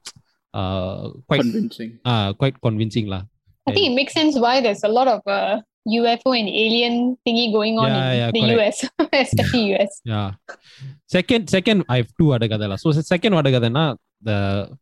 uh 0.60 1.02
quite 1.28 1.42
Convincing. 1.44 1.90
uh 2.12 2.28
quite 2.40 2.56
convincing 2.66 3.06
lah 3.12 3.22
I 3.68 3.72
think 3.74 3.86
it 3.90 3.94
makes 4.00 4.14
sense 4.20 4.34
why 4.44 4.54
there's 4.64 4.84
a 4.90 4.92
lot 4.98 5.08
of 5.14 5.20
uh, 5.38 5.54
UFO 5.98 6.30
and 6.40 6.48
alien 6.64 6.94
thingy 7.24 7.46
going 7.56 7.76
on 7.82 7.88
Yeah, 7.92 8.10
in 8.12 8.18
yeah, 8.20 8.30
the 8.36 8.42
US, 8.56 8.76
especially 9.24 9.62
US. 9.74 9.92
yeah 10.12 10.28
second 11.16 11.42
second 11.56 11.78
I 11.94 11.98
have 12.02 12.10
two 12.20 12.28
other 12.36 12.48
கதை 12.52 12.68
lah 12.72 12.78
so 12.84 12.92
the 12.98 13.06
second 13.12 13.32
other 13.40 13.52
கதைனா 13.56 13.84
the 14.28 14.36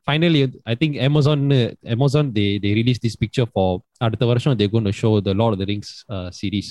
finally 0.09 0.41
I 0.73 0.75
think 0.81 0.93
Amazon 1.09 1.41
uh, 1.53 1.71
Amazon 1.95 2.25
they 2.37 2.49
they 2.65 2.73
released 2.81 3.03
this 3.07 3.17
picture 3.23 3.47
for 3.55 3.67
அடுத்த 4.07 4.27
வருஷம் 4.31 4.57
they're 4.59 4.75
going 4.77 4.89
to 4.91 4.97
show 5.03 5.13
the 5.29 5.35
Lord 5.41 5.53
of 5.55 5.61
the 5.63 5.69
Rings 5.73 5.91
uh, 6.15 6.29
series 6.41 6.69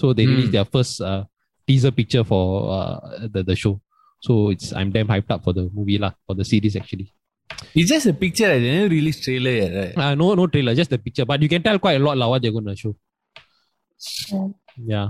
so 0.00 0.06
they 0.18 0.26
released 0.32 0.50
Hmm. 0.52 0.56
their 0.58 0.68
first 0.74 0.94
uh, 1.10 1.22
teaser 1.68 1.92
picture 2.00 2.24
for 2.32 2.42
uh, 2.78 2.96
the 3.34 3.42
the 3.50 3.56
show 3.62 3.74
so 4.26 4.32
it's 4.54 4.68
I'm 4.78 4.90
damn 4.96 5.10
hyped 5.14 5.30
up 5.34 5.42
for 5.46 5.52
the 5.58 5.64
movie 5.78 5.98
lah 6.04 6.12
for 6.26 6.36
the 6.40 6.46
series 6.52 6.76
actually 6.82 7.08
It's 7.78 7.88
just 7.92 8.06
a 8.10 8.14
picture. 8.22 8.48
I 8.54 8.58
didn't 8.64 8.90
release 8.96 9.18
trailer 9.24 9.52
yet, 9.60 9.70
right? 9.78 9.94
uh, 10.04 10.14
no 10.20 10.26
no 10.40 10.44
trailer 10.54 10.74
just 10.80 10.90
the 10.94 11.00
picture 11.06 11.26
but 11.30 11.38
you 11.44 11.50
can 11.54 11.62
tell 11.66 11.78
quite 11.84 11.98
a 12.00 12.04
lot 12.06 12.16
lah 12.22 12.28
what 12.32 12.40
they're 12.42 12.56
going 12.58 12.70
to 12.72 12.76
show 12.84 12.94
Mm. 14.32 14.50
yeah 14.92 15.06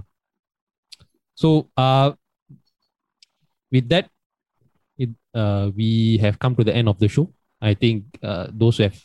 so 1.40 1.48
uh 1.84 2.06
with 3.74 3.86
that 3.92 4.06
it 4.98 5.10
uh 5.34 5.70
we 5.76 6.18
have 6.18 6.38
come 6.38 6.54
to 6.58 6.64
the 6.64 6.74
end 6.74 6.88
of 6.88 6.98
the 6.98 7.08
show 7.08 7.26
i 7.60 7.72
think 7.74 8.04
uh, 8.22 8.46
those 8.52 8.76
who 8.78 8.84
have 8.88 8.98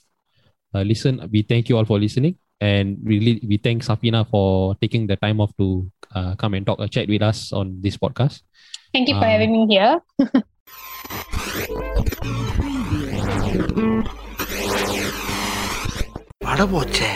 uh, 0.75 0.81
listened 0.81 1.21
we 1.31 1.41
thank 1.43 1.69
you 1.69 1.77
all 1.77 1.85
for 1.85 1.99
listening 1.99 2.35
and 2.61 2.97
really 3.03 3.33
we 3.49 3.57
thank 3.57 3.83
safina 3.83 4.21
for 4.29 4.75
taking 4.81 5.05
the 5.07 5.17
time 5.17 5.39
off 5.41 5.51
to 5.57 5.67
uh, 6.15 6.33
come 6.35 6.53
and 6.53 6.65
talk 6.65 6.79
a 6.79 6.87
chat 6.87 7.07
with 7.07 7.21
us 7.21 7.51
on 7.53 7.77
this 7.81 7.97
podcast 7.97 8.41
Thank 8.93 9.09
you 9.09 9.15
for 9.17 9.25
Ah. 9.25 9.33
having 9.35 9.51
me 9.57 9.61
here. 9.73 9.93
பட 16.45 16.61
போச்சே 16.73 17.11